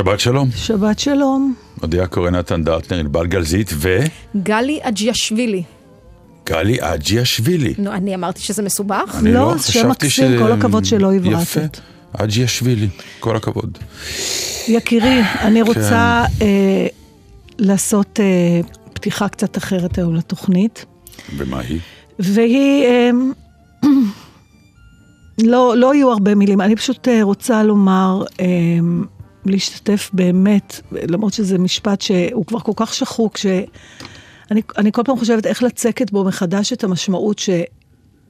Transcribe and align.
שבת 0.00 0.20
שלום. 0.20 0.48
שבת 0.56 0.98
שלום. 0.98 1.54
הודיעה 1.80 2.06
קורא 2.06 2.30
נתן 2.30 2.64
דרטנר, 2.64 2.98
ענבל 2.98 3.26
גלזית 3.26 3.70
ו... 3.74 3.98
גלי 4.42 4.78
אג'יאשווילי. 4.82 5.62
גלי 6.46 6.76
אג'יאשווילי. 6.80 7.74
נו, 7.78 7.92
אני 7.92 8.14
אמרתי 8.14 8.40
שזה 8.40 8.62
מסובך? 8.62 9.16
אני 9.18 9.32
לא, 9.32 9.40
לא 9.40 9.58
שם 9.58 9.88
מקסים, 9.88 10.38
כל 10.38 10.52
הכבוד 10.52 10.84
שלא 10.84 11.14
יפה, 11.14 11.28
הברטת. 11.28 11.80
אג'יאשווילי, 12.12 12.88
כל 13.20 13.36
הכבוד. 13.36 13.78
יקירי, 14.68 15.20
אני 15.40 15.62
רוצה 15.62 16.24
כן. 16.38 16.44
אה, 16.44 16.86
לעשות 17.58 18.20
אה, 18.20 18.60
פתיחה 18.92 19.28
קצת 19.28 19.58
אחרת 19.58 19.98
היום 19.98 20.14
לתוכנית, 20.14 20.84
ומה 21.36 21.60
היא? 21.60 21.80
והיא... 22.18 22.84
אה, 22.84 23.10
לא, 25.52 25.74
לא 25.76 25.94
יהיו 25.94 26.10
הרבה 26.10 26.34
מילים, 26.34 26.60
אני 26.60 26.76
פשוט 26.76 27.08
אה, 27.08 27.22
רוצה 27.22 27.62
לומר, 27.62 28.24
אה, 28.40 28.46
להשתתף 29.50 30.10
באמת, 30.12 30.80
למרות 30.92 31.32
שזה 31.32 31.58
משפט 31.58 32.00
שהוא 32.00 32.46
כבר 32.46 32.58
כל 32.58 32.72
כך 32.76 32.94
שחוק, 32.94 33.36
שאני 33.36 34.62
אני 34.78 34.92
כל 34.92 35.02
פעם 35.04 35.18
חושבת 35.18 35.46
איך 35.46 35.62
לצקת 35.62 36.10
בו 36.10 36.24
מחדש 36.24 36.72
את 36.72 36.84
המשמעות 36.84 37.38
ש, 37.38 37.50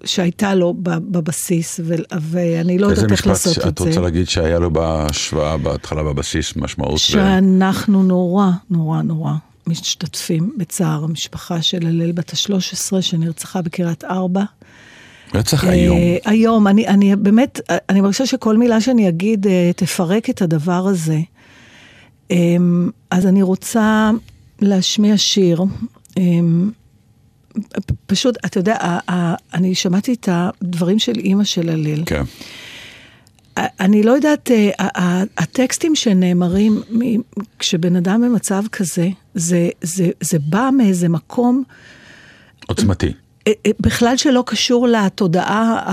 שהייתה 0.04 0.54
לו 0.54 0.74
בבסיס, 0.82 1.80
ו, 1.84 1.94
ואני 2.20 2.78
לא 2.78 2.90
איזה 2.90 3.02
יודעת 3.02 3.18
איך 3.18 3.26
לעשות 3.26 3.52
משפט 3.52 3.66
את 3.66 3.72
את 3.72 3.78
זה. 3.78 3.84
רוצה 3.84 4.00
להגיד 4.00 4.28
שהיה 4.28 4.58
לו 4.58 4.70
בהשוואה, 4.70 5.56
בהתחלה, 5.56 6.02
בבסיס, 6.02 6.56
משמעות? 6.56 6.94
ו- 6.94 6.98
שאנחנו 6.98 8.02
נורא, 8.02 8.50
נורא, 8.70 9.02
נורא 9.02 9.32
משתתפים 9.66 10.54
בצער 10.56 11.04
המשפחה 11.04 11.62
של 11.62 11.86
הלל 11.86 12.12
בת 12.12 12.30
ה-13 12.30 13.02
שנרצחה 13.02 13.62
בקריית 13.62 14.04
ארבע. 14.04 14.44
רצח 15.34 15.64
היום. 15.64 15.96
אה, 15.96 16.16
היום, 16.24 16.66
אני, 16.66 16.86
אני 16.86 17.16
באמת, 17.16 17.60
אני 17.88 18.00
מרגישה 18.00 18.26
שכל 18.26 18.56
מילה 18.56 18.80
שאני 18.80 19.08
אגיד 19.08 19.46
אה, 19.46 19.70
תפרק 19.76 20.30
את 20.30 20.42
הדבר 20.42 20.86
הזה. 20.86 21.18
אה, 22.30 22.36
אז 23.10 23.26
אני 23.26 23.42
רוצה 23.42 24.10
להשמיע 24.60 25.16
שיר. 25.16 25.64
פ- 27.86 27.92
פשוט, 28.06 28.36
אתה 28.44 28.58
יודע, 28.58 28.98
אני 29.54 29.74
שמעתי 29.74 30.12
את 30.12 30.28
הדברים 30.32 30.98
של 30.98 31.12
אימא 31.18 31.44
של 31.44 31.68
הלל. 31.68 32.02
כן. 32.06 32.22
אני 33.56 34.02
לא 34.02 34.12
יודעת, 34.12 34.50
אה, 34.50 34.88
הטקסטים 35.38 35.96
שנאמרים 35.96 36.82
כשבן 37.58 37.96
אדם 37.96 38.22
במצב 38.22 38.64
כזה, 38.72 39.08
זה, 39.34 39.68
זה, 39.82 40.10
זה 40.20 40.38
בא 40.38 40.70
מאיזה 40.76 41.08
מקום 41.08 41.62
עוצמתי. 42.66 43.12
אה, 43.46 43.52
אה, 43.66 43.70
בכלל 43.80 44.16
שלא 44.16 44.42
קשור 44.46 44.88
לתודעה, 44.88 45.86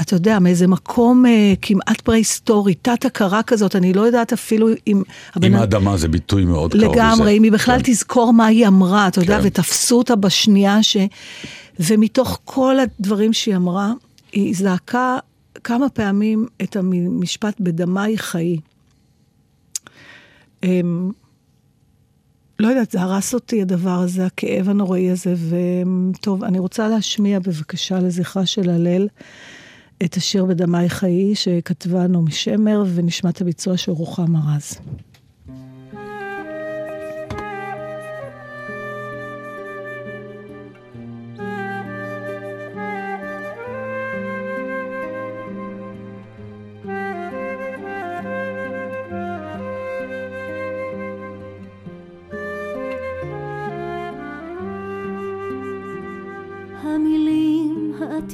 אתה 0.00 0.16
יודע, 0.16 0.38
מאיזה 0.38 0.66
מקום 0.66 1.26
אה, 1.26 1.52
כמעט 1.62 2.00
פרה-היסטורי, 2.00 2.74
תת-הכרה 2.74 3.42
כזאת, 3.42 3.76
אני 3.76 3.92
לא 3.92 4.00
יודעת 4.00 4.32
אפילו 4.32 4.68
אם... 4.86 5.02
אדם- 5.36 5.54
האדמה 5.54 5.96
זה 5.96 6.08
ביטוי 6.08 6.44
מאוד 6.44 6.72
קרוב 6.72 6.84
לזה. 6.84 6.92
לגמרי, 6.94 7.36
אם 7.38 7.42
היא 7.42 7.52
בכלל 7.52 7.78
כן. 7.82 7.92
תזכור 7.92 8.32
מה 8.32 8.46
היא 8.46 8.66
אמרה, 8.66 9.08
אתה 9.08 9.20
יודע, 9.20 9.40
כן. 9.40 9.46
ותפסו 9.46 9.98
אותה 9.98 10.16
בשנייה 10.16 10.82
ש... 10.82 10.96
ומתוך 11.80 12.40
כל 12.44 12.76
הדברים 12.80 13.32
שהיא 13.32 13.56
אמרה, 13.56 13.92
היא 14.32 14.54
זעקה 14.56 15.18
כמה 15.64 15.88
פעמים 15.88 16.46
את 16.62 16.76
המשפט 16.76 17.56
בדמי 17.60 18.18
חיי. 18.18 18.56
לא 22.58 22.68
יודעת, 22.68 22.90
זה 22.90 23.00
הרס 23.00 23.34
אותי 23.34 23.62
הדבר 23.62 23.90
הזה, 23.90 24.26
הכאב 24.26 24.68
הנוראי 24.68 25.10
הזה, 25.10 25.34
וטוב, 25.48 26.44
אני 26.44 26.58
רוצה 26.58 26.88
להשמיע 26.88 27.38
בבקשה 27.38 27.98
לזכרה 27.98 28.46
של 28.46 28.70
הלל 28.70 29.08
את 30.04 30.16
השיר 30.16 30.44
בדמי 30.44 30.88
חיי 30.88 31.34
שכתבה 31.34 32.06
נעמי 32.06 32.32
שמר, 32.32 32.84
ונשמע 32.94 33.30
את 33.30 33.40
הביצוע 33.40 33.76
של 33.76 33.92
רוחמה 33.92 34.56
רז. 34.56 34.78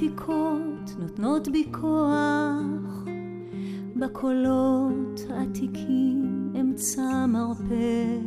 העתיקות 0.02 0.90
נותנות 0.98 1.48
בי 1.48 1.64
כוח, 1.80 3.04
בקולות 3.96 5.20
העתיקים 5.30 6.52
אמצע 6.60 7.26
מרפא. 7.26 8.18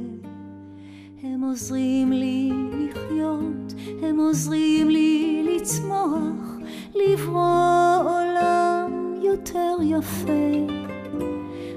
הם 1.23 1.41
עוזרים 1.43 2.11
לי 2.11 2.51
לחיות, 2.79 3.73
הם 4.01 4.19
עוזרים 4.19 4.89
לי 4.89 5.43
לצמוח, 5.43 6.57
לברוא 6.95 7.95
עולם 8.03 9.13
יותר 9.23 9.75
יפה. 9.81 10.67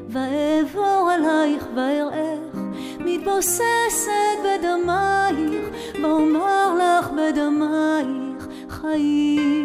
ואעבור 0.08 1.10
עלייך 1.10 1.66
ואראך, 1.76 2.56
מתבוססת 3.00 4.38
בדמייך, 4.44 5.68
ואומר 6.02 6.74
לך 6.78 7.10
בדמייך 7.10 8.48
חיים. 8.68 9.55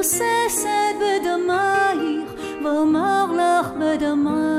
מתבוססת 0.00 0.94
בדמייך, 1.00 2.32
ואומר 2.64 3.26
לך 3.32 3.70
בדמייך 3.80 4.49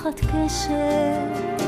נפתחת 0.00 0.20
קשת, 0.20 1.62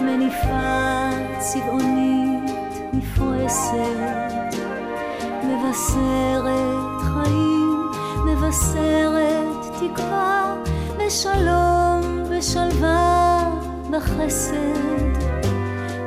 מניפה 0.00 1.10
צבעונית 1.38 2.50
נפרסת, 2.92 4.56
מבשרת 5.44 7.00
חיים, 7.00 7.90
מבשרת 8.26 9.66
תקווה, 9.80 10.54
בשלום, 10.98 12.24
בשלווה, 12.30 13.50
בחסד. 13.90 15.18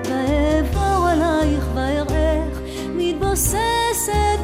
ואעבור 0.09 1.07
עלייך 1.07 1.65
ואראך, 1.75 2.59
מתבוססת 2.95 4.39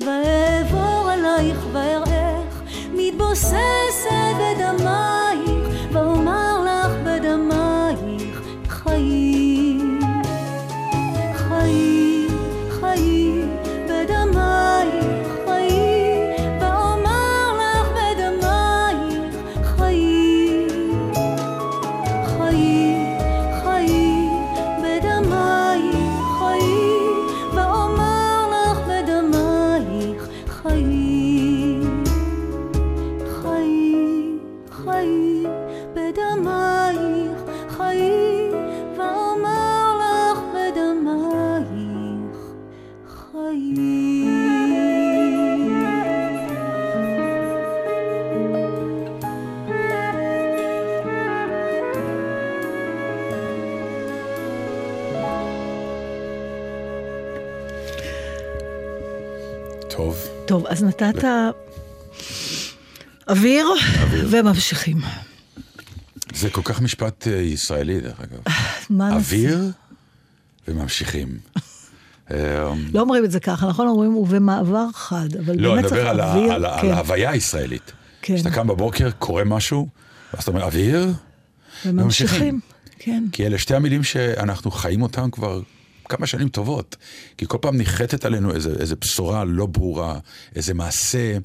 ואעבור 0.00 1.10
עלייך 1.10 1.58
ואראך, 1.72 2.62
מתבוססת 2.92 3.73
אוויר, 64.02 64.28
וממשיכים. 64.30 64.98
זה 66.34 66.50
כל 66.50 66.60
כך 66.64 66.80
משפט 66.80 67.28
אה, 67.28 67.32
ישראלי, 67.36 68.00
דרך 68.00 68.20
אגב. 68.20 68.38
מה 68.90 69.04
נעשה? 69.08 69.16
אוויר 69.16 69.70
וממשיכים. 70.68 71.38
אה, 72.30 72.72
לא 72.94 73.00
אומרים 73.00 73.24
את 73.24 73.30
זה 73.30 73.40
ככה, 73.40 73.66
נכון? 73.68 73.88
אומרים 73.88 74.16
ובמעבר 74.16 74.86
חד, 74.94 75.28
אבל 75.44 75.54
לא, 75.60 75.72
אני 75.74 75.82
באמת 75.82 75.84
צריך 75.92 75.92
מדבר 75.92 76.08
על 76.08 76.20
ה- 76.20 76.34
אוויר. 76.34 76.52
על 76.52 76.64
כן, 76.80 76.90
ההוויה 76.92 77.30
הישראלית. 77.30 77.92
כן. 78.22 78.34
כשאתה 78.34 78.50
קם 78.50 78.66
בבוקר, 78.66 79.10
קורה 79.10 79.44
משהו, 79.44 79.88
ואז 80.34 80.42
אתה 80.42 80.50
אומר, 80.50 80.64
אוויר, 80.64 81.12
וממשיכים. 81.86 82.60
כן. 82.98 83.24
כי 83.32 83.46
אלה 83.46 83.58
שתי 83.58 83.74
המילים 83.74 84.04
שאנחנו 84.04 84.70
חיים 84.70 85.02
אותן 85.02 85.30
כבר 85.30 85.60
כמה 86.08 86.26
שנים 86.26 86.48
טובות. 86.48 86.96
כי 87.38 87.44
כל 87.48 87.58
פעם 87.60 87.76
ניחתת 87.76 88.24
עלינו 88.24 88.54
איזה, 88.54 88.74
איזה 88.80 88.96
בשורה 88.96 89.44
לא 89.44 89.66
ברורה, 89.66 90.18
איזה 90.56 90.74
מעשה, 90.74 91.18
אה, 91.18 91.38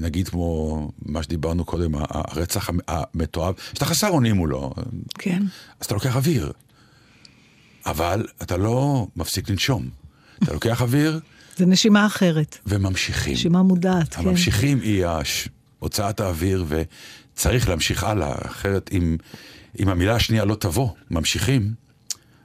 נגיד 0.00 0.28
כמו 0.28 0.90
מה 1.02 1.22
שדיברנו 1.22 1.64
קודם, 1.64 1.92
הרצח 1.94 2.68
המ- 2.68 2.78
המתועב, 2.88 3.54
שאתה 3.74 3.84
חסר 3.84 4.08
אונים 4.08 4.36
מולו, 4.36 4.74
כן. 5.14 5.42
אז 5.80 5.86
אתה 5.86 5.94
לוקח 5.94 6.16
אוויר. 6.16 6.52
אבל 7.86 8.26
אתה 8.42 8.56
לא 8.56 9.06
מפסיק 9.16 9.50
לנשום. 9.50 9.88
אתה 10.42 10.52
לוקח 10.52 10.82
אוויר 10.82 11.20
זה 11.56 11.66
נשימה 11.66 12.06
אחרת. 12.06 12.58
וממשיכים. 12.66 13.32
נשימה 13.32 13.62
מודעת, 13.62 14.14
כן. 14.14 14.20
הממשיכים 14.28 14.80
היא 14.80 15.06
הש... 15.06 15.48
הוצאת 15.78 16.20
האוויר, 16.20 16.64
וצריך 16.68 17.68
להמשיך 17.68 18.04
הלאה, 18.04 18.34
אחרת 18.46 18.90
אם, 18.92 19.16
אם 19.80 19.88
המילה 19.88 20.14
השנייה 20.16 20.44
לא 20.44 20.54
תבוא, 20.54 20.88
ממשיכים, 21.10 21.74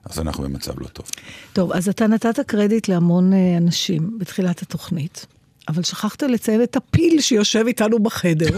אז 0.06 0.19
אנחנו 0.19 0.44
במצב 0.44 0.79
לא 0.79 0.88
טוב. 0.88 1.06
טוב, 1.53 1.71
אז 1.71 1.89
אתה 1.89 2.07
נתת 2.07 2.39
קרדיט 2.39 2.88
להמון 2.88 3.33
אה, 3.33 3.57
אנשים 3.57 4.18
בתחילת 4.19 4.62
התוכנית, 4.62 5.25
אבל 5.68 5.83
שכחת 5.83 6.24
לציין 6.24 6.63
את 6.63 6.75
הפיל 6.75 7.21
שיושב 7.21 7.63
איתנו 7.68 8.00
בחדר. 8.00 8.57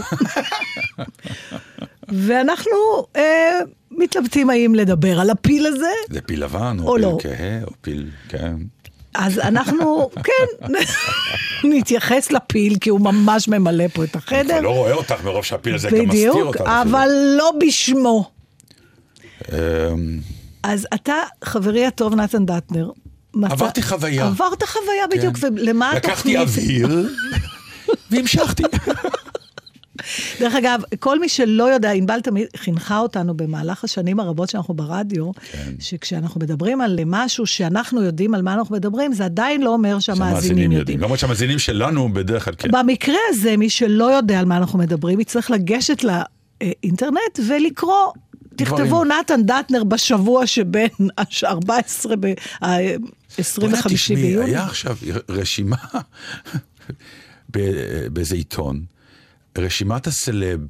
ואנחנו 2.08 3.06
אה, 3.16 3.58
מתלבטים 3.90 4.50
האם 4.50 4.74
לדבר 4.74 5.20
על 5.20 5.30
הפיל 5.30 5.66
הזה, 5.66 5.92
זה 6.10 6.20
פיל 6.20 6.44
לבן, 6.44 6.76
או 6.80 6.88
או, 6.88 6.96
לא. 6.96 7.18
פיל 7.22 7.32
כהה, 7.36 7.62
או 7.64 7.70
פיל, 7.80 8.10
כן. 8.28 8.54
אז 9.14 9.38
אנחנו, 9.38 10.10
כן, 10.24 10.74
נתייחס 11.70 12.32
לפיל, 12.32 12.78
כי 12.78 12.90
הוא 12.90 13.00
ממש 13.00 13.48
ממלא 13.48 13.88
פה 13.88 14.04
את 14.04 14.14
אני 14.14 14.18
החדר. 14.24 14.44
כבר 14.44 14.60
לא 14.60 14.70
רואה 14.70 14.92
אותך 14.92 15.24
מרוב 15.24 15.44
שהפיל 15.44 15.74
הזה 15.74 15.90
גם 15.90 16.04
מסתיר 16.04 16.32
בדיוק, 16.32 16.46
אותך. 16.46 16.60
אבל 16.60 17.08
לא 17.38 17.52
בשמו. 17.60 18.30
אמ, 19.52 19.56
אז 20.62 20.86
אתה, 20.94 21.14
חברי 21.44 21.86
הטוב 21.86 22.14
נתן 22.14 22.46
דטנר, 22.46 22.90
מת... 23.36 23.52
עברתי 23.52 23.82
חוויה. 23.82 24.26
עברת 24.26 24.62
חוויה 24.62 25.06
בדיוק, 25.10 25.36
כן. 25.36 25.46
ולמה 25.56 25.92
התוכנית? 25.92 26.04
לקחתי 26.04 26.38
אוויר 26.38 27.08
והמשכתי. 28.10 28.62
דרך 30.40 30.54
אגב, 30.54 30.82
כל 30.98 31.20
מי 31.20 31.28
שלא 31.28 31.64
יודע, 31.64 31.90
ענבל 31.90 32.20
תמיד 32.20 32.46
חינכה 32.56 32.98
אותנו 32.98 33.34
במהלך 33.34 33.84
השנים 33.84 34.20
הרבות 34.20 34.48
שאנחנו 34.48 34.74
ברדיו, 34.74 35.30
כן. 35.34 35.72
שכשאנחנו 35.78 36.40
מדברים 36.40 36.80
על 36.80 36.98
משהו 37.06 37.46
שאנחנו 37.46 38.02
יודעים 38.02 38.34
על 38.34 38.42
מה 38.42 38.54
אנחנו 38.54 38.76
מדברים, 38.76 39.12
זה 39.12 39.24
עדיין 39.24 39.62
לא 39.62 39.70
אומר 39.70 39.98
שהמאזינים 39.98 40.72
יודעים. 40.72 41.00
למרות 41.00 41.18
שהמאזינים 41.18 41.58
שלנו 41.58 42.12
בדרך 42.12 42.44
כלל 42.44 42.54
כן. 42.58 42.70
במקרה 42.70 43.18
הזה, 43.28 43.56
מי 43.56 43.70
שלא 43.70 44.04
יודע 44.04 44.38
על 44.38 44.44
מה 44.44 44.56
אנחנו 44.56 44.78
מדברים, 44.78 45.20
יצטרך 45.20 45.50
לגשת 45.50 46.04
לאינטרנט 46.04 47.40
ולקרוא 47.46 48.12
תכתבו 48.56 49.04
נתן 49.04 49.42
דטנר 49.42 49.84
בשבוע 49.84 50.46
שבין 50.46 50.88
14 51.44 52.14
ב... 52.20 52.26
25 53.38 54.10
ביולי. 54.10 54.32
תשמעי, 54.34 54.50
היה 54.50 54.64
עכשיו 54.64 54.96
רשימה 55.28 55.76
באיזה 58.08 58.34
עיתון, 58.34 58.84
רשימת 59.58 60.06
הסלב. 60.06 60.60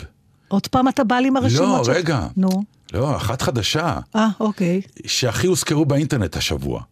עוד 0.49 0.66
פעם 0.66 0.88
אתה 0.88 1.04
בא 1.04 1.16
לי 1.16 1.28
עם 1.28 1.37
לא, 1.37 1.40
הרשימות? 1.40 1.85
שלך? 1.85 1.94
לא, 1.94 1.99
רגע. 1.99 2.26
נו. 2.37 2.49
לא, 2.92 3.16
אחת 3.16 3.42
חדשה. 3.42 3.99
אה, 4.16 4.28
אוקיי. 4.40 4.80
שהכי 5.06 5.46
הוזכרו 5.46 5.85
באינטרנט 5.85 6.37
השבוע. 6.37 6.82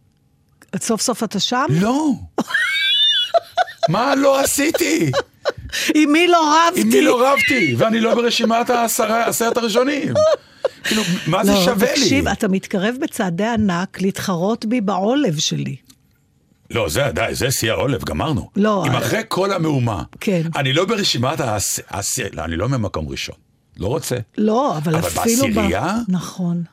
סוף 0.79 1.01
סוף 1.01 1.23
אתה 1.23 1.39
שם? 1.39 1.65
לא. 1.69 2.11
מה 3.89 4.15
לא 4.15 4.39
עשיתי? 4.39 5.11
עם 5.95 6.11
מי 6.11 6.27
לא 6.27 6.55
רבתי? 6.67 6.81
עם 6.81 6.89
מי 6.89 7.01
לא 7.01 7.31
רבתי, 7.31 7.75
ואני 7.77 7.99
לא 7.99 8.15
ברשימת 8.15 8.69
העשרת 8.69 9.57
הראשונים. 9.57 10.13
כאילו, 10.85 11.01
מה 11.27 11.45
זה 11.45 11.51
לא, 11.51 11.65
שווה 11.65 11.87
לי? 11.93 11.99
תקשיב, 12.01 12.27
אתה 12.27 12.47
מתקרב 12.47 12.95
בצעדי 13.01 13.45
ענק 13.45 14.01
להתחרות 14.01 14.65
בי 14.65 14.81
בעולב 14.81 15.37
שלי. 15.39 15.75
לא, 16.71 16.89
זה 16.89 17.01
די, 17.13 17.25
זה 17.31 17.51
שיא 17.51 17.71
העולב, 17.71 18.03
גמרנו. 18.03 18.49
לא, 18.55 18.85
אם 18.87 18.91
אה, 18.91 18.97
אחרי 18.97 19.21
כל 19.27 19.51
המהומה, 19.53 20.03
כן. 20.19 20.41
אני 20.55 20.73
לא 20.73 20.85
ברשימת 20.85 21.39
העש... 21.39 21.79
העש... 21.89 22.19
לא, 22.19 22.43
אני 22.45 22.55
לא 22.55 22.69
ממקום 22.69 23.07
ראשון. 23.09 23.35
לא 23.77 23.87
רוצה. 23.87 24.15
לא, 24.37 24.77
אבל, 24.77 24.95
אבל 24.95 25.07
אפילו... 25.07 25.43
ב- 25.43 25.47
בעשירייה? 25.55 25.97
נכון. 26.07 26.63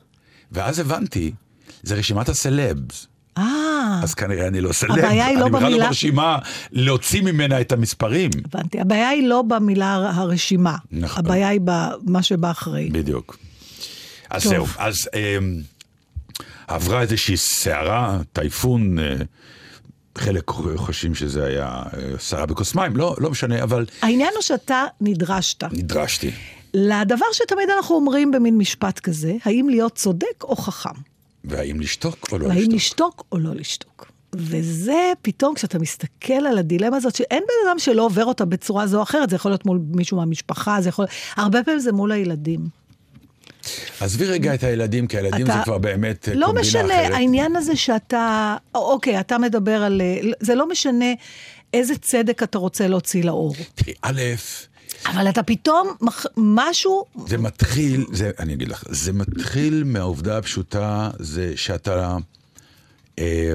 ואז 0.52 0.78
הבנתי, 0.78 1.32
זה 1.82 1.94
רשימת 1.94 2.28
הסלבס. 2.28 3.06
אה, 3.38 4.00
אז 4.02 4.14
כנראה 4.14 4.48
אני 4.48 4.60
לא 4.60 4.72
סלב. 4.72 4.90
הבעיה 4.98 5.26
היא 5.26 5.38
לא 5.38 5.42
אני 5.42 5.50
בכלל 5.50 5.64
במילה- 5.66 5.78
לא 5.82 5.86
ברשימה 5.86 6.38
להוציא 6.72 7.22
ממנה 7.22 7.60
את 7.60 7.72
המספרים. 7.72 8.30
הבנתי. 8.44 8.80
הבעיה 8.80 9.08
היא 9.08 9.28
לא 9.28 9.42
במילה 9.42 9.94
הר- 9.94 10.20
הרשימה. 10.20 10.76
נכון. 10.90 11.24
הבעיה 11.26 11.48
היא 11.48 11.60
במה 11.64 12.22
שבא 12.22 12.50
אחרי. 12.50 12.88
בדיוק. 12.92 13.36
אז 14.32 14.42
טוב. 14.42 14.52
זהו, 14.52 14.66
אז 14.78 15.08
אמ, 15.14 15.60
עברה 16.66 17.00
איזושהי 17.00 17.36
סערה, 17.36 18.18
טייפון, 18.32 18.98
אה, 18.98 19.14
חלק 20.18 20.50
חושבים 20.76 21.14
שזה 21.14 21.44
היה 21.44 21.66
אה, 21.68 22.18
סערה 22.18 22.46
בכוס 22.46 22.74
מים, 22.74 22.96
לא, 22.96 23.16
לא 23.18 23.30
משנה, 23.30 23.62
אבל 23.62 23.86
העניין 24.02 24.30
הוא 24.34 24.42
שאתה 24.42 24.84
נדרשת 25.00 25.64
נדרשתי. 25.72 26.30
לדבר 26.74 27.26
שתמיד 27.32 27.70
אנחנו 27.76 27.94
אומרים 27.94 28.30
במין 28.30 28.58
משפט 28.58 29.00
כזה, 29.00 29.36
האם 29.44 29.68
להיות 29.68 29.94
צודק 29.94 30.42
או 30.42 30.56
חכם. 30.56 31.00
והאם 31.44 31.80
לשתוק 31.80 32.28
או 32.32 32.38
לא 32.38 32.46
והאם 32.46 32.58
לשתוק? 32.58 32.74
לשתוק 32.74 33.24
או 33.32 33.38
לא 33.38 33.54
לשתוק. 33.54 34.12
וזה 34.34 35.12
פתאום, 35.22 35.54
כשאתה 35.54 35.78
מסתכל 35.78 36.32
על 36.32 36.58
הדילמה 36.58 36.96
הזאת, 36.96 37.16
שאין 37.16 37.42
בן 37.42 37.70
אדם 37.70 37.78
שלא 37.78 38.04
עובר 38.04 38.24
אותה 38.24 38.44
בצורה 38.44 38.86
זו 38.86 38.98
או 38.98 39.02
אחרת, 39.02 39.30
זה 39.30 39.36
יכול 39.36 39.50
להיות 39.50 39.66
מול 39.66 39.80
מישהו 39.90 40.16
מהמשפחה, 40.16 40.80
זה 40.80 40.88
יכול... 40.88 41.06
הרבה 41.36 41.62
פעמים 41.62 41.80
זה 41.80 41.92
מול 41.92 42.12
הילדים. 42.12 42.81
עזבי 44.00 44.24
רגע 44.26 44.54
את 44.54 44.62
הילדים, 44.62 45.06
כי 45.06 45.16
הילדים 45.16 45.46
אתה- 45.46 45.52
זה 45.58 45.64
כבר 45.64 45.78
באמת 45.78 46.28
אה, 46.28 46.34
לא 46.34 46.46
קומבינה 46.46 46.60
משנה, 46.60 46.84
אחרת. 47.02 47.12
העניין 47.14 47.56
הזה 47.56 47.76
שאתה, 47.76 48.56
אוקיי, 48.74 49.20
אתה 49.20 49.38
מדבר 49.38 49.82
על, 49.82 50.00
זה 50.40 50.54
לא 50.54 50.68
משנה 50.68 51.12
איזה 51.74 51.94
צדק 51.98 52.42
אתה 52.42 52.58
רוצה 52.58 52.86
להוציא 52.88 53.24
לאור. 53.24 53.54
תראי, 53.74 53.94
א', 54.02 54.20
אבל 55.06 55.28
אתה 55.28 55.42
פתאום, 55.42 55.88
מח- 56.00 56.26
משהו, 56.36 57.04
זה 57.26 57.38
מתחיל, 57.38 58.04
זה, 58.12 58.30
אני 58.38 58.54
אגיד 58.54 58.68
לך, 58.68 58.84
זה 58.88 59.12
מתחיל 59.12 59.82
מהעובדה 59.86 60.38
הפשוטה, 60.38 61.10
זה 61.18 61.52
שאתה, 61.56 62.16
אה, 63.18 63.54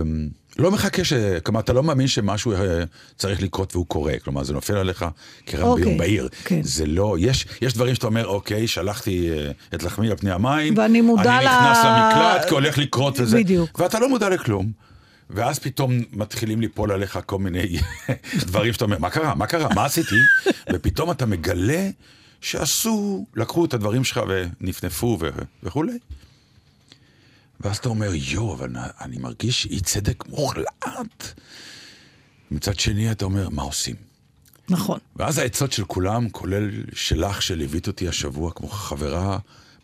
לא 0.60 0.72
מחכה 0.72 1.04
ש... 1.04 1.14
כלומר, 1.44 1.60
אתה 1.60 1.74
לא 1.74 1.84
מאמין 1.84 2.08
שמשהו 2.08 2.52
אה, 2.54 2.84
צריך 3.18 3.42
לקרות 3.42 3.76
והוא 3.76 3.86
קורה. 3.86 4.14
כלומר, 4.24 4.44
זה 4.44 4.54
נופל 4.54 4.78
עליך 4.78 5.06
כרם 5.46 5.64
אוקיי, 5.68 5.84
ביום 5.86 5.98
בהיר. 5.98 6.30
כן. 6.46 6.60
זה 6.64 6.86
לא... 6.86 7.16
יש, 7.20 7.46
יש 7.62 7.74
דברים 7.74 7.96
שאתה 7.96 8.08
אומר, 8.08 8.28
אוקיי, 8.28 8.68
שלחתי 8.68 9.30
אה, 9.32 9.52
את 9.74 9.84
לחמי 9.84 10.10
על 10.12 10.18
פני 10.18 10.32
המים. 10.32 10.78
ואני 10.78 11.02
מודע 11.02 11.38
אני 11.38 11.46
ל- 11.46 11.50
נכנס 11.50 11.78
למקלט, 11.86 12.48
כי 12.48 12.54
הולך 12.54 12.78
לקרות 12.78 13.20
וזה. 13.20 13.38
בדיוק. 13.38 13.80
ואתה 13.80 14.00
לא 14.00 14.10
מודע 14.10 14.30
לכלום. 14.30 14.72
ואז 15.30 15.60
פתאום 15.60 16.00
מתחילים 16.14 16.62
ליפול 16.62 16.92
עליך 16.92 17.20
כל 17.26 17.40
מיני 17.40 17.78
דברים 18.48 18.74
שאתה 18.74 18.86
אומר, 18.86 18.98
מה 19.00 19.10
קרה? 19.10 19.36
מה 19.36 19.48
קרה? 19.48 19.68
מה 19.76 19.86
עשיתי? 19.86 20.16
ופתאום 20.74 21.12
אתה 21.12 21.26
מגלה 21.26 21.90
שעשו, 22.42 23.26
לקחו 23.36 23.66
את 23.66 23.74
הדברים 23.74 24.04
שלך 24.04 24.22
ונפנפו 24.28 25.18
ו- 25.22 25.30
וכולי. 25.64 25.98
ואז 27.62 27.78
אתה 27.78 27.90
אומר, 27.90 28.12
יואו, 28.14 28.54
אבל 28.54 28.70
אני- 29.02 29.18
מרגיש 29.18 29.66
אי 29.66 29.80
צדק 29.80 30.24
מוחלט. 30.30 31.34
מצד 32.52 32.80
שני 32.80 33.12
אתה 33.12 33.26
אומר, 33.26 33.50
מה 33.50 33.62
עושים? 33.64 33.96
נכון. 34.70 35.00
ואז 35.16 35.38
העצות 35.38 35.72
של 35.72 35.84
כולם, 35.86 36.30
כולל 36.30 36.70
שלך 36.94 37.42
שליווית 37.42 37.88
אותי 37.88 38.08
השבוע 38.08 38.52
כמו 38.52 38.68
חברה 38.68 39.38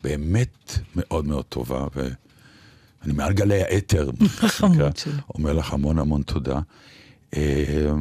באמת 0.03 0.71
מאוד 0.95 1.25
מאוד 1.25 1.45
טובה, 1.45 1.87
ואני 1.95 3.13
מעל 3.13 3.33
גלי 3.33 3.61
האתר, 3.63 4.09
חמוד 4.27 4.97
שלי. 5.03 5.13
אומר 5.35 5.53
לך 5.53 5.73
המון 5.73 5.99
המון 5.99 6.21
תודה. 6.21 6.59
אה, 7.35 7.91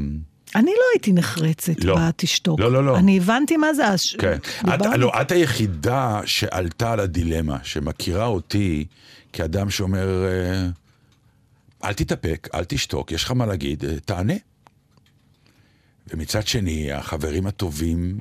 אני 0.54 0.70
לא 0.70 0.84
הייתי 0.94 1.12
נחרצת 1.12 1.84
לא. 1.84 1.96
בתשתוק. 2.08 2.60
לא, 2.60 2.72
לא, 2.72 2.84
לא. 2.84 2.98
אני 2.98 3.18
הבנתי 3.18 3.56
מה 3.56 3.74
זה. 3.74 3.86
הש- 3.88 4.16
כן. 4.16 4.38
את. 4.74 4.80
לא, 4.98 5.12
את 5.20 5.32
היחידה 5.32 6.20
שעלתה 6.26 6.92
על 6.92 7.00
הדילמה, 7.00 7.58
שמכירה 7.62 8.26
אותי 8.26 8.84
כאדם 9.32 9.70
שאומר, 9.70 10.24
אה, 10.24 10.68
אל 11.84 11.92
תתאפק, 11.92 12.48
אל 12.54 12.64
תשתוק, 12.64 13.12
יש 13.12 13.24
לך 13.24 13.30
מה 13.30 13.46
להגיד, 13.46 13.84
אה, 13.84 14.00
תענה. 14.00 14.34
ומצד 16.06 16.46
שני, 16.46 16.92
החברים 16.92 17.46
הטובים 17.46 18.18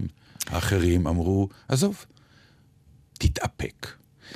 האחרים 0.48 1.08
אמרו, 1.08 1.50
עזוב, 1.68 2.06
תתאפק. 3.13 3.88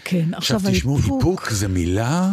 כן, 0.04 0.34
עכשיו 0.34 0.58
עכשיו 0.58 0.72
תשמעו, 0.72 0.96
האיפוק. 0.96 1.20
איפוק 1.20 1.50
זה 1.50 1.68
מילה 1.68 2.32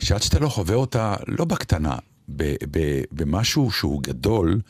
שעד 0.00 0.22
שאתה 0.22 0.38
לא 0.38 0.48
חווה 0.48 0.74
אותה, 0.74 1.14
לא 1.26 1.44
בקטנה, 1.44 1.96
ב- 2.28 2.54
ב- 2.70 3.02
במשהו 3.12 3.70
שהוא 3.70 4.02
גדול, 4.02 4.60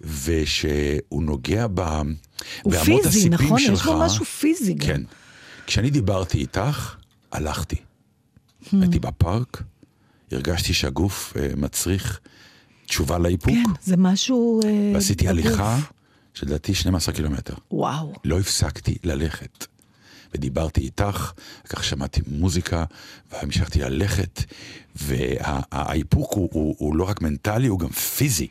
ושהוא 0.00 1.22
נוגע 1.22 1.66
ב... 1.74 1.80
הוא 2.62 2.72
פיזי, 2.72 3.28
נכון? 3.28 3.58
יש 3.60 3.66
שלך. 3.66 3.86
בו 3.86 3.98
משהו 3.98 4.24
פיזי 4.24 4.74
גם. 4.74 4.86
כן. 4.86 5.02
כשאני 5.66 5.90
דיברתי 5.90 6.38
איתך, 6.38 6.94
הלכתי. 7.32 7.76
Hmm. 8.64 8.76
הייתי 8.80 8.98
בפארק, 8.98 9.62
הרגשתי 10.32 10.74
שהגוף 10.74 11.36
אה, 11.36 11.48
מצריך 11.56 12.20
תשובה 12.86 13.18
לאיפוק, 13.18 13.54
כן, 13.54 13.70
זה 13.82 13.96
משהו... 13.96 14.60
אה, 14.64 14.90
ועשיתי 14.94 15.24
בגוף. 15.24 15.46
הליכה 15.46 15.78
שלדעתי 16.34 16.74
12 16.74 17.14
קילומטר. 17.14 17.54
וואו. 17.70 18.12
לא 18.24 18.40
הפסקתי 18.40 18.96
ללכת. 19.04 19.66
ודיברתי 20.34 20.80
איתך, 20.80 21.32
כך 21.68 21.84
שמעתי 21.84 22.20
מוזיקה, 22.26 22.84
והמשכתי 23.32 23.80
ללכת, 23.80 24.44
והאיפוק 24.96 26.32
הוא, 26.32 26.48
הוא, 26.52 26.74
הוא 26.78 26.96
לא 26.96 27.04
רק 27.04 27.22
מנטלי, 27.22 27.66
הוא 27.66 27.78
גם 27.78 27.88
פיזי. 27.88 28.48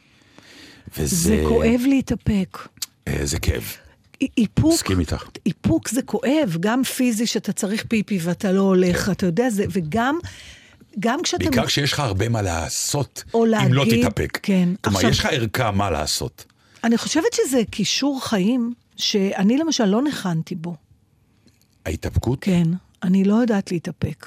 וזה... 0.98 1.16
זה 1.16 1.44
כואב 1.48 1.82
להתאפק. 1.88 2.58
אה, 3.08 3.20
זה 3.24 3.40
כאב. 3.40 3.64
אי- 4.24 4.28
איפוק, 4.38 4.74
מסכים 4.74 5.00
איתך. 5.00 5.24
איפוק 5.46 5.90
זה 5.90 6.02
כואב, 6.02 6.58
גם 6.60 6.84
פיזי 6.84 7.28
שאתה 7.28 7.52
צריך 7.54 7.86
פיפי 7.88 8.20
ואתה 8.22 8.52
לא 8.52 8.62
הולך, 8.62 9.10
אתה 9.10 9.26
יודע, 9.26 9.50
זה, 9.50 9.66
וגם, 9.72 10.18
גם 11.00 11.20
כשאתה... 11.24 11.44
בעיקר 11.44 11.66
כשיש 11.66 11.94
לך 11.94 12.00
הרבה 12.00 12.30
מה 12.30 12.42
לעשות, 12.42 13.24
או 13.34 13.46
אם 13.46 13.52
לא 13.74 13.86
להגיד, 13.86 14.06
תתאפק. 14.10 14.40
כן. 14.44 14.70
כלומר, 14.82 14.98
עכשיו- 15.00 15.12
יש 15.12 15.20
לך 15.20 15.26
ערכה 15.32 15.72
מה 15.72 15.92
לעשות. 15.92 16.46
אני 16.84 16.98
חושבת 16.98 17.34
שזה 17.34 17.62
כישור 17.72 18.20
חיים 18.24 18.74
שאני 18.98 19.58
למשל 19.58 19.86
לא 19.86 20.02
ניחנתי 20.04 20.56
בו. 20.56 20.76
ההתאפקות, 21.86 22.40
כן, 22.42 22.64
אני 23.04 23.24
לא 23.24 23.36
יודעת 23.36 23.72
להתאפק. 23.72 24.26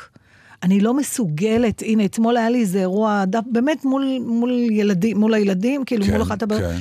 אני 0.63 0.81
לא 0.81 0.95
מסוגלת, 0.95 1.83
הנה, 1.83 2.05
אתמול 2.05 2.37
היה 2.37 2.51
לי 2.51 2.61
איזה 2.61 2.79
אירוע, 2.79 3.25
באמת 3.47 3.85
מול, 3.85 4.19
מול 4.27 4.51
ילדים, 4.71 5.17
מול 5.21 5.35
הילדים, 5.35 5.85
כאילו 5.85 6.05
כן, 6.05 6.13
מול 6.13 6.23
אחת 6.23 6.43
הבעיות, 6.43 6.63
כן. 6.73 6.79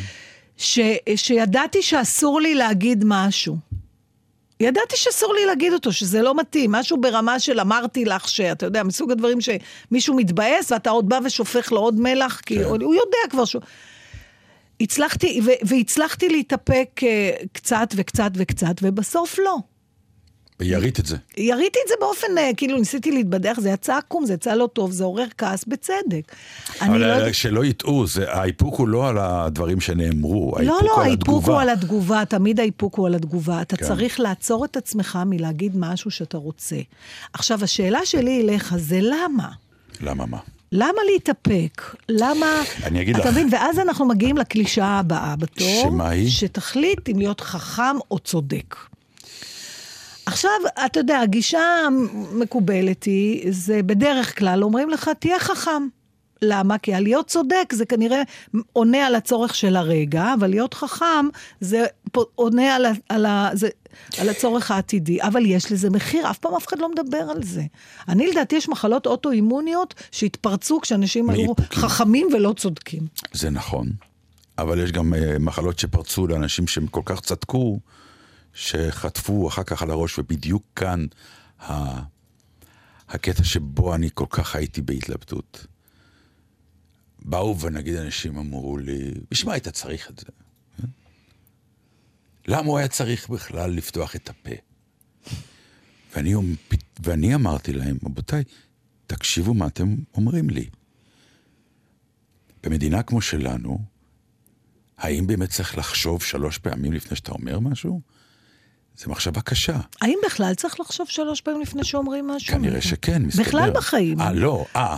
ש, 0.57 0.79
שידעתי 1.15 1.81
שאסור 1.81 2.41
לי 2.41 2.55
להגיד 2.55 3.03
משהו. 3.07 3.57
ידעתי 4.59 4.97
שאסור 4.97 5.33
לי 5.33 5.45
להגיד 5.45 5.73
אותו, 5.73 5.91
שזה 5.91 6.21
לא 6.21 6.35
מתאים, 6.35 6.71
משהו 6.71 7.01
ברמה 7.01 7.39
של 7.39 7.59
אמרתי 7.59 8.05
לך 8.05 8.27
שאתה 8.29 8.65
יודע, 8.65 8.83
מסוג 8.83 9.11
הדברים 9.11 9.37
שמישהו 9.41 10.15
מתבאס 10.15 10.71
ואתה 10.71 10.89
עוד 10.89 11.09
בא 11.09 11.19
ושופך 11.23 11.71
לו 11.71 11.79
עוד 11.79 11.99
מלח, 11.99 12.41
כי 12.45 12.55
כן. 12.55 12.63
הוא 12.63 12.95
יודע 12.95 13.17
כבר 13.29 13.45
שהוא... 13.45 13.61
הצלחתי, 14.81 15.41
והצלחתי 15.61 16.29
להתאפק 16.29 16.89
אה, 17.03 17.31
קצת 17.53 17.87
וקצת 17.95 18.31
וקצת, 18.35 18.75
ובסוף 18.81 19.39
לא. 19.39 19.57
וירית 20.59 20.99
את 20.99 21.05
זה. 21.05 21.17
יריתי 21.37 21.79
את 21.83 21.89
זה 21.89 21.93
באופן, 21.99 22.37
אה, 22.37 22.51
כאילו 22.57 22.77
ניסיתי 22.77 23.11
להתבדח, 23.11 23.57
זה 23.61 23.69
יצא 23.69 23.97
עקום, 23.97 24.25
זה 24.25 24.33
יצא 24.33 24.53
לא 24.53 24.69
טוב, 24.73 24.91
זה 24.91 25.03
עורר 25.03 25.25
כעס 25.37 25.65
בצדק. 25.65 26.35
אבל 26.81 26.97
לא... 26.97 27.07
לא 27.07 27.13
יודע- 27.13 27.33
שלא 27.33 27.65
יטעו, 27.65 28.05
האיפוק 28.27 28.75
הוא 28.75 28.87
לא 28.87 29.09
על 29.09 29.17
הדברים 29.17 29.81
שנאמרו, 29.81 30.51
לא, 30.51 30.57
האיפוק 30.57 30.83
לא, 30.87 30.91
הוא 30.93 31.01
על 31.01 31.07
האיפוק 31.07 31.21
התגובה. 31.27 31.53
הוא 31.53 31.61
על 31.61 31.69
התגובה, 31.69 32.23
תמיד 32.29 32.59
האיפוק 32.59 32.95
הוא 32.95 33.07
על 33.07 33.15
התגובה. 33.15 33.61
אתה 33.61 33.77
כן. 33.77 33.85
צריך 33.85 34.19
לעצור 34.19 34.65
את 34.65 34.77
עצמך 34.77 35.19
מלהגיד 35.25 35.71
משהו 35.77 36.11
שאתה 36.11 36.37
רוצה. 36.37 36.75
עכשיו, 37.33 37.63
השאלה 37.63 37.99
שלי 38.05 38.41
אליך 38.41 38.73
זה 38.77 38.99
למה? 39.01 39.49
למה 40.01 40.25
מה? 40.25 40.37
למה 40.71 40.99
להתאפק? 41.13 41.81
למה... 42.09 42.45
אני 42.83 43.01
אגיד 43.01 43.15
אתה 43.15 43.29
לך. 43.29 43.31
מבין? 43.31 43.47
ואז 43.51 43.79
אנחנו 43.79 44.05
מגיעים 44.05 44.37
לקלישאה 44.37 44.99
הבאה 44.99 45.35
בתור. 45.35 45.81
שמה 45.83 46.09
היא? 46.09 46.29
שתחליט 46.29 47.09
אם 47.09 47.19
להיות 47.19 47.41
חכם 47.41 47.95
או 48.11 48.19
צודק. 48.19 48.75
עכשיו, 50.25 50.51
אתה 50.85 50.99
יודע, 50.99 51.19
הגישה 51.19 51.59
המקובלת 51.87 53.03
היא, 53.03 53.47
זה 53.49 53.83
בדרך 53.83 54.39
כלל 54.39 54.63
אומרים 54.63 54.89
לך, 54.89 55.09
תהיה 55.19 55.39
חכם. 55.39 55.87
למה? 56.41 56.77
כי 56.77 56.93
הלהיות 56.93 57.27
צודק 57.27 57.73
זה 57.73 57.85
כנראה 57.85 58.21
עונה 58.73 59.07
על 59.07 59.15
הצורך 59.15 59.55
של 59.55 59.75
הרגע, 59.75 60.33
אבל 60.39 60.47
להיות 60.47 60.73
חכם 60.73 61.25
זה 61.59 61.85
עונה 62.35 62.75
על, 62.75 62.85
ה, 62.85 62.91
על, 63.09 63.25
ה, 63.25 63.49
זה, 63.53 63.69
על 64.17 64.29
הצורך 64.29 64.71
העתידי. 64.71 65.21
אבל 65.21 65.45
יש 65.45 65.71
לזה 65.71 65.89
מחיר, 65.89 66.29
אף 66.29 66.37
פעם 66.37 66.55
אף 66.55 66.67
אחד 66.67 66.79
לא 66.79 66.91
מדבר 66.91 67.17
על 67.17 67.43
זה. 67.43 67.63
אני 68.07 68.27
לדעתי 68.27 68.55
יש 68.55 68.69
מחלות 68.69 69.07
אוטואימוניות 69.07 69.93
שהתפרצו 70.11 70.81
כשאנשים 70.81 71.29
היו. 71.29 71.53
חכמים 71.73 72.27
ולא 72.33 72.53
צודקים. 72.57 73.07
זה 73.33 73.49
נכון, 73.49 73.87
אבל 74.57 74.83
יש 74.83 74.91
גם 74.91 75.13
אה, 75.13 75.39
מחלות 75.39 75.79
שפרצו 75.79 76.27
לאנשים 76.27 76.67
שהם 76.67 76.87
כל 76.87 77.01
כך 77.05 77.21
צדקו, 77.21 77.79
שחטפו 78.55 79.47
אחר 79.47 79.63
כך 79.63 79.81
על 79.81 79.91
הראש, 79.91 80.19
ובדיוק 80.19 80.63
כאן 80.75 81.05
ה... 81.59 82.01
הקטע 83.09 83.43
שבו 83.43 83.95
אני 83.95 84.09
כל 84.13 84.25
כך 84.29 84.55
הייתי 84.55 84.81
בהתלבטות. 84.81 85.65
באו 87.19 87.59
ונגיד 87.59 87.95
אנשים 87.95 88.37
אמרו 88.37 88.77
לי, 88.77 89.11
בשביל 89.31 89.47
מה 89.47 89.53
היית 89.53 89.67
צריך 89.67 90.09
את 90.09 90.19
זה? 90.19 90.25
כן? 90.77 90.87
למה 92.47 92.67
הוא 92.67 92.77
היה 92.77 92.87
צריך 92.87 93.29
בכלל 93.29 93.71
לפתוח 93.71 94.15
את 94.15 94.29
הפה? 94.29 94.55
ואני, 96.15 96.33
ואני 96.99 97.35
אמרתי 97.35 97.73
להם, 97.73 97.97
רבותיי, 98.05 98.43
תקשיבו 99.07 99.53
מה 99.53 99.67
אתם 99.67 99.95
אומרים 100.13 100.49
לי. 100.49 100.69
במדינה 102.63 103.03
כמו 103.03 103.21
שלנו, 103.21 103.79
האם 104.97 105.27
באמת 105.27 105.49
צריך 105.49 105.77
לחשוב 105.77 106.23
שלוש 106.23 106.57
פעמים 106.57 106.93
לפני 106.93 107.17
שאתה 107.17 107.31
אומר 107.31 107.59
משהו? 107.59 108.01
זו 108.97 109.11
מחשבה 109.11 109.41
קשה. 109.41 109.77
האם 110.01 110.17
בכלל 110.25 110.53
צריך 110.53 110.79
לחשוב 110.79 111.07
שלוש 111.09 111.41
פעמים 111.41 111.61
לפני 111.61 111.83
שאומרים 111.83 112.27
משהו? 112.27 112.53
כנראה 112.55 112.81
שכן, 112.81 113.21
מסתבר. 113.21 113.43
בכלל 113.43 113.71
בחיים. 113.71 114.21
אה, 114.21 114.33
לא, 114.33 114.65
אה, 114.75 114.97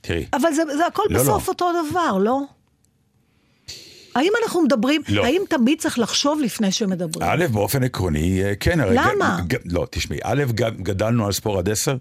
תראי. 0.00 0.26
אבל 0.32 0.52
זה, 0.52 0.62
זה 0.76 0.86
הכל 0.86 1.02
לא, 1.10 1.20
בסוף 1.20 1.48
לא. 1.48 1.52
אותו 1.52 1.70
דבר, 1.90 2.18
לא? 2.18 2.40
האם 4.14 4.32
אנחנו 4.44 4.62
מדברים, 4.62 5.02
לא. 5.08 5.24
האם 5.24 5.42
תמיד 5.48 5.80
צריך 5.80 5.98
לחשוב 5.98 6.40
לפני 6.40 6.72
שמדברים? 6.72 7.28
א', 7.30 7.46
באופן 7.52 7.82
עקרוני, 7.84 8.44
אה, 8.44 8.52
כן. 8.60 8.80
הרי 8.80 8.96
למה? 8.96 9.40
ג- 9.46 9.54
ג- 9.54 9.58
לא, 9.64 9.86
תשמעי, 9.90 10.18
א', 10.22 10.44
ג- 10.54 10.82
גדלנו 10.82 11.26
על 11.26 11.32
ספור 11.32 11.58
עד 11.58 11.68
עשר. 11.68 11.96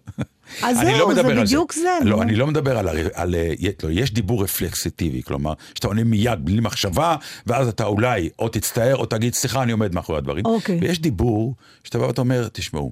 אז 0.64 0.78
זהו, 0.78 1.10
לא 1.10 1.14
זה 1.14 1.24
בדיוק 1.24 1.74
זה, 1.74 1.90
נו. 2.04 2.10
לא, 2.10 2.22
אני 2.22 2.36
לא 2.36 2.48
מדבר 2.48 2.78
על... 2.78 2.88
על 3.14 3.36
אה, 3.36 3.54
לא, 3.84 3.90
יש 3.92 4.14
דיבור 4.14 4.44
רפלקסיטיבי, 4.44 5.24
כלומר, 5.24 5.54
שאתה 5.74 5.88
עונה 5.88 6.04
מיד 6.04 6.46
בלי 6.46 6.60
מחשבה, 6.60 7.16
ואז 7.48 7.68
אתה 7.68 7.86
אולי 7.86 8.30
או 8.40 8.50
תצטער 8.50 8.96
או 8.96 9.06
תגיד, 9.06 9.34
סליחה, 9.34 9.64
אני 9.64 9.72
עומד 9.72 9.96
מאחורי 9.96 10.18
הדברים. 10.18 10.46
אוקיי. 10.46 10.80
ויש 10.82 11.00
דיבור 11.00 11.56
שאתה 11.84 12.00
בא 12.00 12.04
ואתה 12.04 12.22
אומר, 12.22 12.48
תשמעו, 12.54 12.92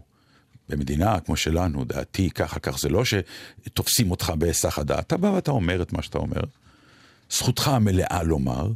במדינה 0.69 1.19
כמו 1.19 1.35
שלנו, 1.35 1.85
דעתי 1.85 2.29
ככה, 2.29 2.59
כך, 2.59 2.79
זה 2.79 2.89
לא 2.89 3.03
שתופסים 3.05 4.11
אותך 4.11 4.33
בהיסח 4.37 4.79
הדעת, 4.79 5.07
אתה 5.07 5.17
בא 5.17 5.27
ואתה 5.27 5.51
אומר 5.51 5.81
את 5.81 5.93
מה 5.93 6.01
שאתה 6.01 6.17
אומר, 6.17 6.41
זכותך 7.29 7.67
המלאה 7.67 8.23
לומר, 8.23 8.67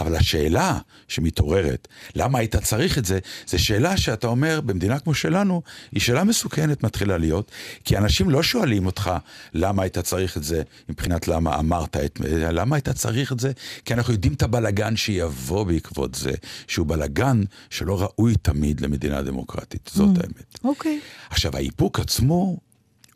אבל 0.00 0.16
השאלה 0.16 0.78
שמתעוררת, 1.08 1.88
למה 2.14 2.38
היית 2.38 2.56
צריך 2.56 2.98
את 2.98 3.04
זה, 3.04 3.18
זו 3.46 3.64
שאלה 3.64 3.96
שאתה 3.96 4.26
אומר, 4.26 4.60
במדינה 4.60 4.98
כמו 4.98 5.14
שלנו, 5.14 5.62
היא 5.92 6.00
שאלה 6.00 6.24
מסוכנת 6.24 6.82
מתחילה 6.82 7.18
להיות, 7.18 7.50
כי 7.84 7.96
אנשים 7.96 8.30
לא 8.30 8.42
שואלים 8.42 8.86
אותך 8.86 9.10
למה 9.54 9.82
היית 9.82 9.98
צריך 9.98 10.36
את 10.36 10.44
זה, 10.44 10.62
מבחינת 10.88 11.28
למה 11.28 11.58
אמרת, 11.58 11.96
את, 11.96 12.20
למה 12.52 12.76
היית 12.76 12.88
צריך 12.88 13.32
את 13.32 13.40
זה, 13.40 13.52
כי 13.84 13.94
אנחנו 13.94 14.12
יודעים 14.12 14.32
את 14.32 14.42
הבלגן 14.42 14.96
שיבוא 14.96 15.64
בעקבות 15.64 16.14
זה, 16.14 16.32
שהוא 16.66 16.86
בלגן 16.86 17.42
שלא 17.70 18.02
ראוי 18.02 18.34
תמיד 18.42 18.80
למדינה 18.80 19.22
דמוקרטית, 19.22 19.90
זאת 19.94 20.18
האמת. 20.18 20.58
אוקיי. 20.64 21.00
עכשיו, 21.30 21.56
האיפוק 21.56 22.00
עצמו 22.00 22.56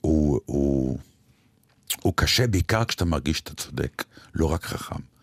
הוא, 0.01 0.41
הוא, 0.47 0.99
הוא 2.03 2.13
קשה 2.17 2.47
בעיקר 2.47 2.85
כשאתה 2.85 3.05
מרגיש 3.05 3.39
שאתה 3.39 3.55
צודק, 3.55 4.05
לא 4.35 4.53
רק 4.53 4.65
חכם. 4.65 5.18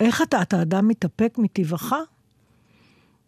איך 0.00 0.22
אתה? 0.22 0.42
אתה 0.42 0.62
אדם 0.62 0.88
מתאפק 0.88 1.34
מטבעך? 1.38 1.92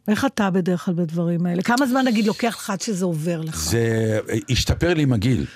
איך 0.09 0.25
אתה 0.25 0.51
בדרך 0.51 0.85
כלל 0.85 0.95
בדברים 0.95 1.47
האלה? 1.47 1.63
כמה 1.63 1.87
זמן 1.87 2.05
נגיד 2.05 2.27
לוקח 2.27 2.57
לך 2.59 2.71
עד 2.71 2.81
שזה 2.81 3.05
עובר 3.05 3.41
לך? 3.41 3.57
זה 3.57 4.19
השתפר 4.51 4.95
לי 4.95 5.03
עם 5.03 5.13
הגיל. 5.13 5.47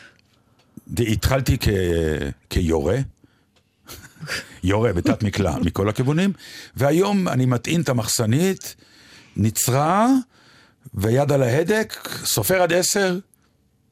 התחלתי 0.99 1.57
כ... 1.61 1.69
כיורה, 2.51 2.99
יורה 4.63 4.93
בתת 4.93 5.23
מקלע 5.23 5.57
מכל 5.67 5.89
הכיוונים, 5.89 6.33
והיום 6.77 7.29
אני 7.29 7.47
מטעין 7.47 7.81
את 7.81 7.89
המחסנית, 7.89 8.77
נצרה, 9.37 10.09
ויד 10.95 11.33
על 11.33 11.43
ההדק, 11.43 12.09
סופר 12.25 12.63
עד 12.63 12.73
עשר, 12.73 13.19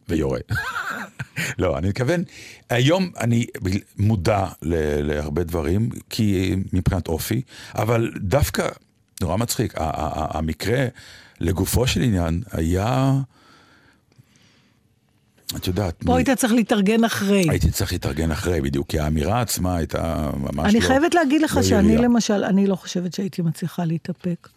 ויורה. 0.08 0.38
לא, 1.58 1.78
אני 1.78 1.88
מתכוון, 1.88 2.22
היום 2.70 3.10
אני 3.20 3.46
מודע 3.98 4.46
להרבה 5.02 5.44
דברים, 5.44 5.88
כי 6.10 6.56
מבחינת 6.72 7.08
אופי, 7.08 7.42
אבל 7.74 8.12
דווקא, 8.20 8.68
נורא 9.20 9.36
מצחיק, 9.36 9.74
המקרה 9.76 10.86
לגופו 11.40 11.86
של 11.86 12.02
עניין 12.02 12.42
היה, 12.52 13.12
את 15.56 15.66
יודעת, 15.66 15.94
פה 16.04 16.12
מ- 16.12 16.16
היית 16.16 16.30
צריך 16.30 16.52
להתארגן 16.52 17.04
אחרי. 17.04 17.44
הייתי 17.50 17.70
צריך 17.70 17.92
להתארגן 17.92 18.30
אחרי 18.30 18.60
בדיוק, 18.60 18.88
כי 18.88 18.98
האמירה 18.98 19.40
עצמה 19.40 19.76
הייתה 19.76 20.30
ממש 20.36 20.74
אני 20.74 20.80
לא... 20.80 20.86
חייבת 20.86 21.14
להגיד 21.14 21.42
לך 21.42 21.56
לא 21.56 21.62
שאני 21.62 21.92
ירייה. 21.92 22.08
למשל, 22.08 22.44
אני 22.44 22.66
לא 22.66 22.76
חושבת 22.76 23.14
שהייתי 23.14 23.42
מצליחה 23.42 23.84
להתאפק. 23.84 24.48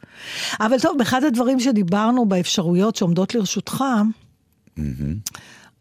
אבל 0.60 0.80
טוב, 0.80 0.98
באחד 0.98 1.24
הדברים 1.24 1.60
שדיברנו 1.60 2.26
באפשרויות 2.26 2.96
שעומדות 2.96 3.36
לרשותך, 3.36 3.84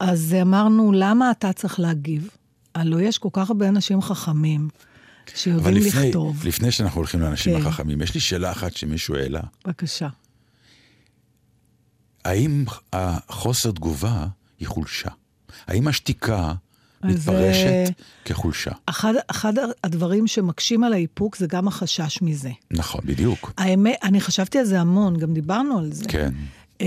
אז 0.00 0.36
אמרנו, 0.42 0.92
למה 0.92 1.30
אתה 1.30 1.52
צריך 1.52 1.80
להגיב? 1.80 2.28
הלוא 2.74 3.00
יש 3.00 3.18
כל 3.18 3.28
כך 3.32 3.50
הרבה 3.50 3.68
אנשים 3.68 4.02
חכמים 4.02 4.68
אבל 5.26 5.37
שיודעים 5.37 5.76
לפני, 5.76 6.09
לכתוב. 6.09 6.46
לפני 6.46 6.70
שאנחנו 6.70 6.98
הולכים 6.98 7.20
לאנשים 7.20 7.61
כן. 7.61 7.66
החכמים, 7.66 8.02
יש 8.02 8.14
לי 8.14 8.20
שאלה 8.20 8.50
אחת 8.50 8.76
שמישהו 8.76 9.16
העלה. 9.16 9.40
בבקשה. 9.64 10.09
האם 12.24 12.64
החוסר 12.92 13.70
תגובה 13.70 14.26
היא 14.59 14.68
חולשה? 14.68 15.11
האם 15.66 15.88
השתיקה 15.88 16.52
מתפרשת 17.04 17.66
אה, 17.66 17.85
כחולשה? 18.24 18.70
אחד, 18.87 19.14
אחד 19.26 19.52
הדברים 19.85 20.26
שמקשים 20.26 20.85
על 20.85 20.92
האיפוק 20.92 21.37
זה 21.37 21.46
גם 21.46 21.68
החשש 21.68 22.22
מזה. 22.22 22.50
נכון, 22.70 23.00
בדיוק. 23.04 23.52
האמת, 23.59 23.96
אני 24.02 24.20
חשבתי 24.20 24.59
על 24.59 24.64
זה 24.64 24.80
המון, 24.80 25.16
גם 25.16 25.35
דיברנו 25.35 25.78
על 25.78 25.92
זה. 25.92 26.04
כן. 26.09 26.35
אה, 26.80 26.86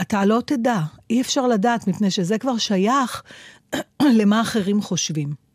אתה 0.00 0.24
לא 0.24 0.42
תדע, 0.46 0.80
אי 1.10 1.20
אפשר 1.20 1.46
לדעת, 1.46 1.88
מפני 1.88 2.10
שזה 2.10 2.38
כבר 2.38 2.58
שייך 2.58 3.22
למה 4.18 4.40
אחרים 4.40 4.82
חושבים. 4.82 5.46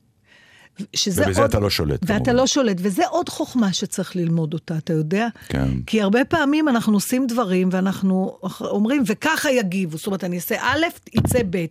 שזה 0.96 1.24
ובזה 1.26 1.46
אתה 1.46 1.60
לא 1.60 1.70
שולט, 1.70 2.00
ואתה 2.02 2.14
כמובן. 2.14 2.36
לא 2.36 2.48
שולט, 2.48 2.78
וזה 2.80 3.08
עוד 3.08 3.30
חוכמה 3.30 3.74
שצריך 3.74 4.16
ללמוד 4.16 4.54
אותה, 4.54 4.78
אתה 4.78 4.94
יודע? 4.94 5.28
כן. 5.48 5.70
כי 5.86 6.02
הרבה 6.02 6.26
פעמים 6.26 6.70
אנחנו 6.70 6.94
עושים 6.94 7.28
דברים 7.28 7.70
ואנחנו 7.72 8.38
אומרים, 8.62 9.04
וככה 9.06 9.52
יגיבו. 9.52 9.98
זאת 9.98 10.08
אומרת, 10.08 10.24
אני 10.24 10.36
אעשה 10.36 10.56
א', 10.62 10.86
יצא 11.14 11.40
ב'. 11.50 11.66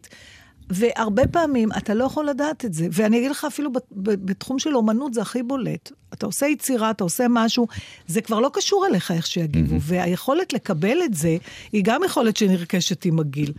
והרבה 0.71 1.27
פעמים 1.27 1.69
אתה 1.77 1.95
לא 1.95 2.05
יכול 2.05 2.29
לדעת 2.29 2.65
את 2.65 2.75
זה. 2.75 2.89
ואני 2.93 3.19
אגיד 3.19 3.31
לך, 3.31 3.45
אפילו 3.45 3.71
בתחום 3.93 4.59
של 4.59 4.77
אומנות 4.77 5.15
זה 5.15 5.23
הכי 5.23 5.43
בולט. 5.43 5.93
אתה 6.15 6.27
עושה 6.27 6.47
יצירה, 6.47 6.91
אתה 6.91 7.05
עושה 7.05 7.27
משהו, 7.31 7.67
זה 8.07 8.21
כבר 8.21 8.41
לא 8.41 8.51
קשור 8.53 8.87
אליך 8.87 9.11
איך 9.11 9.27
שיגיבו. 9.27 9.77
והיכולת 9.81 10.53
לקבל 10.53 10.99
את 11.05 11.15
זה, 11.15 11.37
היא 11.73 11.83
גם 11.85 12.01
יכולת 12.05 12.37
שנרכשת 12.37 13.05
עם 13.05 13.19
הגיל. 13.19 13.53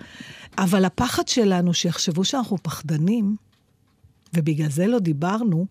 אבל 0.57 0.85
הפחד 0.85 1.27
שלנו, 1.27 1.73
שיחשבו 1.73 2.23
שאנחנו 2.23 2.57
פחדנים, 2.63 3.35
ובגלל 4.33 4.69
זה 4.69 4.87
לא 4.87 4.99
דיברנו, 4.99 5.65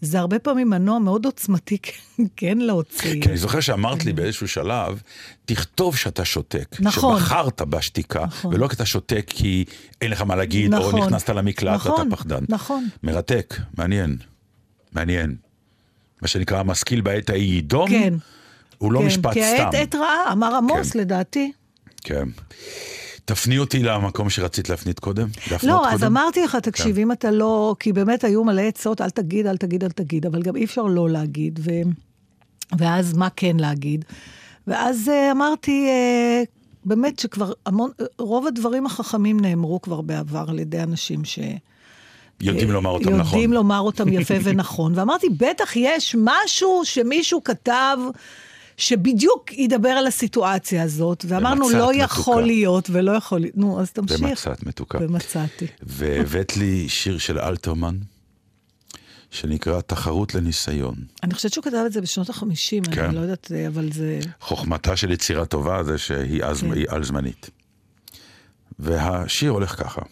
זה 0.00 0.18
הרבה 0.18 0.38
פעמים 0.38 0.70
מנוע 0.70 0.98
מאוד 0.98 1.24
עוצמתי 1.24 1.78
כן 2.36 2.58
להוציא. 2.58 3.22
כי 3.22 3.28
אני 3.28 3.36
זוכר 3.36 3.60
שאמרת 3.60 4.04
לי 4.04 4.12
באיזשהו 4.12 4.48
שלב, 4.48 5.02
תכתוב 5.44 5.96
שאתה 5.96 6.24
שותק. 6.24 6.76
נכון. 6.80 7.18
שבחרת 7.18 7.62
בשתיקה, 7.62 8.24
נכון. 8.24 8.54
ולא 8.54 8.68
כי 8.68 8.74
אתה 8.74 8.86
שותק 8.86 9.24
כי 9.26 9.64
אין 10.00 10.10
לך 10.10 10.22
מה 10.22 10.36
להגיד, 10.36 10.74
או 10.74 10.78
נכון. 10.78 11.02
נכנסת 11.02 11.30
למקלט 11.30 11.74
נכון, 11.74 11.92
ואתה 11.92 12.16
פחדן. 12.16 12.44
נכון. 12.48 12.88
מרתק, 13.02 13.54
מעניין. 13.78 14.16
מעניין. 14.92 15.36
מה 16.22 16.28
שנקרא, 16.28 16.58
המשכיל 16.60 17.00
בעת 17.00 17.30
ההיא 17.30 17.54
יידום, 17.54 17.88
כן. 17.88 18.14
הוא 18.78 18.92
לא 18.92 19.00
כן, 19.00 19.06
משפט 19.06 19.32
כי 19.32 19.42
סתם. 19.42 19.62
העת 19.62 19.74
עת 19.74 19.94
רעה, 19.94 20.32
אמר 20.32 20.54
עמוס 20.56 20.92
כן. 20.92 20.98
לדעתי. 20.98 21.52
כן. 22.04 22.28
תפני 23.24 23.58
אותי 23.58 23.82
למקום 23.82 24.30
שרצית 24.30 24.68
להפנית 24.68 25.00
קודם. 25.00 25.28
לא, 25.50 25.58
קודם. 25.58 25.74
אז 25.84 26.04
אמרתי 26.04 26.42
לך, 26.42 26.56
תקשיב, 26.56 26.96
כן. 26.96 27.02
אם 27.02 27.12
אתה 27.12 27.30
לא... 27.30 27.76
כי 27.80 27.92
באמת 27.92 28.24
היו 28.24 28.44
מלא 28.44 28.62
עצות, 28.62 29.00
אל 29.00 29.10
תגיד, 29.10 29.46
אל 29.46 29.56
תגיד, 29.56 29.84
אל 29.84 29.90
תגיד, 29.90 30.26
אבל 30.26 30.42
גם 30.42 30.56
אי 30.56 30.64
אפשר 30.64 30.82
לא 30.82 31.10
להגיד, 31.10 31.60
ו... 31.62 31.70
ואז 32.78 33.16
מה 33.16 33.28
כן 33.36 33.56
להגיד? 33.56 34.04
ואז 34.66 35.08
אה, 35.08 35.30
אמרתי, 35.32 35.86
אה, 35.88 36.42
באמת 36.84 37.18
שכבר 37.18 37.52
המון, 37.66 37.90
רוב 38.18 38.46
הדברים 38.46 38.86
החכמים 38.86 39.40
נאמרו 39.40 39.82
כבר 39.82 40.00
בעבר 40.00 40.44
על 40.48 40.58
ידי 40.58 40.82
אנשים 40.82 41.24
ש... 41.24 41.38
יודעים 42.40 42.70
לומר 42.70 42.90
אותם 42.90 43.02
יודעים 43.04 43.20
נכון. 43.20 43.52
לומר 43.52 43.80
אותם 43.80 44.08
יפה 44.08 44.34
ונכון. 44.42 44.92
ואמרתי, 44.98 45.26
בטח 45.28 45.76
יש 45.76 46.16
משהו 46.18 46.80
שמישהו 46.84 47.44
כתב 47.44 47.96
שבדיוק 48.76 49.52
ידבר 49.52 49.88
על 49.88 50.06
הסיטואציה 50.06 50.82
הזאת, 50.82 51.24
ואמרנו, 51.28 51.70
לא 51.70 51.90
מתוקה. 51.90 52.04
יכול 52.04 52.42
להיות 52.42 52.90
ולא 52.90 53.12
יכול 53.12 53.40
להיות. 53.40 53.56
נו, 53.56 53.80
אז 53.80 53.92
תמשיך. 53.92 54.20
ומצאת 54.20 54.62
מתוקה. 54.66 54.98
ומצאתי. 55.00 55.66
והבאת 55.82 56.56
לי 56.56 56.88
שיר 56.88 57.18
של 57.18 57.38
אלתרמן, 57.38 57.96
שנקרא 59.30 59.80
תחרות 59.80 60.34
לניסיון. 60.34 60.94
אני 61.22 61.34
חושבת 61.34 61.52
שהוא 61.52 61.64
כתב 61.64 61.82
את 61.86 61.92
זה 61.92 62.00
בשנות 62.00 62.30
החמישים, 62.30 62.82
כן. 62.84 63.04
אני 63.04 63.14
לא 63.14 63.20
יודעת, 63.20 63.50
אבל 63.68 63.92
זה... 63.92 64.20
חוכמתה 64.40 64.96
של 64.96 65.12
יצירה 65.12 65.44
טובה 65.46 65.82
זה 65.84 65.98
שהיא 65.98 66.44
אז- 66.44 66.60
כן. 66.60 66.72
היא 66.72 66.86
על-זמנית. 66.88 67.50
והשיר 68.78 69.50
הולך 69.50 69.82
ככה. 69.82 70.02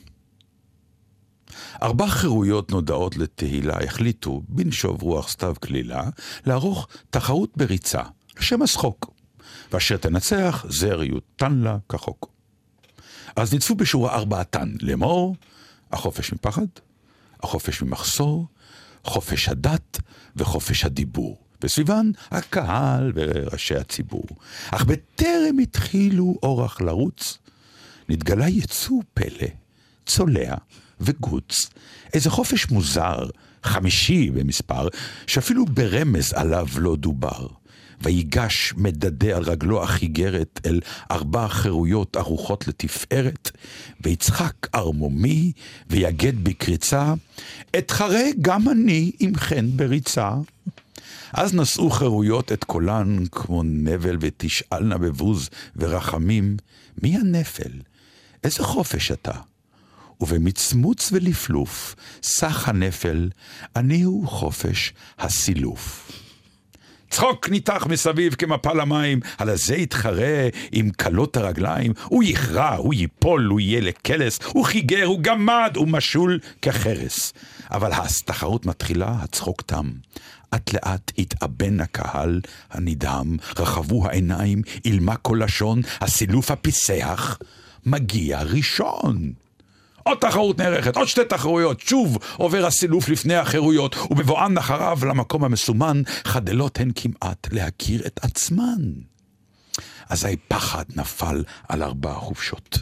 ארבע 1.83 2.07
חירויות 2.07 2.71
נודעות 2.71 3.17
לתהילה 3.17 3.85
החליטו, 3.85 4.43
בנשוב 4.49 5.03
רוח 5.03 5.29
סתיו 5.29 5.55
כלילה, 5.63 6.03
לערוך 6.47 6.89
תחרות 7.11 7.51
בריצה, 7.57 8.03
לשם 8.39 8.63
השחוק. 8.63 9.11
ואשר 9.73 9.97
תנצח, 9.97 10.65
זר 10.69 11.03
יותן 11.03 11.55
לה 11.55 11.77
כחוק. 11.89 12.31
אז 13.37 13.53
ניצבו 13.53 13.75
בשורה 13.75 14.15
ארבעתן, 14.15 14.73
לאמור, 14.81 15.37
החופש 15.93 16.33
מפחד, 16.33 16.67
החופש 17.43 17.83
ממחסור, 17.83 18.47
חופש 19.05 19.49
הדת 19.49 20.01
וחופש 20.37 20.85
הדיבור. 20.85 21.39
וסביבן 21.63 22.11
הקהל 22.31 23.13
וראשי 23.15 23.77
הציבור. 23.77 24.25
אך 24.71 24.85
בטרם 24.85 25.59
התחילו 25.63 26.39
אורח 26.43 26.81
לרוץ, 26.81 27.39
נתגלה 28.09 28.49
יצוא 28.49 29.03
פלא, 29.15 29.49
צולע 30.07 30.55
וגוץ. 31.01 31.71
איזה 32.15 32.31
חופש 32.31 32.71
מוזר, 32.71 33.29
חמישי 33.65 34.31
במספר, 34.31 34.89
שאפילו 35.27 35.65
ברמז 35.65 36.33
עליו 36.33 36.67
לא 36.79 36.97
דובר. 36.97 37.47
ויגש 38.03 38.75
מדדה 38.77 39.37
על 39.37 39.43
רגלו 39.43 39.83
החיגרת 39.83 40.61
אל 40.67 40.81
ארבע 41.11 41.49
חירויות 41.49 42.17
ערוכות 42.17 42.69
לתפארת, 42.69 43.51
ויצחק 44.01 44.55
ערמומי, 44.73 45.53
ויגד 45.91 46.45
בקריצה, 46.45 47.15
אתחרה 47.79 48.25
גם 48.41 48.69
אני 48.69 49.13
עמכן 49.21 49.65
בריצה. 49.77 50.31
אז 51.33 51.55
נשאו 51.55 51.91
חירויות 51.91 52.53
את 52.53 52.65
קולן 52.65 53.25
כמו 53.33 53.63
נבל, 53.63 54.17
ותשאלנה 54.21 54.99
בבוז 54.99 55.51
ורחמים, 55.77 56.57
מי 57.03 57.17
הנפל? 57.17 57.73
איזה 58.45 58.63
חופש 58.63 59.13
אתה? 59.13 59.33
ובמצמוץ 60.21 61.09
ולפלוף, 61.13 61.95
סך 62.23 62.69
הנפל, 62.69 63.29
אני 63.77 64.03
הוא 64.03 64.27
חופש 64.29 64.93
הסילוף. 65.19 66.13
צחוק 67.13 67.49
ניתח 67.49 67.87
מסביב 67.91 68.35
כמפל 68.35 68.81
המים, 68.81 69.21
על 69.39 69.49
הזה 69.49 69.77
יתחרה 69.77 70.49
עם 70.73 70.91
כלות 70.91 71.37
הרגליים, 71.37 71.93
הוא 72.05 72.23
יכרע, 72.25 72.75
הוא 72.75 72.95
ייפול, 72.95 73.47
הוא 73.47 73.61
יהיה 73.61 73.81
לקלס, 73.81 74.39
הוא 74.47 74.65
חיגר, 74.65 75.05
הוא 75.05 75.21
גמד, 75.21 75.73
הוא 75.77 75.89
משול 75.89 76.39
כחרס. 76.63 77.33
אבל 77.71 77.91
התחרות 77.93 78.67
מתחילה, 78.67 79.17
הצחוק 79.23 79.63
תם. 79.63 79.91
אט 80.55 80.73
לאט 80.73 81.13
התאבן 81.19 81.81
הקהל 81.81 82.41
הנדהם, 82.71 83.37
רחבו 83.59 84.07
העיניים, 84.07 84.63
אילמה 84.85 85.17
כל 85.17 85.41
לשון, 85.45 85.83
הסילוף 86.01 86.51
הפיסח, 86.51 87.39
מגיע 87.87 88.43
ראשון. 88.43 89.33
עוד 90.03 90.19
תחרות 90.21 90.59
נערכת, 90.59 90.97
עוד 90.97 91.09
שתי 91.09 91.25
תחרויות, 91.25 91.81
שוב 91.81 92.19
עובר 92.37 92.67
הסילוף 92.67 93.09
לפני 93.09 93.35
החירויות, 93.35 93.97
ובבואן 94.11 94.59
אחריו 94.59 94.99
למקום 95.09 95.45
המסומן, 95.45 96.03
חדלות 96.25 96.81
הן 96.81 96.91
כמעט 96.95 97.49
להכיר 97.53 98.07
את 98.07 98.21
עצמן. 98.23 98.93
אזי 100.09 100.37
פחד 100.49 100.85
נפל 100.97 101.45
על 101.69 101.83
ארבע 101.83 102.15
חופשות. 102.15 102.79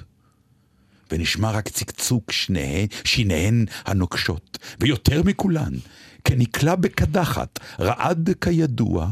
ונשמע 1.13 1.51
רק 1.51 1.69
צקצוק 1.69 2.33
שניהן, 2.33 2.87
שיניהן 3.05 3.65
הנוקשות, 3.87 4.59
ויותר 4.81 5.23
מכולן, 5.23 5.73
כנקלע 6.25 6.75
בקדחת, 6.75 7.59
רעד 7.81 8.31
כידוע, 8.41 9.09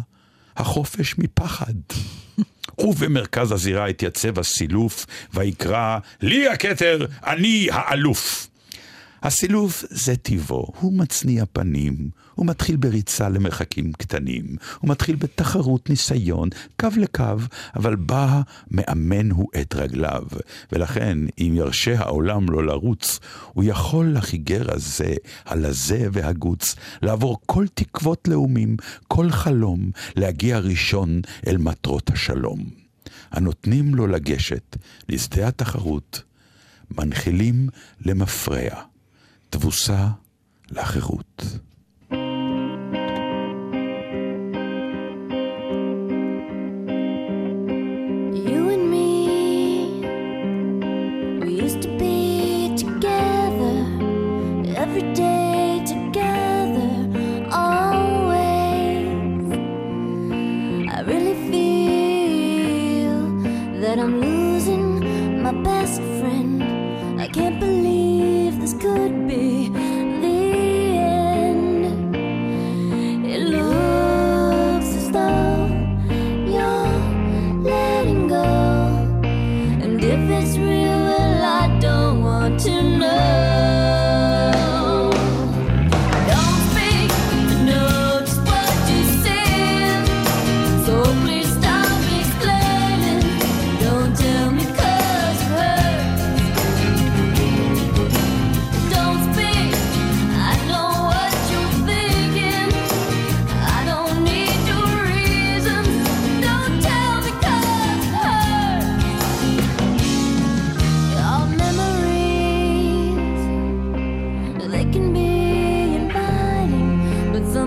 החופש 0.56 1.18
מפחד. 1.18 1.74
ובמרכז 2.78 3.52
הזירה 3.52 3.86
התייצב 3.86 4.38
הסילוף, 4.38 5.06
ויקרא, 5.34 5.98
לי 6.22 6.48
הכתר, 6.48 7.06
אני 7.26 7.68
האלוף. 7.72 8.48
הסילוף 9.22 9.84
זה 9.90 10.16
טיבו, 10.16 10.66
הוא 10.80 10.92
מצניע 10.92 11.44
פנים, 11.52 12.10
הוא 12.34 12.46
מתחיל 12.46 12.76
בריצה 12.76 13.28
למרחקים 13.28 13.92
קטנים, 13.92 14.56
הוא 14.80 14.90
מתחיל 14.90 15.16
בתחרות 15.16 15.90
ניסיון, 15.90 16.48
קו 16.80 16.88
לקו, 16.96 17.24
אבל 17.76 17.96
בא 17.96 18.40
מאמן 18.70 19.30
הוא 19.30 19.48
את 19.60 19.74
רגליו, 19.74 20.22
ולכן 20.72 21.18
אם 21.38 21.52
ירשה 21.56 21.98
העולם 21.98 22.48
לו 22.48 22.62
לרוץ, 22.62 23.20
הוא 23.52 23.64
יכול 23.64 24.12
לחיגר 24.12 24.74
הזה, 24.74 25.14
הלזה 25.46 26.08
והגוץ, 26.12 26.74
לעבור 27.02 27.38
כל 27.46 27.66
תקוות 27.74 28.28
לאומים, 28.28 28.76
כל 29.08 29.30
חלום, 29.30 29.90
להגיע 30.16 30.58
ראשון 30.58 31.20
אל 31.46 31.56
מטרות 31.56 32.10
השלום. 32.10 32.64
הנותנים 33.30 33.94
לו 33.94 34.06
לגשת 34.06 34.76
לשדה 35.08 35.48
התחרות, 35.48 36.22
מנחילים 36.90 37.68
למפרע. 38.00 38.82
תבוסה 39.50 40.08
לחירות. 40.70 41.42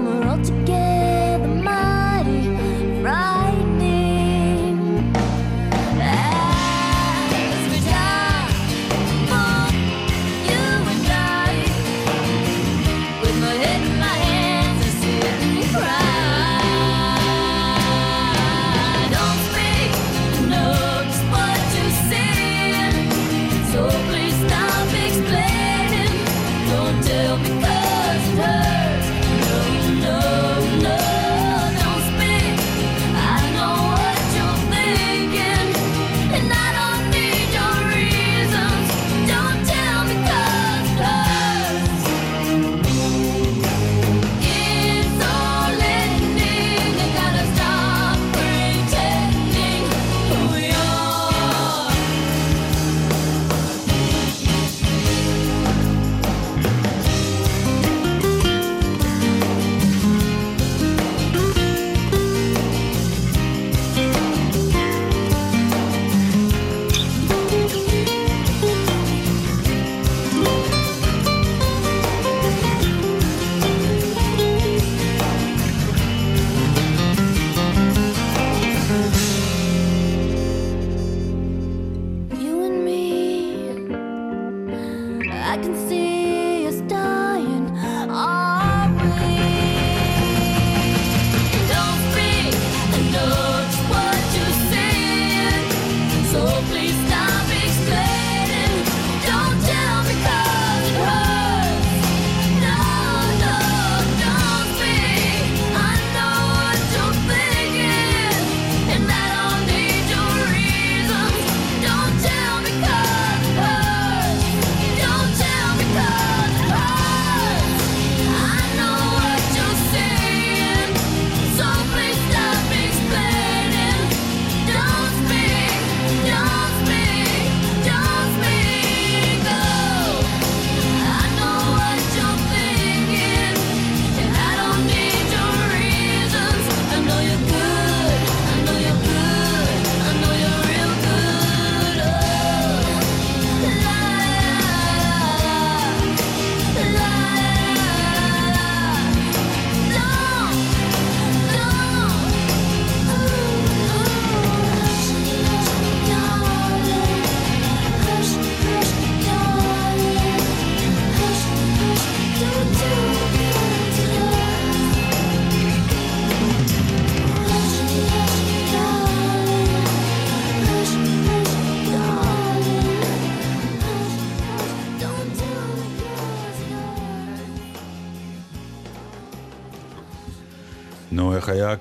마음을 0.02 0.28
어떻게 0.28 0.91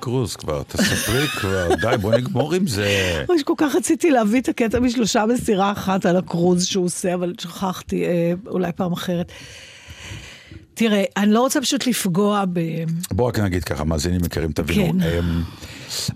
הקרוז 0.00 0.36
כבר? 0.36 0.62
תספרי 0.62 1.26
כבר, 1.26 1.68
די, 1.74 1.96
בוא 2.00 2.14
נגמור 2.14 2.54
עם 2.54 2.66
זה. 2.66 3.24
ממש 3.28 3.42
כל 3.42 3.54
כך 3.56 3.74
רציתי 3.74 4.10
להביא 4.10 4.40
את 4.40 4.48
הקטע 4.48 4.80
משלושה 4.80 5.26
מסירה 5.26 5.72
אחת 5.72 6.06
על 6.06 6.16
הקרוז 6.16 6.64
שהוא 6.64 6.84
עושה, 6.84 7.14
אבל 7.14 7.34
שכחתי, 7.40 8.04
אה, 8.04 8.32
אולי 8.46 8.72
פעם 8.76 8.92
אחרת. 8.92 9.32
תראה, 10.80 11.04
אני 11.16 11.32
לא 11.32 11.40
רוצה 11.40 11.60
פשוט 11.60 11.86
לפגוע 11.86 12.44
ב... 12.52 12.60
בואו 13.10 13.28
רק 13.28 13.38
נגיד 13.38 13.64
ככה, 13.64 13.84
מאזינים 13.84 14.24
יקרים, 14.24 14.52
תבינו. 14.52 15.00
כן. 15.00 15.18
אמ, 15.18 15.42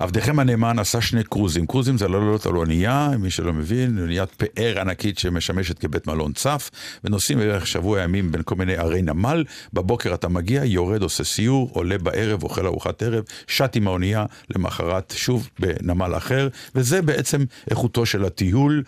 עבדכם 0.00 0.38
הנאמן 0.38 0.78
עשה 0.78 1.00
שני 1.00 1.24
קרוזים. 1.24 1.66
קרוזים 1.66 1.98
זה 1.98 2.08
לא 2.08 2.20
לעלות 2.20 2.46
על 2.46 2.56
אונייה, 2.56 3.10
מי 3.18 3.30
שלא 3.30 3.52
מבין, 3.52 3.98
אוניית 3.98 4.30
פאר 4.30 4.80
ענקית 4.80 5.18
שמשמשת 5.18 5.78
כבית 5.78 6.06
מלון 6.06 6.32
צף, 6.32 6.70
ונוסעים 7.04 7.38
בערך 7.38 7.66
שבוע 7.66 8.02
ימים 8.02 8.32
בין 8.32 8.42
כל 8.44 8.54
מיני 8.54 8.76
ערי 8.76 9.02
נמל. 9.02 9.44
בבוקר 9.72 10.14
אתה 10.14 10.28
מגיע, 10.28 10.64
יורד, 10.64 11.02
עושה 11.02 11.24
סיור, 11.24 11.70
עולה 11.72 11.98
בערב, 11.98 12.42
אוכל 12.42 12.66
ארוחת 12.66 13.02
ערב, 13.02 13.24
שט 13.46 13.76
עם 13.76 13.88
האונייה, 13.88 14.26
למחרת 14.50 15.14
שוב 15.16 15.48
בנמל 15.58 16.16
אחר, 16.16 16.48
וזה 16.74 17.02
בעצם 17.02 17.44
איכותו 17.70 18.06
של 18.06 18.24
הטיול. 18.24 18.82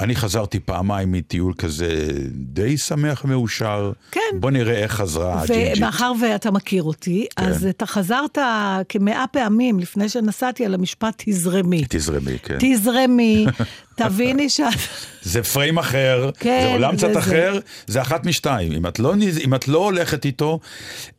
אני 0.00 0.16
חזרתי 0.16 0.60
פעמיים 0.60 1.12
מטיול 1.12 1.52
כזה 1.58 2.08
די 2.32 2.78
שמח 2.78 3.24
ומאושר. 3.24 3.92
כן. 4.10 4.20
בוא 4.40 4.50
נראה 4.50 4.74
איך 4.74 4.92
חזרה 4.92 5.42
הג'ינג'ית. 5.42 5.78
ומאחר 5.78 6.12
ואתה 6.20 6.50
מכיר 6.50 6.82
אותי, 6.82 7.26
כן. 7.36 7.44
אז 7.44 7.66
אתה 7.66 7.86
חזרת 7.86 8.38
כמאה 8.88 9.24
פעמים 9.32 9.80
לפני 9.80 10.08
שנסעתי 10.08 10.66
על 10.66 10.74
המשפט 10.74 11.22
תזרמי. 11.26 11.84
תזרמי, 11.88 12.38
כן. 12.42 12.56
תזרמי, 12.60 13.46
תביני 13.96 14.50
שאת... 14.50 14.74
זה 15.22 15.42
פריים 15.42 15.78
אחר, 15.78 16.30
כן, 16.40 16.60
זה 16.62 16.72
עולם 16.72 16.96
קצת. 16.96 17.16
אחר, 17.16 17.58
זה 17.86 18.02
אחת 18.02 18.26
משתיים. 18.26 18.72
אם 18.72 18.86
את 18.86 18.98
לא, 18.98 19.14
אם 19.44 19.54
את 19.54 19.68
לא 19.68 19.78
הולכת 19.78 20.24
איתו... 20.24 20.60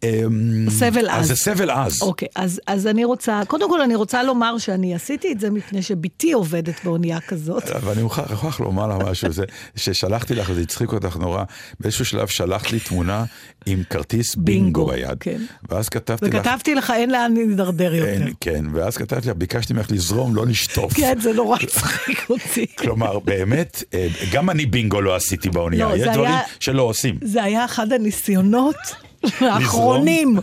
אמ, 0.04 0.66
סבל 0.70 1.10
אז 1.10 1.22
עז. 1.22 1.28
זה 1.28 1.36
סבל 1.36 1.70
עז. 1.70 2.02
אוקיי, 2.02 2.28
אז, 2.36 2.62
אז 2.68 2.88
אני 2.88 3.06
רוצה, 3.06 3.42
קודם 3.48 3.70
כל 3.70 3.82
אני 3.82 3.96
רוצה 3.96 4.24
לומר 4.24 4.58
שאני 4.58 4.96
עשיתי 4.96 5.32
את 5.32 5.40
זה 5.40 5.50
מפני 5.50 5.82
שבתי 5.82 6.32
עובדת 6.32 6.84
באונייה 6.84 7.20
כזאת. 7.20 7.70
אבל 7.82 7.92
אני 7.92 8.04
מוכרח 8.04 8.60
לומר 8.60 8.88
לך 8.88 9.08
משהו, 9.08 9.32
זה 9.32 9.44
ששלחתי 9.76 10.36
לך, 10.36 10.52
זה 10.52 10.62
הצחיק 10.62 10.94
אותך 10.94 11.18
נורא, 11.18 11.44
באיזשהו 11.80 12.06
שלב 12.06 12.28
שלחת 12.28 12.72
לי 12.72 12.80
תמונה 12.80 13.26
עם 13.66 13.84
כרטיס 13.90 14.36
בינגו 14.36 14.86
ביד. 14.86 15.18
כן. 15.20 15.42
ואז 15.70 15.90
כתבתי 15.90 16.26
לך... 16.26 16.36
וכתבתי 16.36 16.76
לך, 16.76 16.94
אין 16.96 17.12
לאן 17.12 17.34
להידרדר 17.34 17.96
יותר. 17.96 18.26
כן, 18.42 18.66
ואז 18.74 18.98
כתבתי 18.98 19.30
לך, 19.30 19.36
ביקשתי 19.36 19.74
ממך 19.74 19.92
לזרום, 19.92 20.36
לא 20.36 20.46
לשטוף. 20.46 20.94
כן, 20.94 21.20
זה 21.20 21.34
נורא 21.34 21.58
הצחיק 21.64 22.30
אותי. 22.30 22.67
כלומר, 22.80 23.20
באמת, 23.20 23.84
אה, 23.94 24.08
גם 24.32 24.50
אני 24.50 24.66
בינגו 24.66 25.02
לא 25.02 25.16
עשיתי 25.16 25.50
באונייה, 25.50 25.90
לא, 25.90 25.96
יש 25.96 26.02
דברים 26.02 26.26
היה- 26.32 26.42
שלא 26.60 26.82
עושים. 26.82 27.16
זה 27.22 27.44
היה 27.44 27.66
אחד 27.66 27.94
הניסיונות 27.94 28.76
האחרונים. 29.42 30.38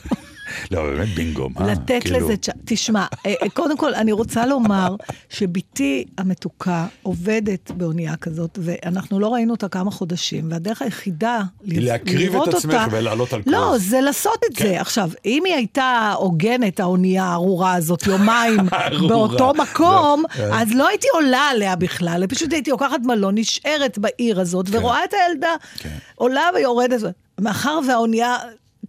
לא, 0.70 0.82
באמת 0.82 1.08
בינגו, 1.08 1.48
מה? 1.54 1.72
לתת 1.72 1.98
כאילו, 2.00 2.18
לזה 2.18 2.36
צ'אנס. 2.36 2.56
תשמע, 2.64 3.06
אה, 3.26 3.34
אה, 3.42 3.48
קודם 3.50 3.76
כל, 3.76 3.94
אני 3.94 4.12
רוצה 4.12 4.46
לומר 4.46 4.96
שבתי 5.28 6.04
המתוקה 6.18 6.86
עובדת 7.02 7.70
באונייה 7.70 8.16
כזאת, 8.16 8.58
ואנחנו 8.62 9.20
לא 9.20 9.34
ראינו 9.34 9.52
אותה 9.52 9.68
כמה 9.68 9.90
חודשים, 9.90 10.50
והדרך 10.50 10.82
היחידה 10.82 11.42
היא 11.64 11.80
להקריב 11.80 12.32
לראות 12.32 12.48
את 12.48 12.54
עצמך 12.54 12.74
אותה- 12.74 12.86
ולעלות 12.96 13.32
על 13.32 13.42
לא, 13.46 13.58
קורס. 13.58 13.82
זה 13.82 14.00
לעשות 14.00 14.38
את 14.50 14.56
כן. 14.56 14.64
זה. 14.68 14.80
עכשיו, 14.80 15.10
אם 15.26 15.42
היא 15.46 15.54
הייתה 15.54 16.14
הוגנת, 16.18 16.80
האונייה 16.80 17.24
הארורה 17.24 17.74
הזאת, 17.74 18.06
יומיים. 18.06 18.56
באותו 19.08 19.52
מקום, 19.54 20.22
לא, 20.22 20.34
כן. 20.34 20.48
אז 20.52 20.68
לא 20.74 20.88
הייתי 20.88 21.06
עולה 21.14 21.48
עליה 21.50 21.76
בכלל, 21.76 22.26
פשוט 22.26 22.52
הייתי 22.52 22.70
לוקחת 22.70 23.00
מלון, 23.04 23.38
נשארת 23.38 23.98
בעיר 23.98 24.40
הזאת, 24.40 24.66
ורואה 24.70 25.04
את 25.04 25.10
הילדה 25.28 25.54
כן. 25.78 25.88
עולה 26.14 26.48
ויורדת. 26.54 27.00
מאחר 27.40 27.78
והאונייה 27.88 28.36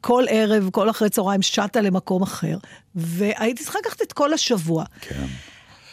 כל 0.05 0.23
ערב, 0.29 0.69
כל 0.71 0.89
אחרי 0.89 1.09
צהריים, 1.09 1.41
שטה 1.41 1.81
למקום 1.81 2.21
אחר, 2.21 2.57
והייתי 2.95 3.63
צריכה 3.63 3.79
לקחת 3.79 4.01
את 4.01 4.13
כל 4.13 4.33
השבוע. 4.33 4.83
כן. 5.01 5.25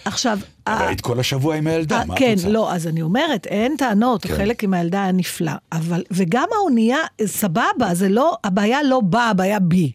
עכשיו... 0.05 0.38
אבל 0.66 0.87
היית 0.87 1.01
כל 1.01 1.20
השבוע 1.20 1.57
עם 1.57 1.66
הילדה, 1.66 2.05
מה 2.05 2.14
את 2.14 2.18
כן, 2.18 2.35
רוצה? 2.37 2.48
לא, 2.48 2.72
אז 2.72 2.87
אני 2.87 3.03
אומרת, 3.03 3.46
אין 3.46 3.77
טענות, 3.77 4.22
כן. 4.22 4.37
חלק 4.37 4.64
עם 4.64 4.75
הילדה 4.75 5.03
היה 5.03 5.12
נפלא. 5.12 5.53
אבל, 5.72 6.03
וגם 6.11 6.48
האונייה, 6.57 6.98
סבבה, 7.27 7.94
זה 7.94 8.09
לא, 8.09 8.37
הבעיה 8.44 8.83
לא 8.83 9.01
בה, 9.01 9.25
הבעיה 9.25 9.61
בי. 9.61 9.92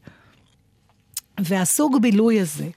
והסוג 1.40 2.02
בילוי 2.02 2.42
הזה, 2.42 2.68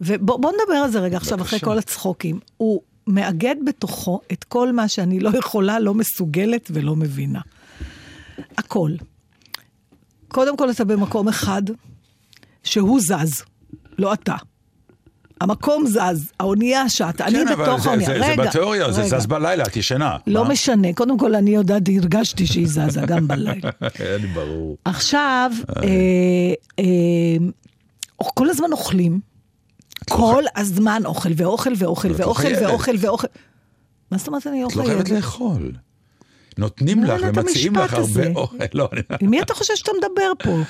ובוא 0.00 0.52
נדבר 0.52 0.76
על 0.76 0.90
זה 0.90 1.00
רגע 1.00 1.16
עכשיו, 1.16 1.42
אחרי. 1.42 1.60
כל 1.60 1.78
הצחוקים. 1.78 2.40
הוא 2.56 2.82
מאגד 3.06 3.56
בתוכו 3.66 4.20
את 4.32 4.44
כל 4.44 4.72
מה 4.72 4.88
שאני 4.88 5.20
לא 5.20 5.30
יכולה, 5.38 5.80
לא 5.80 5.94
מסוגלת 5.94 6.70
ולא 6.74 6.96
מבינה. 6.96 7.40
הכל. 8.58 8.90
קודם 10.32 10.56
כל, 10.56 10.70
אתה 10.70 10.84
במקום 10.84 11.28
אחד 11.28 11.62
שהוא 12.64 13.00
זז, 13.00 13.42
לא 13.98 14.12
אתה. 14.12 14.34
המקום 15.40 15.86
זז, 15.86 16.32
האונייה 16.40 16.88
שטה, 16.88 17.24
אני 17.26 17.32
כן, 17.38 17.48
אבל 17.48 17.62
בתוך 17.64 17.80
זה- 17.82 17.88
האונייה. 17.90 18.10
זה- 18.10 18.18
זה 18.18 18.26
רגע, 18.32 18.44
בתיאוריה, 18.46 18.92
זה 18.92 19.02
רגע. 19.02 19.18
זז 19.18 19.26
בלילה, 19.26 19.64
את 19.64 19.76
ישנה. 19.76 20.16
לא 20.26 20.44
מה? 20.44 20.50
משנה, 20.50 20.88
קודם 20.92 21.18
כל 21.18 21.34
אני 21.34 21.50
יודעת, 21.50 21.82
הרגשתי 21.96 22.46
שהיא 22.46 22.66
זזה 22.66 23.00
גם 23.06 23.28
בלילה. 23.28 23.70
היה 23.98 24.16
לי 24.18 24.26
ברור. 24.26 24.76
עכשיו, 24.84 25.52
אה, 25.76 25.82
אה, 26.78 27.36
כל 28.18 28.50
הזמן 28.50 28.72
אוכלים, 28.72 29.20
כל 30.10 30.42
הזמן 30.56 31.02
אוכל 31.04 31.30
ואוכל 31.36 31.72
ואוכל 31.76 32.08
אבל 32.08 32.22
לא 32.22 32.26
ואוכל. 32.26 32.46
ואוכל 32.66 32.92
ואוכל. 32.98 33.26
מה 34.10 34.18
זאת 34.18 34.28
אומרת 34.28 34.46
אני 34.46 34.62
לא 34.62 34.68
את 34.68 34.76
לא 34.76 34.84
חייבת? 34.84 35.08
לאכול. 35.08 35.72
נותנים 36.58 37.04
לא 37.04 37.14
לך 37.14 37.24
את 37.24 37.38
ומציעים 37.38 37.76
לך 37.76 37.94
הרבה. 37.94 38.22
אוכל. 38.36 38.56
לא, 38.74 38.88
עם 39.20 39.30
מי 39.30 39.40
אתה 39.42 39.54
חושב 39.54 39.76
שאתה 39.76 39.92
מדבר 39.98 40.32
פה? 40.44 40.50
עם 40.50 40.64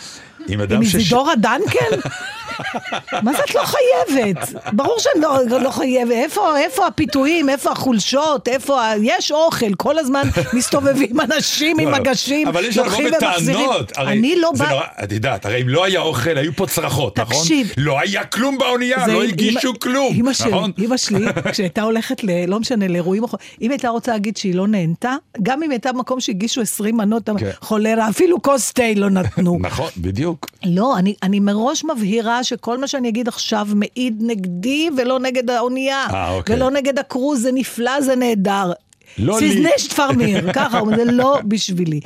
עם 0.48 0.60
אדם 0.60 0.84
ש... 0.84 0.94
איזידורה 0.94 1.36
דנקל? 1.36 2.00
מה 3.22 3.32
זה 3.32 3.38
את 3.48 3.54
לא 3.54 3.62
חייבת? 3.64 4.36
ברור 4.72 4.96
שאני 4.98 5.22
לא, 5.22 5.60
לא 5.60 5.70
חייבת. 5.70 6.10
איפה, 6.12 6.58
איפה 6.58 6.86
הפיתויים? 6.86 7.48
איפה 7.48 7.70
החולשות? 7.72 8.48
איפה 8.48 8.82
ה... 8.82 8.92
יש 9.02 9.32
אוכל, 9.32 9.74
כל 9.74 9.98
הזמן 9.98 10.22
מסתובבים 10.56 11.20
אנשים 11.20 11.78
עם 11.78 11.86
לא, 11.88 11.92
לא. 11.92 11.98
מגשים, 11.98 12.48
אבל 12.48 12.64
יש 12.64 12.76
לבוא. 12.78 12.98
בטענות. 13.16 13.92
אני 13.98 14.36
לא. 14.36 14.50
נורא- 14.70 14.82
את 15.04 15.12
יודעת, 15.12 15.46
הרי 15.46 15.62
אם 15.62 15.68
לא 15.68 15.84
היה 15.84 16.00
אוכל, 16.00 16.38
היו 16.38 16.52
פה 16.56 16.66
צרחות, 16.66 17.18
נכון? 17.18 17.36
תקשיב. 17.42 17.72
לא 17.76 18.00
היה 18.00 18.24
כלום 18.24 18.58
באונייה, 18.58 19.06
לא 19.06 19.22
עם- 19.22 19.28
הגישו 19.28 19.72
כלום, 19.80 20.14
נכון? 20.48 20.72
אמא 20.78 20.96
שלי, 20.96 21.26
כשהייתה 21.52 21.82
הולכת. 21.82 22.16
לא 22.48 22.60
משנה, 22.60 22.88
לאירועים, 22.88 23.24
אחר- 23.24 23.36
אם 23.62 23.70
הייתה 23.70 23.88
רוצה 23.88 24.12
להגיד 24.12 24.36
שהיא 24.36 24.54
לא 24.54 24.68
נהנתה, 24.68 25.14
גם 25.42 25.62
אם 25.62 25.70
הייתה 25.72 25.92
במקום 25.92 26.20
שהגישו 26.20 26.60
20 26.60 26.96
מנות, 26.96 27.28
כן. 27.38 27.50
חולרה, 27.60 28.08
אפילו 28.08 28.42
כוס 28.42 28.72
תה 28.72 28.82
לא 28.96 29.10
נתנו. 29.10 29.58
נכון, 29.68 29.90
בדיוק. 29.96 30.50
לא, 30.64 30.98
אני, 30.98 31.14
אני 31.22 31.40
מראש 31.40 31.84
מבהירה 31.84 32.44
שכל 32.44 32.78
מה 32.78 32.86
שאני 32.86 33.08
אגיד 33.08 33.28
עכשיו 33.28 33.68
מעיד 33.74 34.18
נגדי 34.20 34.90
ולא 34.96 35.18
נגד 35.18 35.50
האונייה. 35.50 36.06
אה, 36.10 36.30
אוקיי. 36.30 36.56
ולא 36.56 36.70
נגד 36.70 36.98
הקרוז, 36.98 37.42
זה 37.42 37.50
נפלא, 37.52 38.00
זה 38.00 38.16
נהדר. 38.16 38.72
לא 39.18 39.40
לי. 39.40 39.50
סיזנשט 39.50 39.92
פרמיר, 39.92 40.52
ככה, 40.54 40.80
זה 40.96 41.04
לא 41.04 41.38
בשבילי. 41.44 42.00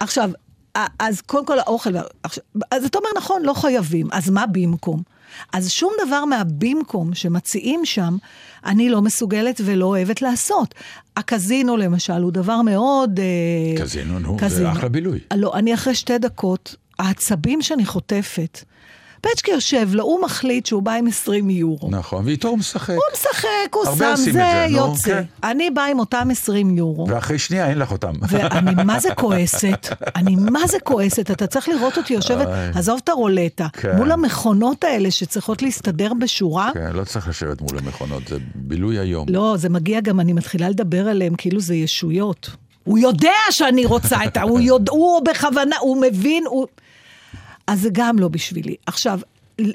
עכשיו, 0.00 0.30
אז 0.98 1.20
קודם 1.20 1.46
כל 1.46 1.58
האוכל, 1.58 1.90
אז 2.70 2.84
אתה 2.84 2.98
אומר, 2.98 3.08
נכון, 3.16 3.42
לא 3.42 3.52
חייבים, 3.52 4.08
אז 4.12 4.30
מה 4.30 4.44
במקום? 4.46 5.02
אז 5.52 5.70
שום 5.70 5.92
דבר 6.06 6.24
מהבמקום 6.24 7.14
שמציעים 7.14 7.84
שם, 7.84 8.16
אני 8.66 8.88
לא 8.88 9.02
מסוגלת 9.02 9.60
ולא 9.64 9.86
אוהבת 9.86 10.22
לעשות. 10.22 10.74
הקזינו 11.16 11.76
למשל 11.76 12.22
הוא 12.22 12.32
דבר 12.32 12.62
מאוד... 12.62 13.20
אה, 13.20 13.82
קזינו, 13.84 14.18
נו, 14.18 14.36
זה 14.48 14.72
אחלה 14.72 14.88
בילוי. 14.88 15.18
לא, 15.36 15.54
אני 15.54 15.74
אחרי 15.74 15.94
שתי 15.94 16.18
דקות, 16.18 16.74
העצבים 16.98 17.62
שאני 17.62 17.86
חוטפת, 17.86 18.58
פצ'קי 19.20 19.50
יושב 19.50 19.88
לו, 19.92 20.04
הוא 20.04 20.22
מחליט 20.22 20.66
שהוא 20.66 20.82
בא 20.82 20.92
עם 20.92 21.06
20 21.06 21.50
יורו. 21.50 21.90
נכון, 21.90 22.24
ואיתו 22.26 22.48
הוא 22.48 22.58
משחק. 22.58 22.94
הוא 22.94 23.02
משחק, 23.12 23.74
הוא 23.74 23.84
שם, 23.84 24.16
זה 24.16 24.32
זה, 24.32 24.66
נו, 24.70 24.76
יוצא. 24.76 25.04
כן. 25.04 25.22
אני 25.44 25.70
באה 25.70 25.86
עם 25.86 25.98
אותם 25.98 26.28
20 26.30 26.76
יורו. 26.76 27.08
ואחרי 27.08 27.38
שנייה 27.38 27.70
אין 27.70 27.78
לך 27.78 27.92
אותם. 27.92 28.12
ואני 28.28 28.84
מה 28.84 29.00
זה 29.00 29.14
כועסת, 29.20 29.88
אני 30.16 30.36
מה 30.36 30.66
זה 30.66 30.78
כועסת, 30.84 31.30
אתה 31.30 31.46
צריך 31.46 31.68
לראות 31.68 31.96
אותי 31.96 32.14
יושבת. 32.14 32.48
עזוב 32.74 33.00
את 33.04 33.08
הרולטה, 33.08 33.66
כן. 33.72 33.96
מול 33.96 34.12
המכונות 34.12 34.84
האלה 34.84 35.10
שצריכות 35.10 35.62
להסתדר 35.62 36.12
בשורה. 36.20 36.70
כן, 36.74 36.90
לא 36.92 37.04
צריך 37.04 37.28
לשבת 37.28 37.60
מול 37.60 37.78
המכונות, 37.78 38.28
זה 38.28 38.36
בילוי 38.54 38.98
היום. 38.98 39.26
לא, 39.28 39.54
זה 39.58 39.68
מגיע 39.68 40.00
גם, 40.00 40.20
אני 40.20 40.32
מתחילה 40.32 40.68
לדבר 40.68 41.08
עליהם 41.08 41.34
כאילו 41.34 41.60
זה 41.60 41.74
ישויות. 41.74 42.50
הוא 42.84 42.98
יודע 42.98 43.30
שאני 43.50 43.86
רוצה 43.86 44.24
את 44.24 44.36
ה... 44.36 44.42
הוא 44.42 44.60
יודע, 44.60 44.92
הוא 44.92 45.20
בכוונה, 45.24 45.76
הוא 45.80 46.00
מבין, 46.00 46.44
הוא... 46.46 46.66
אז 47.68 47.80
זה 47.80 47.88
גם 47.92 48.18
לא 48.18 48.28
בשבילי. 48.28 48.76
עכשיו, 48.86 49.20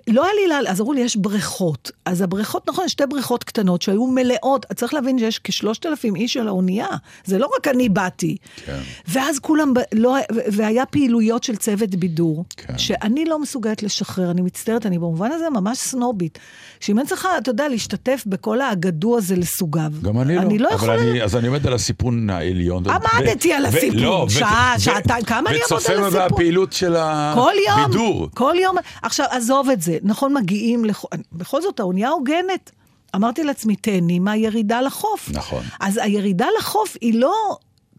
לא 0.08 0.24
היה 0.26 0.34
לי 0.34 0.48
לאן, 0.48 0.64
אז 0.68 0.82
אמרו 0.82 0.94
לי, 0.94 1.02
יש 1.02 1.16
בריכות. 1.16 1.92
אז 2.06 2.22
הבריכות, 2.22 2.70
נכון, 2.70 2.90
שתי 2.90 3.04
בריכות 3.10 3.44
קטנות 3.44 3.82
שהיו 3.82 4.08
מלאות, 4.08 4.66
צריך 4.76 4.94
להבין 4.94 5.20
שיש 5.20 5.40
כשלושת 5.44 5.86
אלפים 5.86 6.16
איש 6.16 6.38
על 6.38 6.48
האונייה. 6.48 6.88
זה 7.26 7.38
לא 7.40 7.50
רק 7.58 7.68
אני 7.68 7.90
באתי. 7.90 8.38
כן. 8.66 8.80
ואז 9.08 9.40
כולם, 9.40 9.74
ב- 9.74 9.80
לא, 9.94 10.16
והיה 10.52 10.86
פעילויות 10.86 11.44
של 11.44 11.56
צוות 11.56 11.90
בידור, 11.96 12.46
כן. 12.58 12.78
שאני 12.78 13.26
לא 13.26 13.40
מסוגלת 13.40 13.84
לשחרר, 13.84 14.32
אני 14.32 14.42
מצטערת, 14.42 14.86
אני 14.86 14.98
במובן 15.00 15.32
הזה 15.32 15.50
ממש 15.50 15.78
סנובית. 15.78 16.40
שאם 16.80 17.00
אני 17.00 17.08
צריכה, 17.08 17.38
אתה 17.38 17.50
יודע, 17.50 17.68
להשתתף 17.70 18.24
בכל 18.28 18.62
האגדו 18.62 19.18
הזה 19.18 19.36
לסוגיו. 19.36 19.92
גם 20.02 20.22
אני 20.22 20.36
לא. 20.36 20.42
אני 20.42 20.58
לא 20.60 20.68
אבל 20.68 20.76
יכולה... 20.76 20.96
אני, 20.96 21.24
אז 21.24 21.36
אני 21.36 21.48
עומד 21.48 21.68
על 21.68 21.74
הסיפון 21.74 22.30
העליון. 22.30 22.84
עמדתי 22.90 23.52
ו- 23.52 23.56
על 23.56 23.64
ו- 23.64 23.68
הסיפון. 23.68 24.00
לא, 24.00 24.26
ו- 24.28 24.30
שעה, 24.30 24.74
ו- 24.78 24.82
שעתיים, 24.82 25.24
כמה 25.26 25.50
אני 25.50 25.58
אעמוד 25.58 25.72
על 25.72 25.78
וצופה 25.78 26.08
הסיפון? 26.08 26.28
בפעילות 26.32 26.74
של 26.74 26.96
כל 27.36 27.52
יום, 27.68 27.80
הבידור. 27.80 28.30
כל 28.34 28.54
יום. 28.64 28.76
עכשיו, 29.02 29.26
עזוב 29.30 29.70
את 29.74 29.82
זה. 29.82 29.98
נכון, 30.04 30.34
מגיעים, 30.34 30.86
לכ... 30.86 31.06
בכל 31.34 31.62
זאת, 31.62 31.80
האונייה 31.80 32.10
הוגנת. 32.10 32.72
אמרתי 33.16 33.44
לעצמי, 33.44 33.76
תהני 33.76 34.20
מהירידה 34.20 34.82
לחוף. 34.82 35.30
נכון. 35.34 35.64
אז 35.80 36.00
הירידה 36.04 36.48
לחוף 36.60 36.98
היא 37.02 37.20
לא 37.20 37.34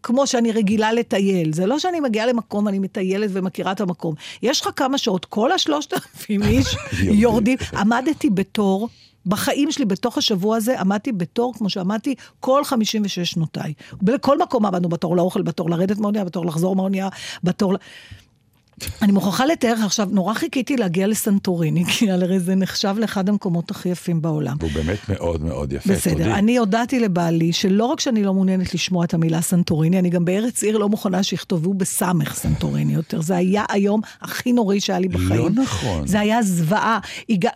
כמו 0.04 0.26
שאני 0.26 0.52
רגילה 0.52 0.92
לטייל. 0.92 1.52
זה 1.52 1.66
לא 1.66 1.78
שאני 1.78 2.00
מגיעה 2.00 2.26
למקום, 2.26 2.68
אני 2.68 2.78
מטיילת 2.78 3.30
ומכירה 3.32 3.72
את 3.72 3.80
המקום. 3.80 4.14
יש 4.42 4.60
לך 4.60 4.68
כמה 4.76 4.98
שעות, 4.98 5.24
כל 5.24 5.52
השלושת 5.52 5.92
אלפים 5.92 6.42
איש. 6.52 6.76
יורדים. 7.02 7.58
עמדתי 7.76 8.30
בתור. 8.30 8.88
בחיים 9.26 9.72
שלי, 9.72 9.84
בתוך 9.84 10.18
השבוע 10.18 10.56
הזה, 10.56 10.80
עמדתי 10.80 11.12
בתור, 11.12 11.54
כמו 11.54 11.70
שעמדתי, 11.70 12.14
כל 12.40 12.64
56 12.64 13.30
שנותיי. 13.30 13.72
בכל 14.02 14.38
מקום 14.38 14.66
עמדנו 14.66 14.88
בתור 14.88 15.16
לאוכל, 15.16 15.42
בתור 15.42 15.70
לרדת 15.70 15.98
מהאונייה, 15.98 16.24
בתור 16.24 16.46
לחזור 16.46 16.76
מהאונייה, 16.76 17.08
בתור... 17.44 17.74
אני 19.02 19.12
מוכרחה 19.12 19.46
לתאר 19.46 19.74
לך 19.74 19.84
עכשיו, 19.84 20.08
נורא 20.10 20.34
חיכיתי 20.34 20.76
להגיע 20.76 21.06
לסנטוריני, 21.06 21.84
כי 21.92 22.10
הרי 22.10 22.40
זה 22.40 22.54
נחשב 22.54 22.94
לאחד 22.98 23.28
המקומות 23.28 23.70
הכי 23.70 23.88
יפים 23.88 24.22
בעולם. 24.22 24.56
והוא 24.60 24.70
באמת 24.74 25.08
מאוד 25.08 25.42
מאוד 25.44 25.72
יפה, 25.72 25.82
תודי. 25.82 25.96
בסדר, 25.96 26.34
אני 26.34 26.56
הודעתי 26.56 27.00
לבעלי 27.00 27.52
שלא 27.52 27.84
רק 27.84 28.00
שאני 28.00 28.22
לא 28.22 28.34
מעוניינת 28.34 28.74
לשמוע 28.74 29.04
את 29.04 29.14
המילה 29.14 29.40
סנטוריני, 29.40 29.98
אני 29.98 30.10
גם 30.10 30.24
בארץ 30.24 30.62
עיר 30.62 30.78
לא 30.78 30.88
מוכנה 30.88 31.22
שיכתבו 31.22 31.74
בסמך 31.74 32.34
סנטוריני 32.34 32.94
יותר. 32.94 33.20
זה 33.20 33.36
היה 33.36 33.64
היום 33.68 34.00
הכי 34.22 34.52
נוראי 34.52 34.80
שהיה 34.80 34.98
לי 34.98 35.08
בחיים. 35.08 35.30
לא 35.30 35.50
נכון. 35.62 36.06
זה 36.06 36.20
היה 36.20 36.42
זוועה. 36.42 36.98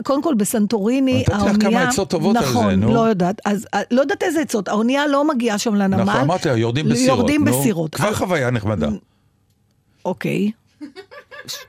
קודם 0.04 0.22
כל, 0.22 0.34
בסנטוריני, 0.34 1.20
נתתי 1.20 1.32
לך 1.32 1.40
האונייה... 1.40 1.70
כמה 1.70 1.88
עצות 1.88 2.10
טובות 2.10 2.36
על 2.36 2.44
זה, 2.44 2.50
נכון, 2.50 2.74
נו. 2.74 2.94
לא 2.94 3.00
יודעת. 3.00 3.40
אז 3.44 3.66
אה, 3.74 3.80
לא 3.90 4.00
יודעת 4.00 4.22
איזה 4.22 4.40
עצות. 4.40 4.68
האונייה 4.68 5.06
לא 5.06 5.28
מגיעה 5.28 5.58
שם 5.58 5.74
לנמל. 5.74 6.02
נכון, 6.02 6.20
אמרתי, 6.20 6.48
יורדים 6.48 6.88
בסירות. 6.88 7.18
יורדים 7.18 7.48
נו. 7.48 7.58
בסירות. 7.58 7.94
כבר 7.94 8.14
חוויה 8.14 8.50
נחמדה. 8.50 8.88
אוקיי. 10.04 10.50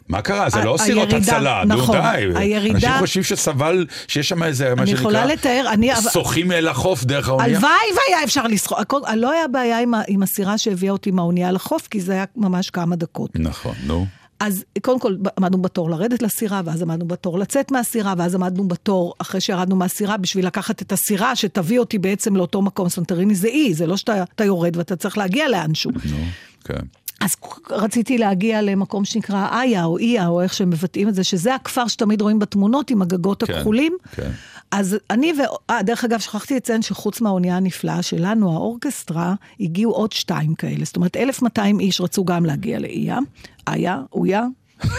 מה 0.09 0.21
קרה? 0.21 0.49
זה 0.49 0.63
לא 0.63 0.75
סירות 0.79 1.13
הצלה, 1.13 1.63
נו 1.65 1.75
נכון, 1.75 1.97
די. 2.01 2.25
הירידה- 2.35 2.75
אנשים 2.75 2.91
חושבים 2.99 3.23
שסבל, 3.23 3.85
שיש 4.07 4.29
שם 4.29 4.43
איזה, 4.43 4.75
מה 4.75 4.85
שנקרא, 4.87 4.99
יכולה 5.01 5.25
לתאר, 5.25 5.65
אני... 5.71 5.91
שוחים 6.13 6.51
אל 6.51 6.67
החוף 6.67 7.03
דרך 7.03 7.29
האונייה. 7.29 7.49
הלוואי 7.57 7.71
והיה 7.95 8.23
אפשר. 8.23 8.43
הכל- 8.77 9.01
לא 9.15 9.31
היה 9.31 9.47
בעיה 9.47 9.79
עם 9.79 9.93
עם 10.07 10.23
הסירה 10.23 10.57
שהביאה 10.57 10.91
אותי 10.91 11.11
מהאונייה 11.11 11.51
לחוף, 11.51 11.87
כי 11.87 12.01
זה 12.01 12.11
היה 12.13 12.25
ממש 12.35 12.69
כמה 12.69 12.95
דקות. 12.95 13.29
נכון, 13.35 13.75
נו. 13.85 14.05
אז 14.39 14.63
קודם 14.81 14.99
כל 14.99 15.15
עמדנו 15.37 15.61
בתור 15.61 15.89
לרדת 15.89 16.21
לסירה, 16.21 16.61
ואז 16.65 16.81
עמדנו 16.81 17.07
בתור 17.07 17.39
לצאת 17.39 17.71
מהסירה, 17.71 18.13
ואז 18.17 18.35
עמדנו 18.35 18.67
בתור 18.67 19.13
אחרי 19.19 19.41
שירדנו 19.41 19.75
מהסירה 19.75 20.17
בשביל 20.17 20.45
לקחת 20.47 20.81
את 20.81 20.91
הסירה 20.91 21.35
שתביא 21.35 21.79
אותי 21.79 21.97
בעצם 21.97 22.35
לאותו 22.35 22.61
מקום. 22.61 22.89
סנטריני 22.89 23.35
זה 23.35 23.47
אי, 23.47 23.73
זה 23.73 23.87
לא 23.87 23.97
שאתה 23.97 24.23
אתה 24.35 24.43
יורד 24.43 24.77
ואתה 24.77 24.95
צריך 24.95 25.17
להגיע 25.17 25.47
לאנשהו. 25.49 25.91
נו, 25.91 26.17
כן. 26.65 26.79
אז 27.21 27.31
רציתי 27.69 28.17
להגיע 28.17 28.61
למקום 28.61 29.05
שנקרא 29.05 29.61
איה 29.61 29.83
או 29.83 29.97
איה, 29.97 30.27
או 30.27 30.41
איך 30.41 30.53
שהם 30.53 30.69
מבטאים 30.69 31.09
את 31.09 31.15
זה, 31.15 31.23
שזה 31.23 31.55
הכפר 31.55 31.87
שתמיד 31.87 32.21
רואים 32.21 32.39
בתמונות 32.39 32.89
עם 32.89 33.01
הגגות 33.01 33.43
כן, 33.43 33.53
הכחולים. 33.53 33.97
כן. 34.11 34.31
אז 34.71 34.97
אני 35.09 35.33
ו... 35.33 35.41
אה, 35.69 35.83
דרך 35.83 36.03
אגב, 36.03 36.19
שכחתי 36.19 36.55
לציין 36.55 36.81
שחוץ 36.81 37.21
מהאונייה 37.21 37.57
הנפלאה 37.57 38.01
שלנו, 38.01 38.53
האורקסטרה, 38.53 39.33
הגיעו 39.59 39.91
עוד 39.91 40.11
שתיים 40.11 40.55
כאלה. 40.55 40.85
זאת 40.85 40.95
אומרת, 40.95 41.17
1,200 41.17 41.79
איש 41.79 42.01
רצו 42.01 42.25
גם 42.25 42.45
להגיע 42.45 42.79
לאיה. 42.79 43.19
איה, 43.67 44.01
אויה. 44.13 44.43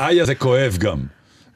איה 0.00 0.24
זה 0.24 0.34
כואב 0.34 0.76
גם. 0.78 1.04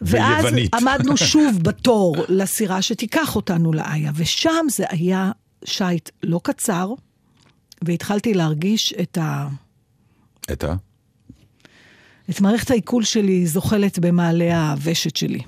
ואז 0.02 0.44
ביוונית. 0.44 0.74
עמדנו 0.74 1.16
שוב 1.32 1.62
בתור 1.62 2.16
לסירה 2.28 2.82
שתיקח 2.82 3.36
אותנו 3.36 3.72
לאיה, 3.72 4.10
ושם 4.14 4.66
זה 4.70 4.84
היה 4.90 5.30
שייט 5.64 6.10
לא 6.22 6.40
קצר, 6.42 6.92
והתחלתי 7.84 8.34
להרגיש 8.34 8.94
את 9.02 9.18
ה... 9.18 9.48
את 10.52 10.64
ה? 10.64 10.74
את 12.30 12.40
מערכת 12.40 12.70
העיכול 12.70 13.04
שלי 13.04 13.46
זוחלת 13.46 13.98
במעלה 13.98 14.70
הוושת 14.70 15.16
שלי. 15.16 15.40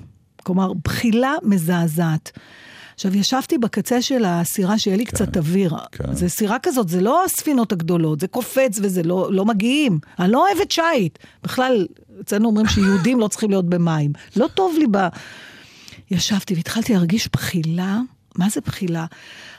כלומר, 0.43 0.73
בחילה 0.73 1.33
מזעזעת. 1.43 2.31
עכשיו, 2.93 3.15
ישבתי 3.15 3.57
בקצה 3.57 4.01
של 4.01 4.25
הסירה 4.25 4.79
שיהיה 4.79 4.97
לי 4.97 5.05
כן, 5.05 5.11
קצת 5.11 5.37
אוויר. 5.37 5.73
כן. 5.91 6.13
זה 6.13 6.29
סירה 6.29 6.59
כזאת, 6.59 6.89
זה 6.89 7.01
לא 7.01 7.25
הספינות 7.25 7.71
הגדולות, 7.71 8.19
זה 8.19 8.27
קופץ 8.27 8.79
וזה 8.83 9.03
לא, 9.03 9.33
לא 9.33 9.45
מגיעים. 9.45 9.99
אני 10.19 10.31
לא 10.31 10.47
אוהבת 10.47 10.71
שיט. 10.71 11.19
בכלל, 11.43 11.87
אצלנו 12.21 12.47
אומרים 12.47 12.67
שיהודים 12.67 13.19
לא 13.19 13.27
צריכים 13.27 13.49
להיות 13.49 13.65
במים. 13.65 14.11
לא 14.35 14.47
טוב 14.53 14.75
לי 14.79 14.85
ב... 14.91 14.97
ישבתי 16.11 16.53
והתחלתי 16.53 16.93
להרגיש 16.93 17.29
בחילה. 17.33 17.99
מה 18.35 18.49
זה 18.49 18.61
בחילה? 18.61 19.05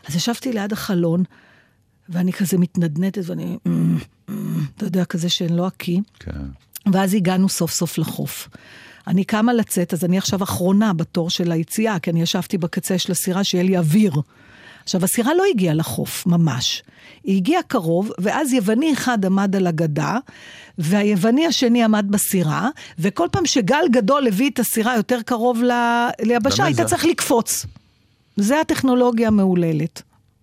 אז 0.08 0.16
ישבתי 0.16 0.52
ליד 0.52 0.72
החלון, 0.72 1.24
ואני 2.10 2.32
כזה 2.32 2.58
מתנדנדת, 2.58 3.18
ואני... 3.26 3.58
אתה 4.76 4.84
יודע, 4.84 5.04
כזה 5.04 5.28
שאני 5.28 5.56
לא 5.56 5.68
אקיא. 5.68 6.00
כן. 6.20 6.40
ואז 6.92 7.14
הגענו 7.14 7.48
סוף 7.48 7.72
סוף 7.72 7.98
לחוף. 7.98 8.48
אני 9.06 9.24
קמה 9.24 9.52
לצאת, 9.52 9.92
אז 9.94 10.04
אני 10.04 10.18
עכשיו 10.18 10.42
אחרונה 10.42 10.92
בתור 10.92 11.30
של 11.30 11.52
היציאה, 11.52 11.98
כי 11.98 12.10
אני 12.10 12.22
ישבתי 12.22 12.58
בקצה 12.58 12.98
של 12.98 13.12
הסירה 13.12 13.44
שיהיה 13.44 13.64
לי 13.64 13.78
אוויר. 13.78 14.12
עכשיו, 14.84 15.04
הסירה 15.04 15.34
לא 15.34 15.42
הגיעה 15.50 15.74
לחוף, 15.74 16.26
ממש. 16.26 16.82
היא 17.24 17.36
הגיעה 17.36 17.62
קרוב, 17.62 18.10
ואז 18.18 18.52
יווני 18.52 18.92
אחד 18.92 19.24
עמד 19.24 19.56
על 19.56 19.66
הגדה, 19.66 20.18
והיווני 20.78 21.46
השני 21.46 21.84
עמד 21.84 22.06
בסירה, 22.08 22.68
וכל 22.98 23.26
פעם 23.32 23.46
שגל 23.46 23.84
גדול 23.90 24.26
הביא 24.26 24.50
את 24.50 24.58
הסירה 24.58 24.96
יותר 24.96 25.18
קרוב 25.22 25.62
ל- 25.62 26.08
ליבשה, 26.20 26.64
היית. 26.64 26.80
צריך 26.80 27.04
לקפוץ. 27.04 27.66
זה 28.36 28.60
הטכנולוגיה 28.60 29.28
המהוללת. 29.28 30.02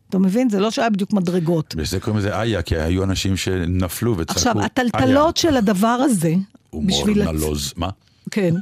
אתה 0.10 0.20
מבין? 0.20 0.50
זה 0.50 0.60
לא 0.60 0.72
שהיה 0.72 0.89
בדיוק 0.89 1.13
מדרגות. 1.13 1.76
בשביל 1.76 1.86
זה 1.86 2.00
קוראים 2.00 2.20
לזה 2.20 2.41
איה, 2.41 2.62
כי 2.62 2.76
היו 2.78 3.04
אנשים 3.04 3.38
שנפלו 3.38 4.17
וצעקו 4.17 4.38
עכשיו, 4.39 4.62
הטלטלות 4.62 5.38
של 5.38 5.58
הדבר 5.58 5.88
הזה, 5.88 6.34
הומור 6.70 7.00
בשביל... 7.02 7.22
לצ- 7.24 7.32
נלוז. 7.32 7.74
מה? 7.76 7.89
כן. 8.32 8.54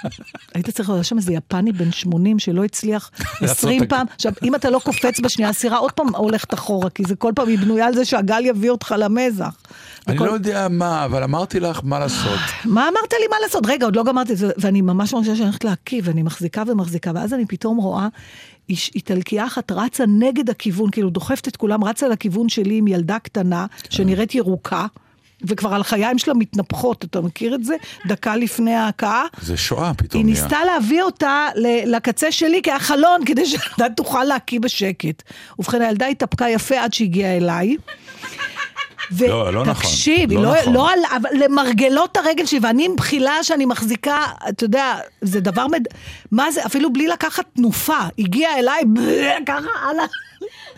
היית 0.54 0.70
צריך, 0.70 0.90
היה 0.90 1.02
שם 1.04 1.16
איזה 1.16 1.32
יפני 1.32 1.72
בן 1.72 1.92
80 1.92 2.38
שלא 2.38 2.64
הצליח 2.64 3.10
20 3.40 3.82
את- 3.82 3.88
פעם. 3.88 4.06
עכשיו, 4.14 4.32
אם 4.42 4.54
אתה 4.54 4.70
לא 4.70 4.78
קופץ 4.84 5.20
בשנייה, 5.20 5.50
הסירה 5.50 5.76
עוד 5.78 5.92
פעם 5.92 6.14
הולכת 6.14 6.54
אחורה, 6.54 6.90
כי 6.90 7.02
זה 7.06 7.16
כל 7.16 7.32
פעם, 7.36 7.48
היא 7.48 7.58
בנויה 7.58 7.86
על 7.86 7.94
זה 7.94 8.04
שהגל 8.04 8.44
יביא 8.46 8.70
אותך 8.70 8.94
למזח. 8.98 9.56
אני 10.08 10.28
לא 10.28 10.32
יודע 10.32 10.66
מה, 10.70 11.04
אבל 11.04 11.22
אמרתי 11.22 11.60
לך 11.60 11.80
מה 11.84 11.98
לעשות. 11.98 12.38
מה 12.64 12.82
אמרת 12.88 13.12
לי 13.20 13.26
מה 13.30 13.36
לעשות? 13.42 13.62
רגע, 13.66 13.84
עוד 13.86 13.96
לא 13.96 14.04
גמרתי 14.04 14.32
את 14.32 14.38
זה, 14.38 14.50
ואני 14.58 14.80
ממש 14.80 15.12
מרגישה 15.14 15.34
שאני 15.36 15.44
הולכת 15.46 15.64
להקיא, 15.64 16.00
ואני 16.04 16.22
מחזיקה 16.22 16.62
ומחזיקה, 16.66 17.12
ואז 17.14 17.34
אני 17.34 17.46
פתאום 17.46 17.76
רואה 17.76 18.06
איש- 18.68 18.90
איטלקייה 18.94 19.46
אחת 19.46 19.72
רצה 19.72 20.04
נגד 20.18 20.50
הכיוון, 20.50 20.90
כאילו 20.90 21.10
דוחפת 21.10 21.48
את 21.48 21.56
כולם, 21.56 21.84
רצה 21.84 22.08
לכיוון 22.08 22.48
שלי 22.48 22.76
עם 22.76 22.88
ילדה 22.88 23.18
קטנה, 23.18 23.66
שנראית 23.90 24.34
ירוקה. 24.34 24.86
וכבר 25.44 25.74
הלחיים 25.74 26.18
שלה 26.18 26.34
מתנפחות, 26.34 27.04
אתה 27.04 27.20
מכיר 27.20 27.54
את 27.54 27.64
זה? 27.64 27.74
דקה 28.06 28.36
לפני 28.36 28.74
ההכאה. 28.74 29.22
זה 29.42 29.56
שואה 29.56 29.94
פתאום 29.94 30.26
היא. 30.26 30.30
ניסתה 30.34 30.58
להביא 30.64 31.02
אותה 31.02 31.46
לקצה 31.86 32.32
שלי 32.32 32.60
כהחלון, 32.64 33.20
כדי 33.26 33.46
שהילדה 33.50 33.94
תוכל 33.96 34.24
להקיא 34.24 34.60
בשקט. 34.60 35.22
ובכן, 35.58 35.82
הילדה 35.82 36.06
התאפקה 36.06 36.48
יפה 36.48 36.80
עד 36.80 36.92
שהגיעה 36.94 37.36
אליי. 37.36 37.76
לא, 39.20 39.52
לא 39.52 39.64
נכון. 39.64 39.74
תקשיב, 39.74 40.32
לא 40.32 40.38
היא 40.38 40.44
לא, 40.44 40.60
נכון. 40.60 40.72
לא 40.72 40.90
על, 40.90 40.98
אבל 41.16 41.30
למרגלות 41.44 42.16
הרגל 42.16 42.46
שלי, 42.46 42.58
ואני 42.62 42.84
עם 42.84 42.96
בחילה 42.96 43.42
שאני 43.42 43.64
מחזיקה, 43.64 44.26
אתה 44.48 44.64
יודע, 44.64 44.96
זה 45.20 45.40
דבר 45.40 45.66
מד... 45.66 45.82
מה 46.32 46.50
זה, 46.50 46.66
אפילו 46.66 46.92
בלי 46.92 47.08
לקחת 47.08 47.44
תנופה, 47.56 47.98
הגיעה 48.18 48.58
אליי, 48.58 48.82
ככה, 49.46 49.68
הלאה. 49.90 50.04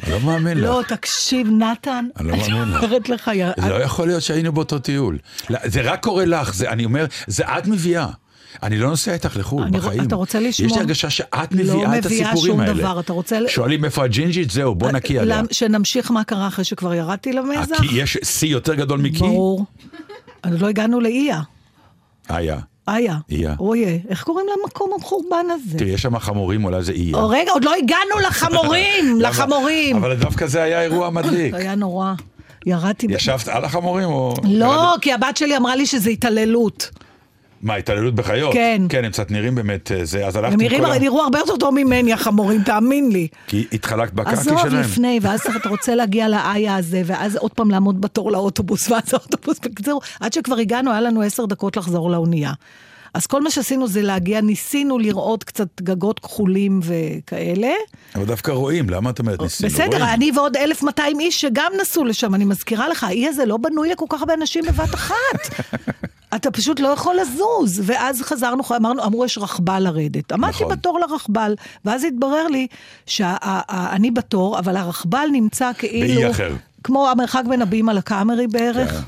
אני 0.03 0.13
לא 0.13 0.21
מאמין 0.21 0.59
לך. 0.59 0.65
לא, 0.65 0.83
תקשיב, 0.89 1.49
נתן, 1.51 2.07
אני 2.21 2.29
לא. 2.29 2.57
אומרת 2.83 3.09
לך, 3.09 3.31
זה 3.57 3.69
לא 3.69 3.83
יכול 3.83 4.07
להיות 4.07 4.23
שהיינו 4.23 4.53
באותו 4.53 4.79
טיול. 4.79 5.19
לא, 5.51 5.59
זה 5.65 5.81
רק 5.81 6.03
קורה 6.03 6.25
לך, 6.25 6.63
אני 6.69 6.85
אומר, 6.85 7.07
זה 7.27 7.45
את 7.45 7.67
מביאה. 7.67 8.07
אני 8.63 8.79
לא 8.79 8.89
נוסע 8.89 9.13
איתך 9.15 9.37
לחו"ל 9.37 9.63
אני- 9.63 9.71
בחיים. 9.79 10.03
אתה 10.03 10.15
רוצה 10.15 10.41
לשמוע? 10.41 10.67
יש 10.67 10.75
לי 10.75 10.81
הרגשה 10.81 11.11
שאת 11.11 11.53
לא 11.55 11.59
מביאה 11.65 11.99
את 11.99 12.07
מביאה 12.07 12.27
הסיפורים 12.31 12.53
שום 12.53 12.61
האלה. 12.61 12.73
דבר, 12.75 13.01
אתה 13.01 13.13
רוצה 13.13 13.39
שואלים 13.49 13.85
איפה 13.85 14.05
הג'ינג'ית, 14.05 14.51
זהו, 14.51 14.75
בוא 14.75 14.91
נקיא 14.91 15.21
עליה. 15.21 15.43
שנמשיך 15.53 16.11
מה 16.11 16.25
קרה 16.25 16.49
אחרי 16.49 16.65
שכבר 16.65 16.95
ירדתי 16.95 17.33
למזח? 17.33 17.77
הקי, 17.79 17.87
יש 17.95 18.19
שיא 18.23 18.49
יותר 18.49 18.75
גדול 18.75 19.01
מקי? 19.01 19.19
ברור. 19.19 19.65
לא 20.51 20.69
הגענו 20.69 21.01
לאיה. 21.01 21.41
היה. 22.29 22.59
איה. 22.89 23.17
איה. 23.31 23.55
אוי, 23.61 24.01
איך 24.09 24.23
קוראים 24.23 24.47
למקום 24.59 24.91
המחורבן 24.95 25.47
הזה? 25.51 25.79
תראי, 25.79 25.91
יש 25.91 26.03
שם 26.03 26.19
חמורים, 26.19 26.65
אולי 26.65 26.83
זה 26.83 26.93
איה. 26.93 27.17
רגע, 27.17 27.53
עוד 27.53 27.65
לא 27.65 27.75
הגענו 27.75 28.21
לחמורים? 28.29 29.05
לחמורים. 29.25 29.97
אבל 29.97 30.15
דווקא 30.17 30.47
זה 30.47 30.63
היה 30.63 30.83
אירוע 30.83 31.11
מדליק. 31.21 31.55
היה 31.55 31.75
נורא. 31.75 32.13
ירדתי... 32.67 33.07
ישבת 33.11 33.49
על 33.49 33.65
החמורים 33.65 34.09
או... 34.09 34.35
לא? 34.45 34.95
כי 35.01 35.13
הבת 35.13 35.37
שלי 35.37 35.57
אמרה 35.57 35.77
לי 35.77 35.87
שזה 35.87 36.11
התעללות. 36.11 36.91
מה, 37.63 37.75
התעללות 37.75 38.15
בחיות? 38.15 38.53
כן. 38.53 38.83
כן, 38.89 39.05
הם 39.05 39.11
קצת 39.11 39.31
נראים 39.31 39.55
באמת 39.55 39.93
אה, 39.93 40.05
זה, 40.05 40.27
אז 40.27 40.37
הלכת 40.37 40.53
הם 40.53 40.61
עם 40.61 40.69
כל 40.69 40.93
ה... 40.93 40.99
נראו 40.99 41.23
הרבה 41.23 41.39
יותר 41.39 41.57
טוב 41.57 41.75
ממני 41.75 42.13
החמורים, 42.13 42.63
תאמין 42.63 43.13
לי. 43.13 43.29
כי 43.47 43.67
התחלקת 43.73 44.13
בקקי 44.13 44.31
עזוב 44.31 44.59
שלהם? 44.59 44.81
לפני, 44.81 45.19
ואז 45.23 45.41
אתה 45.57 45.69
רוצה 45.69 45.95
להגיע 45.95 46.29
לאיה 46.29 46.77
הזה, 46.77 47.03
ואז 47.07 47.37
עוד 47.37 47.53
פעם 47.53 47.71
לעמוד 47.71 48.01
בתור 48.01 48.33
לאוטובוס, 48.33 48.89
ואז 48.91 49.15
האוטובוס, 49.15 49.59
בקיצור, 49.59 50.01
עד 50.21 50.33
שכבר 50.33 50.57
הגענו, 50.57 50.91
היה 50.91 51.01
לנו 51.01 51.23
עשר 51.23 51.47
דקות 51.47 51.77
לחזור 51.77 52.11
לאונייה. 52.11 52.53
אז 53.15 53.27
כל 53.27 53.43
מה 53.43 53.51
שעשינו 53.51 53.89
זה 53.89 54.03
להגיע, 54.03 54.41
ניסינו 54.41 54.99
לראות 54.99 55.45
קצת 55.45 55.81
גגות 55.81 56.19
כחולים 56.19 56.81
וכאלה. 56.83 57.73
אבל 58.15 58.25
דווקא 58.25 58.51
רואים, 58.51 58.91
למה 58.91 59.11
את 59.11 59.19
אומרת 59.19 59.43
ניסינו? 59.43 59.71
בסדר, 59.71 59.87
רואים. 59.87 60.03
אני 60.03 60.31
ועוד 60.37 60.57
1,200 60.57 61.21
איש 61.21 61.41
שגם 61.41 61.73
נסעו 61.81 62.05
לשם, 62.05 62.35
אני 62.35 62.45
מזכירה 62.45 62.89
לך, 62.89 63.05
האי 63.05 63.29
הזה 63.29 63.45
לא 63.45 63.57
בנוי 63.57 63.89
לכל 63.89 64.07
כך 64.09 64.21
הרבה 64.21 64.35
אנשים 64.35 64.65
בבת 64.65 64.95
אחת. 64.95 65.15
אתה 66.35 66.51
פשוט 66.51 66.81
לא 66.81 66.89
יכול 66.89 67.17
לזוז. 67.21 67.83
ואז 67.85 68.23
חזרנו, 68.23 68.63
אמרנו, 68.77 69.05
אמרו, 69.05 69.25
יש 69.25 69.39
רכבל 69.39 69.79
לרדת. 69.79 70.33
עמדתי 70.33 70.55
נכון. 70.55 70.69
בתור 70.69 71.01
לרכבל, 71.01 71.55
ואז 71.85 72.05
התברר 72.05 72.47
לי 72.47 72.67
שאני 73.07 74.11
בתור, 74.11 74.59
אבל 74.59 74.77
הרכבל 74.77 75.29
נמצא 75.33 75.71
כאילו... 75.79 76.21
באי 76.21 76.31
אחר. 76.31 76.55
כמו 76.85 77.11
המרחק 77.11 77.43
בין 77.49 77.63
הבימה 77.63 77.93
לקאמרי 77.93 78.47
בערך. 78.47 78.91
כן. 78.91 79.01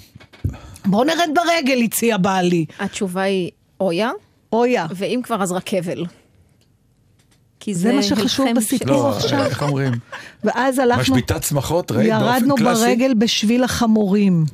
בוא 0.85 1.05
נרד 1.05 1.31
ברגל, 1.35 1.83
הציע 1.83 2.17
בעלי. 2.17 2.65
התשובה 2.79 3.23
היא 3.23 3.51
אויה, 3.81 4.11
אויה. 4.53 4.87
ואם 4.95 5.21
כבר 5.25 5.43
אז 5.43 5.53
רכבל. 5.53 6.05
כי 7.61 7.75
זה 7.75 7.93
מה 7.93 8.03
שחשוב 8.03 8.47
בסיפור. 8.57 8.89
לא, 8.89 9.17
עכשיו. 9.17 9.45
איך 9.45 9.63
אומרים? 9.63 9.93
ואז 10.45 10.79
הלכנו, 10.79 11.03
משביתת 11.03 11.41
צמחות, 11.41 11.93
ראית 11.93 12.11
באופן 12.11 12.35
ירדנו 12.35 12.55
קלאסי? 12.55 12.81
ברגל 12.81 13.15
בשביל 13.15 13.65
החמורים, 13.65 14.45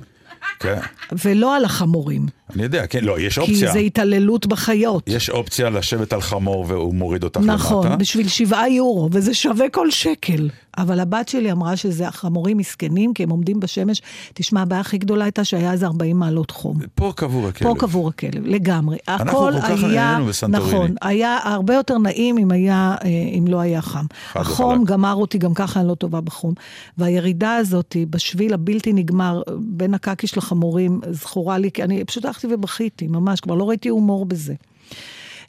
כן, 0.60 0.78
ולא 1.24 1.56
על 1.56 1.64
החמורים. 1.64 2.26
אני 2.54 2.62
יודע, 2.62 2.86
כן, 2.86 3.04
לא, 3.04 3.20
יש 3.20 3.34
כי 3.34 3.40
אופציה. 3.40 3.72
זה 3.72 3.78
התעללות 3.78 4.46
בחיות. 4.46 5.02
יש 5.06 5.30
אופציה 5.30 5.70
לשבת 5.70 6.12
על 6.12 6.20
חמור 6.20 6.64
והוא 6.68 6.94
מוריד 6.94 7.24
אותך 7.24 7.40
למטה. 7.40 7.54
נכון, 7.54 7.98
בשביל 7.98 8.28
שבעה 8.28 8.68
יורו, 8.68 9.08
וזה 9.12 9.34
שווה 9.34 9.68
כל 9.68 9.90
שקל. 9.90 10.48
אבל 10.78 11.00
הבת 11.00 11.28
שלי 11.28 11.52
אמרה 11.52 11.76
שזה 11.76 12.08
החמורים 12.08 12.56
מסכנים, 12.56 13.14
כי 13.14 13.22
הם 13.22 13.30
עומדים 13.30 13.60
בשמש. 13.60 14.02
תשמע, 14.34 14.62
הבעיה 14.62 14.80
הכי 14.80 14.98
גדולה 14.98 15.24
הייתה 15.24 15.44
שהיה 15.44 15.72
איזה 15.72 15.86
40 15.86 16.18
מעלות 16.18 16.50
חום. 16.50 16.78
פה 16.94 17.12
קבור 17.16 17.48
הכלב. 17.48 17.68
פה 17.68 17.74
קבור 17.78 18.08
הכלב, 18.08 18.46
לגמרי. 18.46 18.96
אנחנו 19.08 19.38
כל 19.38 19.52
כך 19.62 19.84
נהנינו 19.84 20.26
בסנטוריני. 20.26 20.74
נכון, 20.74 20.94
היה 21.02 21.38
הרבה 21.42 21.74
יותר 21.74 21.98
נעים 21.98 22.38
אם, 22.38 22.50
היה, 22.50 22.96
אה, 23.04 23.08
אם 23.08 23.44
לא 23.48 23.60
היה 23.60 23.82
חם. 23.82 24.04
החום 24.34 24.74
וחלק. 24.74 24.88
גמר 24.88 25.14
אותי, 25.14 25.38
גם 25.38 25.54
ככה 25.54 25.80
אני 25.80 25.88
לא 25.88 25.94
טובה 25.94 26.20
בחום. 26.20 26.54
והירידה 26.98 27.56
הזאת 27.56 27.96
בשביל 28.10 28.54
הבלתי 28.54 28.92
נגמר 28.92 29.42
בין 29.58 29.94
הקקיש 29.94 30.36
לחמורים, 30.36 31.00
זכורה 31.10 31.58
לי, 31.58 31.70
כי 31.70 31.82
אני 31.82 32.04
פשוט 32.04 32.24
הלכתי 32.38 32.54
ובכיתי, 32.54 33.06
ממש, 33.06 33.40
כבר 33.40 33.54
לא 33.54 33.68
ראיתי 33.68 33.88
הומור 33.88 34.26
בזה. 34.26 34.54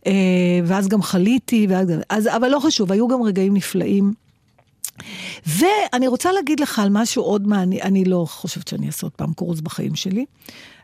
אה, 0.07 0.11
ואז 0.65 0.87
גם 0.87 1.01
חליתי, 1.01 1.67
ואז, 1.69 1.87
אז, 2.09 2.27
אבל 2.27 2.47
לא 2.49 2.59
חשוב, 2.59 2.91
היו 2.91 3.07
גם 3.07 3.21
רגעים 3.21 3.53
נפלאים. 3.53 4.13
ואני 5.47 6.07
רוצה 6.07 6.31
להגיד 6.31 6.59
לך 6.59 6.79
על 6.79 6.89
משהו 6.91 7.23
עוד 7.23 7.47
מעניין, 7.47 7.81
אני 7.83 8.05
לא 8.05 8.25
חושבת 8.29 8.67
שאני 8.67 8.87
אעשה 8.87 9.05
עוד 9.05 9.11
פעם 9.13 9.33
קורס 9.33 9.59
בחיים 9.59 9.95
שלי. 9.95 10.25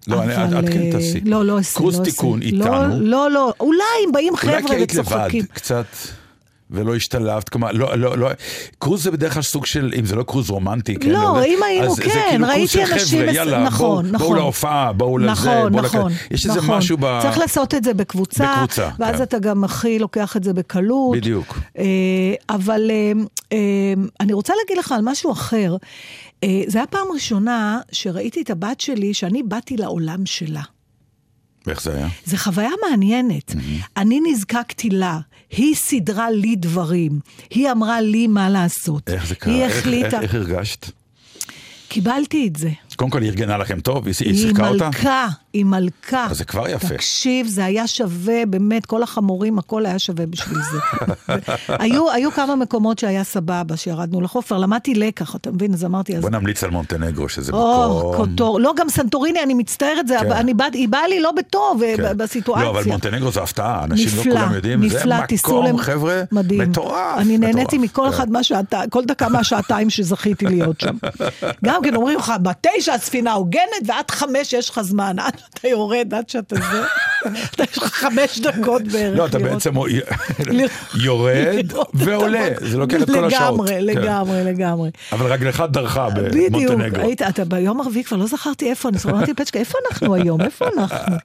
לא, 0.07 0.23
אני- 0.23 0.35
אבל, 0.35 0.59
את 0.65 0.69
כן 0.69 0.81
אה, 0.81 0.91
תעשי. 0.91 1.19
לא, 1.19 1.45
לא 1.45 1.57
אעשה. 1.57 1.79
קורס 1.79 1.95
לא. 1.99 2.03
תיקון 2.03 2.39
לא, 2.39 2.45
איתנו. 2.45 2.99
לא, 2.99 3.31
לא, 3.31 3.53
אולי 3.59 3.79
אם 4.07 4.11
באים 4.11 4.35
חבר'ה 4.35 4.53
אולי 4.57 4.67
כי 4.67 4.75
היית 4.75 4.93
לבד, 4.93 5.01
וצוחקים. 5.07 5.45
קצת, 5.53 5.85
ולא 6.75 6.95
השתלבת, 6.95 7.49
כלומר, 7.49 7.71
לא, 7.71 7.97
לא, 7.97 8.17
לא, 8.17 8.29
קרוז 8.79 9.03
זה 9.03 9.11
בדרך 9.11 9.33
כלל 9.33 9.43
סוג 9.43 9.65
של, 9.65 9.93
אם 9.99 10.05
זה 10.05 10.15
לא 10.15 10.23
קרוז 10.23 10.49
רומנטי, 10.49 10.95
כן, 10.95 11.09
לא, 11.09 11.43
אם 11.43 11.63
היינו, 11.63 11.85
אז 11.85 11.95
זה 11.95 12.03
כן, 12.03 12.21
כאילו 12.29 12.47
ראיתי 12.47 12.83
אנשים 12.83 13.21
חבר'ה, 13.21 13.33
יאללה, 13.33 13.63
נכון, 13.63 13.87
בואו, 13.87 14.13
נכון. 14.13 14.27
בואו 14.27 14.35
להופעה, 14.35 14.93
בואו 14.93 15.17
לזה, 15.17 15.31
נכון, 15.31 15.71
בואו 15.71 15.83
נכון, 15.83 16.11
לכ... 16.11 16.31
יש 16.31 16.45
איזה 16.45 16.59
נכון. 16.59 16.77
משהו 16.77 16.97
ב... 16.99 17.19
צריך 17.21 17.37
לעשות 17.37 17.73
את 17.73 17.83
זה 17.83 17.93
בקבוצה, 17.93 18.53
בקבוצה, 18.53 18.89
ואז 18.99 19.15
כן. 19.15 19.23
אתה 19.23 19.39
גם 19.39 19.63
הכי 19.63 19.99
לוקח 19.99 20.37
את 20.37 20.43
זה 20.43 20.53
בקלות. 20.53 21.17
בדיוק. 21.17 21.59
אה, 21.77 21.83
אבל 22.49 22.91
אה, 22.91 23.11
אה, 23.51 23.93
אני 24.19 24.33
רוצה 24.33 24.53
להגיד 24.61 24.77
לך 24.77 24.91
על 24.91 25.01
משהו 25.03 25.31
אחר. 25.31 25.75
אה, 26.43 26.61
זה 26.67 26.77
היה 26.77 26.87
פעם 26.87 27.07
ראשונה 27.13 27.79
שראיתי 27.91 28.41
את 28.41 28.49
הבת 28.49 28.81
שלי, 28.81 29.13
שאני 29.13 29.43
באתי 29.43 29.77
לעולם 29.77 30.25
שלה. 30.25 30.61
איך 31.67 31.81
זה 31.81 31.95
היה? 31.95 32.07
זו 32.25 32.37
חוויה 32.37 32.69
מעניינת. 32.89 33.55
אני 33.97 34.19
נזקקתי 34.31 34.89
לה, 34.89 35.19
היא 35.57 35.75
סידרה 35.75 36.31
לי 36.31 36.55
דברים, 36.55 37.19
היא 37.49 37.71
אמרה 37.71 38.01
לי 38.01 38.27
מה 38.27 38.49
לעשות. 38.49 39.09
איך 39.09 39.27
זה 39.27 39.35
קרה? 39.35 39.53
היא 39.53 39.63
איך- 39.63 39.77
החליטה, 39.77 40.05
איך- 40.07 40.23
איך 40.23 40.35
הרגשת? 40.35 40.91
קיבלתי 41.87 42.47
את 42.47 42.55
זה. 42.55 42.69
קודם 42.95 43.09
כל 43.09 43.21
היא 43.21 43.29
ארגנה 43.29 43.57
לכם 43.57 43.79
טוב, 43.79 44.05
היא 44.05 44.15
היא 44.19 44.29
היא 44.29 44.41
שיחקה 44.41 44.69
אותה? 44.69 44.85
מלכה, 44.87 45.27
היא 45.53 45.65
מלכה. 45.65 46.27
אז 46.29 46.37
זה 46.37 46.45
כבר 46.45 46.69
יפה. 46.69 46.87
תקשיב, 46.87 47.47
זה 47.47 47.65
היה 47.65 47.87
שווה, 47.87 48.45
באמת, 48.45 48.85
כל 48.85 49.03
החמורים, 49.03 49.59
הכל 49.59 49.85
היה 49.85 49.99
שווה 49.99 50.25
בשביל 50.25 50.59
זה. 50.71 50.77
היו, 51.83 52.11
היו 52.11 52.31
כמה 52.31 52.55
מקומות 52.55 52.99
שהיה 52.99 53.23
סבבה, 53.23 53.77
שירדנו 53.77 54.21
לחוף, 54.21 54.47
כבר 54.47 54.57
למדתי 54.57 54.95
לקח, 54.95 55.35
אתה 55.35 55.51
מבין? 55.51 55.73
אז 55.73 55.85
אמרתי, 55.85 56.17
אז... 56.17 56.21
בוא 56.21 56.29
נמליץ 56.29 56.63
על 56.63 56.69
מונטנגרו, 56.69 57.29
שזה 57.29 57.51
או, 57.51 57.99
מקום... 57.99 58.15
קוטור. 58.15 58.59
לא, 58.59 58.73
גם 58.77 58.89
סנטוריני, 58.89 59.43
אני 59.43 59.53
מצטערת, 59.53 60.07
זה, 60.07 60.17
כן. 60.19 60.31
אני 60.31 60.53
בא, 60.53 60.65
היא 60.73 60.89
באה 60.89 61.07
לי 61.07 61.19
לא 61.19 61.31
בטוב 61.31 61.81
כן. 61.97 62.03
ב- 62.03 62.23
בסיטואציה. 62.23 62.65
לא, 62.65 62.69
אבל 62.69 62.83
מונטנגרו 62.87 63.31
זה 63.31 63.41
הפתעה, 63.41 63.83
אנשים 63.83 64.07
לא 64.15 64.19
נפלא, 64.19 64.39
כולם 64.39 64.53
יודעים, 64.53 64.89
זה 64.89 64.97
נפלא, 64.97 65.25
תיסעו 65.25 65.63
מקום, 65.63 65.77
חבר'ה, 65.77 66.21
מדהים. 66.31 66.61
מטורף. 66.61 67.17
אני 67.17 67.37
נהניתי. 67.37 67.77
מכל 67.77 68.01
כן. 68.01 68.09
אחד 68.09 68.27
כל 68.89 69.05
דקה 69.05 69.29
מהשעתיים 69.29 69.89
שזכיתי 69.89 70.45
להיות 70.45 70.81
שם. 70.81 70.97
גם 71.65 71.81
כן 71.83 71.95
אומרים 71.95 72.19
לך, 72.19 72.33
בתשע 72.41 72.84
הספינה 72.93 73.33
הוגנת, 73.33 73.81
ועד 73.85 74.11
חמש 74.11 74.53
יש 74.53 74.69
לך 74.69 74.81
זמן, 74.81 75.19
עד 75.19 75.33
שאתה 75.39 75.67
יורד, 75.67 76.13
עד 76.13 76.29
שאתה 76.29 76.55
זה, 76.55 76.83
אתה 77.55 77.63
יש 77.63 77.77
לך 77.77 77.83
חמש 77.83 78.39
דקות 78.39 78.83
בערך. 78.83 79.17
לא, 79.17 79.25
אתה. 79.25 79.39
בעצם 79.39 79.73
יורד 81.03 81.71
ועולה, 81.93 82.47
זה 82.61 82.77
לוקח 82.77 83.01
את 83.01 83.09
כל 83.09 83.25
השעות. 83.25 83.69
לגמרי, 83.69 83.73
כן. 83.73 83.83
לגמרי, 83.83 84.43
לגמרי. 84.43 84.89
אבל 85.11 85.31
רגלך 85.31 85.63
דרכה 85.71 86.09
בדיוק, 86.09 86.51
במונטנגרו. 86.51 87.03
היית, 87.03 87.21
אתה 87.21 87.45
ביום 87.45 87.81
הרביעי 87.81 88.03
כבר 88.03 88.17
לא 88.17 88.27
זכרתי 88.27 88.69
איפה, 88.69 88.89
אני 88.89 88.97
אמרתי 89.05 89.33
פצ'קה, 89.33 89.59
איפה 89.59 89.77
אנחנו 89.91 90.15
היום? 90.15 90.41
איפה 90.41 90.65
אנחנו? 90.77 91.15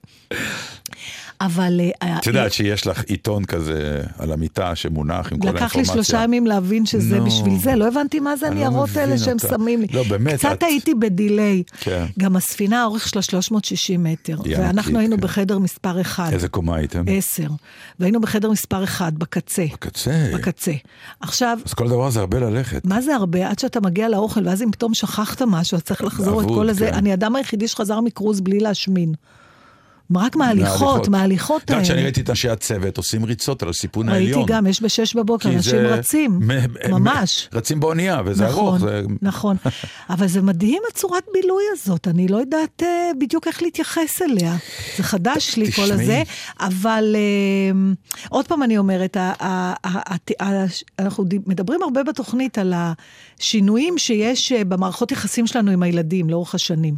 אבל 1.45 1.79
אה, 2.01 2.17
את 2.17 2.27
יודעת 2.27 2.53
שיש 2.53 2.87
לך 2.87 3.03
עיתון 3.03 3.45
כזה 3.45 4.01
על 4.17 4.31
המיטה 4.31 4.75
שמונח 4.75 5.15
עם 5.15 5.39
כל 5.39 5.47
האינפורמציה. 5.47 5.65
לקח 5.65 5.75
לי 5.75 5.85
שלושה 5.85 6.23
ימים 6.23 6.47
להבין 6.47 6.85
שזה 6.85 7.17
נו. 7.19 7.25
בשביל 7.25 7.57
זה, 7.59 7.75
לא 7.75 7.87
הבנתי 7.87 8.19
מה 8.19 8.35
זה 8.35 8.45
לא 8.45 8.51
הניירות 8.51 8.89
האלה 8.95 9.17
שהם 9.17 9.33
אותה. 9.43 9.47
שמים 9.49 9.81
לי. 9.81 9.87
לא, 9.93 10.03
באמת, 10.09 10.39
קצת 10.39 10.49
את- 10.57 10.63
הייתי 10.63 10.93
בדיליי. 10.93 11.63
כן. 11.79 12.05
גם 12.19 12.35
הספינה, 12.35 12.81
האורך 12.81 13.07
שלה 13.07 13.21
360 13.21 14.03
מטר. 14.03 14.37
היא 14.45 14.57
ואנחנו 14.57 14.99
היינו 14.99 15.15
כן. 15.15 15.21
בחדר 15.21 15.59
מספר 15.59 16.01
אחד. 16.01 16.29
איזה 16.33 16.47
קומה 16.47 16.75
הייתם? 16.75 17.03
עשר. 17.07 17.47
והיינו 17.99 18.21
בחדר 18.21 18.51
מספר 18.51 18.83
אחד, 18.83 19.11
בקצה. 19.19 19.65
בקצה. 19.73 20.31
בקצה. 20.33 20.71
עכשיו, 21.19 21.57
אז 21.65 21.73
כל 21.73 21.89
דבר 21.89 22.09
זה 22.09 22.19
הרבה 22.19 22.39
ללכת. 22.39 22.85
מה 22.85 23.01
זה 23.01 23.15
הרבה? 23.15 23.49
עד 23.49 23.59
שאתה 23.59 23.79
מגיע 23.81 24.09
לאוכל, 24.09 24.47
ואז 24.47 24.61
אם 24.61 24.71
פתאום 24.71 24.93
שכחת 24.93 25.41
משהו, 25.41 25.75
אז 25.75 25.83
צריך 25.83 26.03
לחזור 26.03 26.41
את 26.41 26.47
כל 26.47 26.69
הזה. 26.69 26.87
כן. 26.87 26.93
אני 26.93 27.11
האדם 27.11 27.35
היחידי 27.35 27.67
שחזר 27.67 27.99
מקרוז 28.01 28.41
בלי 28.41 28.59
להשמין. 28.59 29.13
רק 30.17 30.35
מההליכות, 30.35 30.79
מההליכות. 30.79 31.07
מההליכות 31.07 31.63
את 31.63 31.69
יודעת, 31.69 31.83
כשאני 31.83 31.97
האלה. 31.97 32.05
ראיתי 32.05 32.21
את 32.21 32.29
אנשי 32.29 32.49
הצוות 32.49 32.97
עושים 32.97 33.25
ריצות 33.25 33.63
על 33.63 33.69
הסיפון 33.69 34.09
ראיתי 34.09 34.23
העליון. 34.23 34.45
גם, 34.47 34.67
יש 34.67 34.83
בשש 34.83 35.15
בבוקר, 35.15 35.49
אנשים 35.49 35.77
רצים, 35.77 36.39
ממש. 36.89 37.49
רצים 37.53 37.79
באונייה, 37.79 38.21
וזה 38.25 38.45
נכון, 38.45 38.81
ארוך. 38.81 39.11
נכון. 39.21 39.57
אבל 40.09 40.27
זה 40.27 40.41
מדהים 40.41 40.81
הצורת 40.91 41.23
בילוי 41.33 41.63
הזאת, 41.73 42.07
אני 42.07 42.27
לא 42.27 42.37
יודעת 42.37 42.83
אה, 42.83 43.11
בדיוק 43.19 43.47
איך 43.47 43.61
להתייחס 43.61 44.21
אליה. 44.21 44.55
זה 44.97 45.03
חדש 45.03 45.57
לי 45.57 45.71
כל. 45.71 45.91
הזה, 45.91 46.23
אבל 46.59 47.15
אה, 47.15 47.93
עוד 48.29 48.47
פעם 48.47 48.63
אני 48.63 48.77
אומרת, 48.77 49.17
אנחנו 50.99 51.25
מדברים 51.47 51.83
הרבה 51.83 52.03
בתוכנית 52.03 52.57
על 52.57 52.73
השינויים 52.75 53.97
שיש 53.97 54.51
אה, 54.51 54.63
במערכות 54.63 55.11
יחסים 55.11 55.47
שלנו 55.47 55.71
עם 55.71 55.83
הילדים 55.83 56.29
לאורך 56.29 56.55
השנים. 56.55 56.95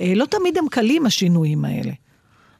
אה, 0.00 0.12
לא 0.16 0.24
תמיד 0.24 0.58
הם 0.58 0.68
קלים 0.70 1.06
השינויים 1.06 1.64
האלה. 1.64 1.92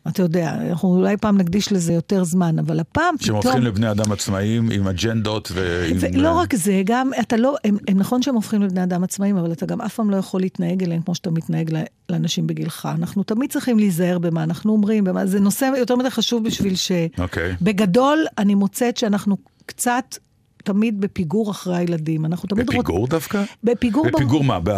אתה 0.09 0.22
יודע, 0.22 0.54
אנחנו 0.70 0.88
אולי 0.88 1.16
פעם 1.16 1.38
נקדיש 1.38 1.72
לזה 1.72 1.92
יותר 1.92 2.24
זמן, 2.24 2.59
אבל 2.59 2.80
הפעם 2.80 3.14
שהם 3.20 3.26
פתאום... 3.26 3.36
הופכים 3.36 3.62
לבני 3.62 3.90
אדם 3.90 4.12
עצמאיים 4.12 4.70
עם 4.70 4.88
אג'נדות 4.88 5.52
ועם... 5.54 5.96
ולא 6.00 6.32
רק 6.32 6.54
זה, 6.54 6.82
גם 6.84 7.11
אתה 7.20 7.36
לא, 7.36 7.57
הם, 7.64 7.76
הם 7.88 7.98
נכון 7.98 8.22
שהם 8.22 8.34
הופכים 8.34 8.62
לבני 8.62 8.82
אדם 8.82 9.04
עצמאים, 9.04 9.36
אבל 9.36 9.52
אתה 9.52 9.66
גם 9.66 9.80
אף 9.80 9.94
פעם 9.94 10.11
לא 10.11 10.16
יכול 10.16 10.40
להתנהג 10.40 10.84
אליהם 10.84 11.02
כמו 11.02 11.14
שאתה 11.14 11.30
מתנהג 11.30 11.70
לאנשים 12.09 12.46
בגילך. 12.46 12.88
אנחנו 12.98 13.22
תמיד 13.22 13.52
צריכים 13.52 13.78
להיזהר 13.78 14.18
במה 14.18 14.42
אנחנו 14.42 14.72
אומרים, 14.72 15.04
במה, 15.04 15.26
זה 15.26 15.40
נושא 15.40 15.70
יותר 15.78 15.96
מדי 15.96 16.11
חשוב 16.11 16.44
בשביל 16.44 16.76
ש... 16.76 16.92
אוקיי. 17.18 17.54
בגדול, 17.62 18.26
אני 18.38 18.54
מוצאת 18.54 18.96
שאנחנו 18.96 19.36
קצת 19.66 20.16
תמיד 20.66 21.00
בפיגור 21.00 21.50
אחרי 21.50 21.76
הילדים. 21.76 22.26
אנחנו 22.26 22.48
תמיד 22.48 22.66
בפיגור 22.66 23.06
דווקא? 23.08 23.44
בפיגור, 23.64 24.06
בפיגור 24.12 24.44
מה? 24.44 24.60
ב... 24.60 24.68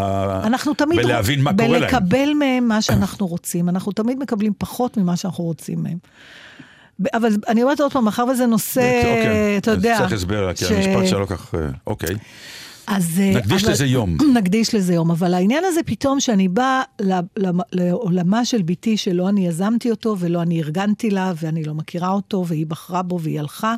אנחנו 0.44 0.74
תמיד... 0.74 0.98
בלהבין 0.98 1.42
מה 1.42 1.52
קורה 1.52 1.68
להם. 1.68 1.80
בלקבל 1.80 2.28
מהם 2.38 2.68
מה 2.68 2.82
שאנחנו 2.82 3.26
רוצים. 3.26 3.68
אנחנו 3.68 3.92
תמיד 3.92 4.18
מקבלים 4.18 4.52
פחות 4.58 4.96
ממה 4.96 5.16
שאנחנו 5.16 5.44
רוצים 5.44 5.82
מהם. 5.82 5.98
ב- 7.00 7.16
אבל 7.16 7.32
אני 7.48 7.62
אומרת 7.62 7.80
עוד 7.80 7.92
פעם, 7.92 8.04
מאחר 8.04 8.24
וזה 8.24 8.46
נושא, 8.46 8.98
אוקיי. 8.98 9.58
אתה 9.58 9.70
יודע... 9.70 9.96
צריך 9.98 10.12
הסבר, 10.12 10.54
כי 10.54 10.64
המשפט 10.64 11.06
שלו 11.06 11.26
כך... 11.26 11.54
אה, 11.54 11.60
אוקיי. 11.86 12.14
אז... 12.88 13.20
אה, 13.20 13.32
נקדיש 13.36 13.64
אבל- 13.64 13.72
לזה 13.72 13.86
יום. 13.86 14.16
נקדיש 14.38 14.74
לזה 14.74 14.94
יום, 14.94 15.10
אבל 15.10 15.34
העניין 15.34 15.64
הזה 15.66 15.80
פתאום 15.86 16.20
שאני 16.20 16.48
באה 16.48 16.82
לעולמה 17.72 18.44
של 18.44 18.62
בתי, 18.62 18.96
שלא 18.96 19.28
אני 19.28 19.46
יזמתי 19.46 19.90
אותו 19.90 20.16
ולא 20.18 20.42
אני 20.42 20.62
ארגנתי 20.62 21.10
לה, 21.10 21.32
ואני 21.42 21.64
לא 21.64 21.74
מכירה 21.74 22.10
אותו, 22.10 22.44
והיא 22.46 22.66
בחרה 22.66 23.02
בו 23.02 23.20
והיא 23.20 23.40
הלכה, 23.40 23.74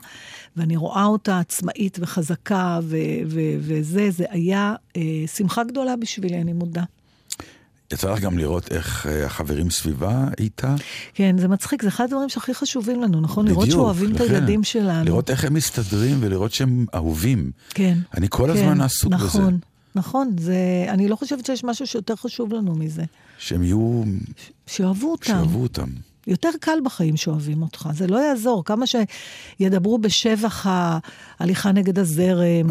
ואני 0.56 0.76
רואה 0.76 1.04
אותה 1.04 1.38
עצמאית 1.38 1.98
וחזקה, 2.00 2.78
ו- 2.82 2.96
ו- 3.26 3.56
וזה, 3.58 4.10
זה 4.10 4.24
היה 4.30 4.74
אה, 4.96 5.02
שמחה 5.36 5.64
גדולה 5.64 5.96
בשבילי, 5.96 6.40
אני 6.40 6.52
מודה. 6.52 6.82
יצא 7.92 8.12
לך 8.12 8.20
גם 8.20 8.38
לראות 8.38 8.72
איך 8.72 9.06
אה, 9.06 9.26
החברים 9.26 9.70
סביבה 9.70 10.24
איתה? 10.38 10.74
כן, 11.14 11.38
זה 11.38 11.48
מצחיק, 11.48 11.82
זה 11.82 11.88
אחד 11.88 12.04
הדברים 12.04 12.28
שהכי 12.28 12.54
חשובים 12.54 13.02
לנו, 13.02 13.20
נכון? 13.20 13.46
לראות 13.48 13.64
בדיוק, 13.64 13.80
שאוהבים 13.80 14.10
את 14.16 14.20
לכן. 14.20 14.34
הילדים 14.34 14.64
שלנו. 14.64 15.04
לראות 15.04 15.30
איך 15.30 15.44
הם 15.44 15.54
מסתדרים 15.54 16.16
ולראות 16.20 16.52
שהם 16.52 16.86
אהובים. 16.94 17.50
כן. 17.70 17.98
אני 18.16 18.26
כל 18.30 18.44
כן, 18.44 18.50
הזמן 18.50 18.80
עסוק 18.80 19.12
בזה. 19.12 19.24
נכון, 19.24 19.58
נכון, 19.94 20.36
זה, 20.38 20.86
אני 20.88 21.08
לא 21.08 21.16
חושבת 21.16 21.46
שיש 21.46 21.64
משהו 21.64 21.86
שיותר 21.86 22.16
חשוב 22.16 22.52
לנו 22.52 22.74
מזה. 22.74 23.04
שהם 23.38 23.62
יהיו, 23.62 24.02
שאוהבו 24.66 25.12
אותם. 25.12 25.26
שאהבו 25.26 25.62
אותם. 25.62 25.88
יותר 26.30 26.48
קל 26.60 26.78
בחיים 26.84 27.16
שאוהבים 27.16 27.62
אותך, 27.62 27.88
זה 27.94 28.06
לא 28.06 28.16
יעזור. 28.18 28.64
כמה 28.64 28.84
שידברו 28.86 29.98
בשבח 29.98 30.66
ההליכה 31.40 31.72
נגד 31.72 31.98
הזרם, 31.98 32.70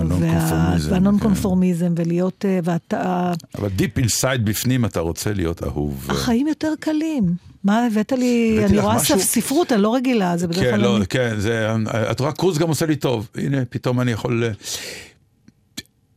הנון-קונפורמיזם, 0.92 1.86
והנון 1.86 1.96
כן. 1.96 2.02
ולהיות... 2.06 2.46
אה, 2.48 2.60
ואתה... 2.64 3.34
אבל 3.58 3.70
deep 3.70 3.98
inside 3.98 4.46
בפנים 4.46 4.86
אתה 4.86 5.00
רוצה 5.00 5.34
להיות 5.34 5.64
אהוב. 5.64 6.08
החיים 6.10 6.48
יותר 6.48 6.74
קלים. 6.80 7.24
מה 7.64 7.86
הבאת 7.86 8.12
לי? 8.12 8.60
אני 8.66 8.80
רואה 8.80 8.96
משהו- 8.96 9.20
ספרות, 9.20 9.72
אני 9.72 9.82
לא 9.82 9.96
רגילה, 9.96 10.38
זה 10.38 10.48
בדרך 10.48 10.64
כן, 10.64 10.72
כלל... 10.72 10.82
לא, 10.82 10.98
אני- 10.98 11.06
כן, 11.06 11.36
זה, 11.40 11.68
את 12.12 12.20
רואה, 12.20 12.32
קרוז 12.32 12.58
גם 12.58 12.68
עושה 12.70 12.86
לי 12.86 12.96
טוב. 12.96 13.30
הנה, 13.36 13.58
פתאום 13.70 14.02
אני 14.02 14.12
יכול... 14.12 14.44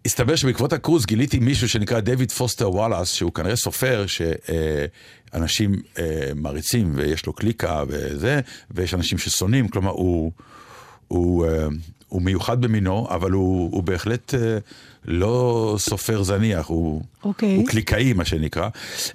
אה, 0.02 0.06
הסתבר 0.06 0.36
שבעקבות 0.36 0.72
הקרוז 0.72 1.06
גיליתי 1.06 1.38
מישהו 1.38 1.68
שנקרא 1.68 2.00
דויד 2.00 2.32
פוסטר 2.32 2.70
וואלאס, 2.70 3.12
שהוא 3.12 3.32
כנראה 3.32 3.56
סופר 3.56 4.04
שאנשים 4.06 5.82
מעריצים 6.34 6.92
ויש 6.94 7.26
לו 7.26 7.32
קליקה 7.32 7.82
וזה, 7.88 8.40
ויש 8.70 8.94
אנשים 8.94 9.18
ששונאים, 9.18 9.68
כלומר 9.68 9.90
הוא, 9.90 10.32
הוא, 11.12 11.46
אה, 11.46 11.66
הוא 12.08 12.22
מיוחד 12.22 12.60
במינו, 12.60 13.06
אבל 13.10 13.30
הוא, 13.30 13.68
הוא 13.72 13.82
בהחלט 13.82 14.34
אה, 14.34 14.58
לא 15.04 15.74
סופר 15.78 16.22
זניח, 16.22 16.66
הוא, 16.66 17.02
אוקיי. 17.24 17.56
הוא 17.56 17.66
קליקאי 17.66 18.12
מה 18.12 18.24
שנקרא. 18.24 18.68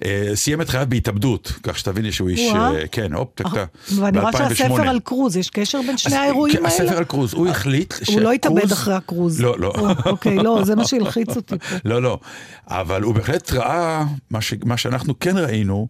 אה, 0.06 0.32
סיים 0.36 0.62
את 0.62 0.70
חייו 0.70 0.86
בהתאבדות, 0.90 1.54
כך 1.64 1.80
שתביני 1.80 2.12
שהוא 2.12 2.30
איש, 2.30 2.52
כן, 2.92 3.14
הופ, 3.14 3.30
טקטה. 3.36 3.66
ואני 3.96 4.20
רואה 4.20 4.32
שהספר 4.32 4.50
2008. 4.50 4.90
על 4.90 5.00
קרוז, 5.00 5.38
יש 5.38 5.50
קשר 5.50 5.80
בין 5.88 5.98
שני 5.98 6.16
האירועים 6.16 6.56
האלה? 6.56 6.68
הספר 6.68 6.98
על 6.98 7.04
קרוז, 7.04 7.34
הוא 7.34 7.48
החליט 7.48 7.94
הוא 8.08 8.22
לא 8.22 8.32
התאבד 8.32 8.72
אחרי 8.72 8.94
הקרוז. 8.94 9.42
לא, 9.42 9.60
לא. 9.60 9.74
או, 9.78 9.88
אוקיי, 10.06 10.36
לא, 10.36 10.62
זה 10.64 10.76
מה 10.76 10.88
שהלחיץ 10.88 11.36
אותי 11.36 11.60
פה. 11.60 11.76
לא, 11.90 12.02
לא. 12.02 12.20
אבל 12.68 13.02
הוא 13.02 13.14
בהחלט 13.14 13.52
ראה 13.52 14.06
מה, 14.30 14.42
ש... 14.42 14.54
מה 14.66 14.78
שאנחנו 14.78 15.20
כן 15.20 15.38
ראינו, 15.38 15.88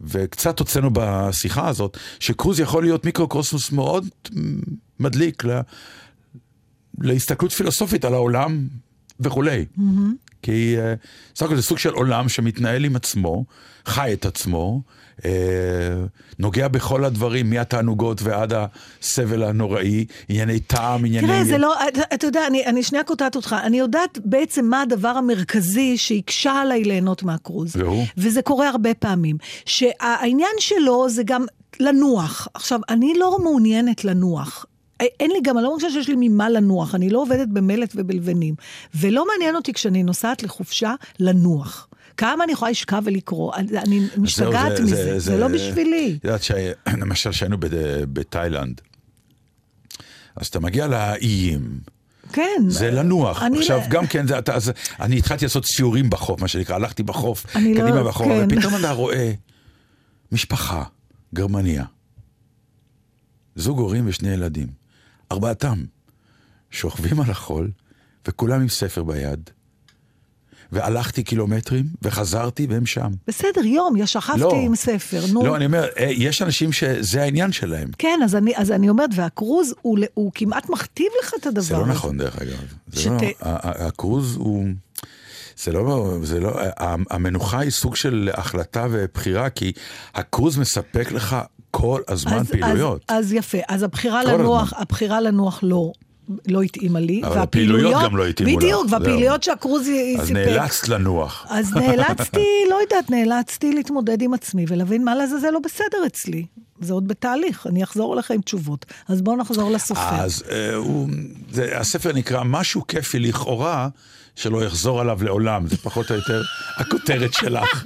וקצת 0.00 0.58
הוצאנו 0.58 0.90
בשיחה 0.92 1.68
הזאת, 1.68 1.98
שקרוז 2.20 2.60
יכול 2.60 2.82
להיות 2.82 3.04
מיקרוקוסמוס 3.04 3.72
מאוד 3.72 4.06
מדליק 5.02 5.44
ל... 5.44 5.60
להסתכלות 6.98 7.52
פילוסופית 7.52 8.04
על 8.04 8.14
העולם 8.14 8.68
וכולי. 9.20 9.64
כי 10.42 10.74
אה, 10.78 10.94
סך 11.36 11.46
הכל 11.46 11.56
זה 11.56 11.62
סוג 11.62 11.78
של 11.78 11.90
עולם 11.92 12.28
שמתנהל 12.28 12.84
עם 12.84 12.96
עצמו, 12.96 13.44
חי 13.86 14.12
את 14.12 14.26
עצמו, 14.26 14.82
אה, 15.24 15.30
נוגע 16.38 16.68
בכל 16.68 17.04
הדברים, 17.04 17.50
מהתענוגות 17.50 18.22
ועד 18.22 18.52
הסבל 18.56 19.42
הנוראי, 19.42 20.04
ענייני 20.28 20.60
טעם, 20.60 21.04
ענייני... 21.04 21.26
תראה, 21.26 21.44
זה 21.44 21.58
לא, 21.58 21.74
אתה- 21.88 22.14
אתה 22.14 22.26
יודע, 22.26 22.46
אני, 22.46 22.66
אני 22.66 22.82
שנייה 22.82 23.04
קוטעת 23.04 23.36
אותך, 23.36 23.56
אני 23.62 23.78
יודעת 23.78 24.18
בעצם 24.24 24.64
מה 24.66 24.82
הדבר 24.82 25.08
המרכזי 25.08 25.98
שהקשה 25.98 26.52
עליי 26.52 26.84
ליהנות 26.84 27.22
מהקרוז. 27.22 27.76
והוא? 27.76 28.04
וזה 28.16 28.42
קורה 28.42 28.68
הרבה 28.68 28.94
פעמים. 28.94 29.36
שהעניין 29.66 30.54
שלו 30.58 31.08
זה 31.08 31.22
גם 31.24 31.44
לנוח. 31.80 32.48
עכשיו, 32.54 32.80
אני 32.88 33.12
לא 33.18 33.38
מעוניינת 33.42 34.04
לנוח. 34.04 34.66
אין 35.00 35.30
לי 35.30 35.38
גם, 35.44 35.58
אני 35.58 35.64
לא 35.64 35.70
מרגישה 35.70 35.90
שיש 35.90 36.08
לי 36.08 36.14
ממה 36.18 36.50
לנוח, 36.50 36.94
אני 36.94 37.10
לא 37.10 37.18
עובדת 37.22 37.48
במלט 37.48 37.92
ובלבנים. 37.96 38.54
ולא 38.94 39.26
מעניין 39.32 39.56
אותי 39.56 39.72
כשאני 39.72 40.02
נוסעת 40.02 40.42
לחופשה, 40.42 40.94
לנוח. 41.20 41.88
כמה 42.16 42.44
אני 42.44 42.52
יכולה 42.52 42.70
לשכב 42.70 43.02
ולקרוא, 43.04 43.54
אני, 43.54 44.00
משתגעת 44.16 44.80
מזה, 44.80 45.18
זה, 45.18 45.36
לא 45.38 45.48
בשבילי. 45.48 46.18
את 46.20 46.24
יודעת, 46.24 46.40
למשל, 47.02 47.30
כשהיינו 47.30 47.58
בת- 47.60 47.70
בתאילנד, 48.12 48.80
אז 50.36 50.46
אתה 50.46 50.60
מגיע 50.60 50.86
לאיים, 50.86 51.78
כן. 52.32 52.62
זה 52.68 52.90
לנוח. 52.90 53.42
עכשיו, 53.58 53.78
לא- 53.78 53.86
גם 53.90 54.06
כן, 54.06 54.26
זה, 54.26 54.38
אתה, 54.38 54.54
אז, 54.54 54.72
אני 55.00 55.18
התחלתי 55.18 55.44
לעשות 55.44 55.64
סיורים 55.66 56.10
בחוף, 56.10 56.40
מה 56.40 56.48
שנקרא, 56.48 56.74
הלכתי 56.74 57.02
בחוף, 57.02 57.46
לא- 57.56 57.60
קדימה 57.60 58.04
בחוף, 58.04 58.26
כן. 58.26 58.46
ופתאום 58.50 58.76
אתה 58.76 58.90
רואה 58.90 59.32
משפחה, 60.32 60.84
גרמניה, 61.34 61.84
זוג 63.56 63.78
הורים 63.78 64.04
ושני 64.06 64.28
ילדים, 64.28 64.81
ארבעתם, 65.32 65.84
שוכבים 66.70 67.20
על 67.20 67.30
החול, 67.30 67.70
וכולם 68.28 68.60
עם 68.60 68.68
ספר 68.68 69.02
ביד. 69.02 69.50
והלכתי 70.72 71.22
קילומטרים, 71.22 71.84
וחזרתי, 72.02 72.66
והם 72.70 72.86
שם. 72.86 73.10
בסדר, 73.26 73.64
יום, 73.64 73.96
יא 73.96 74.06
שכבתי 74.06 74.40
לא. 74.40 74.52
עם 74.64 74.76
ספר, 74.76 75.20
נו. 75.32 75.46
לא, 75.46 75.56
אני 75.56 75.66
אומר, 75.66 75.84
אה, 75.98 76.08
יש 76.10 76.42
אנשים 76.42 76.72
שזה 76.72 77.22
העניין 77.22 77.52
שלהם. 77.52 77.88
כן, 77.98 78.20
אז 78.24 78.34
אני, 78.36 78.52
אז 78.56 78.70
אני 78.70 78.88
אומרת, 78.88 79.10
והקרוז 79.14 79.74
הוא, 79.82 79.98
הוא 80.14 80.32
כמעט 80.34 80.70
מכתיב 80.70 81.06
לך 81.22 81.34
את 81.40 81.46
הדבר 81.46 81.60
זה 81.62 81.74
לא 81.74 81.82
הזה. 81.82 81.90
נכון, 81.90 82.18
דרך 82.18 82.38
אגב. 82.42 82.64
שת- 82.94 83.10
לא, 83.10 83.20
הקרוז 83.62 84.36
הוא... 84.36 84.64
זה 85.56 85.72
לא, 85.72 86.16
זה 86.22 86.40
לא, 86.40 86.52
המנוחה 87.10 87.58
היא 87.60 87.70
סוג 87.70 87.96
של 87.96 88.30
החלטה 88.34 88.86
ובחירה, 88.90 89.50
כי 89.50 89.72
הקרוז 90.14 90.58
מספק 90.58 91.12
לך 91.12 91.36
כל 91.70 92.00
הזמן 92.08 92.36
אז, 92.38 92.50
פעילויות. 92.50 93.04
אז, 93.08 93.24
אז 93.26 93.32
יפה, 93.32 93.58
אז 93.68 93.82
הבחירה 93.82 94.24
לנוח, 94.24 94.62
הזמן. 94.72 94.82
הבחירה 94.82 95.20
לנוח 95.20 95.60
לא, 95.62 95.92
לא 96.48 96.62
התאימה 96.62 97.00
לי. 97.00 97.20
אבל 97.24 97.38
הפעילויות 97.38 98.02
גם 98.04 98.16
לא 98.16 98.26
התאימו 98.26 98.50
לך, 98.50 98.56
בדיוק. 98.64 98.86
והפעילויות 98.90 99.42
שהקרוז 99.42 99.88
י- 99.88 100.16
אז 100.20 100.26
סיפק. 100.26 100.36
נאלצת 100.38 100.88
לנוח. 100.88 101.46
אז 101.50 101.72
נאלצתי, 101.76 102.46
לא 102.70 102.78
יודעת, 102.82 103.10
נאלצתי 103.10 103.72
להתמודד 103.72 104.22
עם 104.22 104.34
עצמי 104.34 104.64
ולהבין 104.68 105.04
מה 105.04 105.14
לעזאזל 105.14 105.50
לא 105.50 105.58
בסדר 105.58 106.06
אצלי. 106.06 106.46
זה 106.80 106.92
עוד 106.92 107.08
בתהליך, 107.08 107.66
אני 107.66 107.84
אחזור 107.84 108.14
אליך 108.14 108.30
עם 108.30 108.40
תשובות. 108.40 108.86
אז 109.08 109.22
בואו 109.22 109.36
נחזור 109.36 109.70
לסופר. 109.70 110.00
אז 110.14 110.44
אה, 110.50 110.74
הוא, 110.74 111.08
זה, 111.50 111.78
הספר 111.78 112.12
נקרא 112.12 112.42
משהו 112.44 112.86
כיפי 112.86 113.18
לכאורה, 113.18 113.88
שלא 114.36 114.64
יחזור 114.64 115.00
עליו 115.00 115.18
לעולם. 115.22 115.66
זה 115.66 115.76
פחות 115.76 116.10
או 116.10 116.16
יותר 116.16 116.42
הכותרת 116.76 117.34
שלך. 117.34 117.84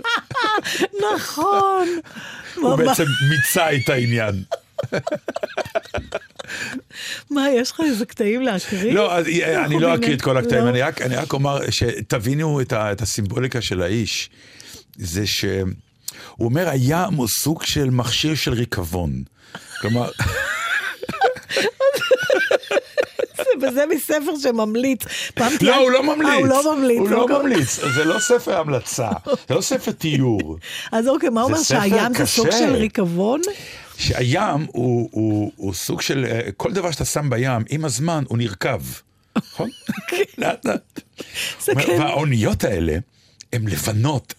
נכון. 1.14 1.88
הוא 2.54 2.76
בעצם 2.76 3.04
מיצה 3.30 3.74
את 3.74 3.88
העניין. 3.88 4.42
מה, 7.30 7.46
יש 7.50 7.70
לך 7.70 7.80
איזה 7.84 8.06
קטעים 8.06 8.42
להקריא? 8.42 8.92
לא, 8.92 9.12
אה, 9.12 9.64
אני 9.64 9.80
לא 9.80 9.94
אקריא 9.94 10.14
את 10.14 10.22
כל 10.22 10.36
הקטעים, 10.36 10.64
לא. 10.64 10.68
אני 11.00 11.16
רק, 11.16 11.32
אומר 11.32 11.70
שתבינו 11.70 12.60
את, 12.60 13.02
הסימבוליקה 13.02 13.60
של 13.60 13.82
האיש. 13.82 14.30
זה 14.96 15.26
שהוא 15.26 15.66
אומר, 16.40 16.68
הים 16.68 17.14
הוא 17.14 17.28
סוג 17.28 17.62
של 17.62 17.90
מכשיר 17.90 18.34
של 18.34 18.52
ריקבון. 18.52 19.22
כלומר, 19.80 20.10
וזה 23.62 23.84
מספר 23.94 24.38
שממליץ. 24.42 25.00
תהיה- 25.34 25.50
לא, 25.60 25.76
הוא 25.76 25.90
לא 25.90 26.02
ממליץ. 26.02 26.28
אה, 26.28 26.34
הוא 26.34 26.46
לא 26.46 26.76
ממליץ. 26.76 26.98
הוא 26.98 27.08
לא 27.10 27.22
אוקיי. 27.22 27.36
ממליץ, 27.38 27.80
זה 27.94 28.04
לא 28.04 28.18
ספר 28.18 28.58
המלצה, 28.58 29.08
זה 29.48 29.54
לא 29.54 29.60
ספר 29.60 29.90
תיאור. 29.92 30.58
אז 30.92 31.08
אוקיי, 31.08 31.28
מה 31.30 31.40
זה 31.40 31.46
אומר 31.52 31.62
שהים 31.62 32.14
זה 32.18 32.26
סוג. 32.26 32.50
של 32.50 32.74
ריקבון? 32.74 33.40
שהים 33.98 34.66
הוא, 34.66 35.08
הוא, 35.12 35.52
הוא 35.56 35.74
סוג 35.74 36.00
של, 36.00 36.24
אה, 36.30 36.40
כל 36.56 36.72
דבר 36.72 36.90
שאתה 36.90 37.04
שם 37.04 37.30
בים, 37.30 37.62
עם 37.70 37.84
הזמן 37.84 38.24
הוא 38.28 38.38
נרקב. 38.38 38.80
נכון? 39.36 39.70
לאט 40.38 40.64
לאט. 40.64 41.00
זה 41.64 41.72
כן. 41.74 41.96
והאוניות 42.00 42.64
האלה, 42.64 42.96
הן 43.52 43.68
לבנות, 43.68 44.34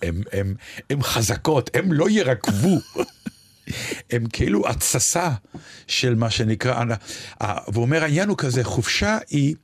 הן 0.89 1.01
חזקות, 1.01 1.69
הן 1.73 1.91
לא 1.91 2.09
ירקבו. 2.09 2.77
הם 4.11 4.25
כאילו 4.33 4.69
התססה 4.69 5.29
של 5.87 6.15
מה 6.15 6.29
שנקרא, 6.29 6.83
ה- 7.43 7.71
והוא 7.71 7.81
אומר 7.83 8.03
העניין 8.03 8.29
הוא 8.29 8.37
כזה, 8.37 8.63
חופשה 8.63 9.17
היא 9.29 9.55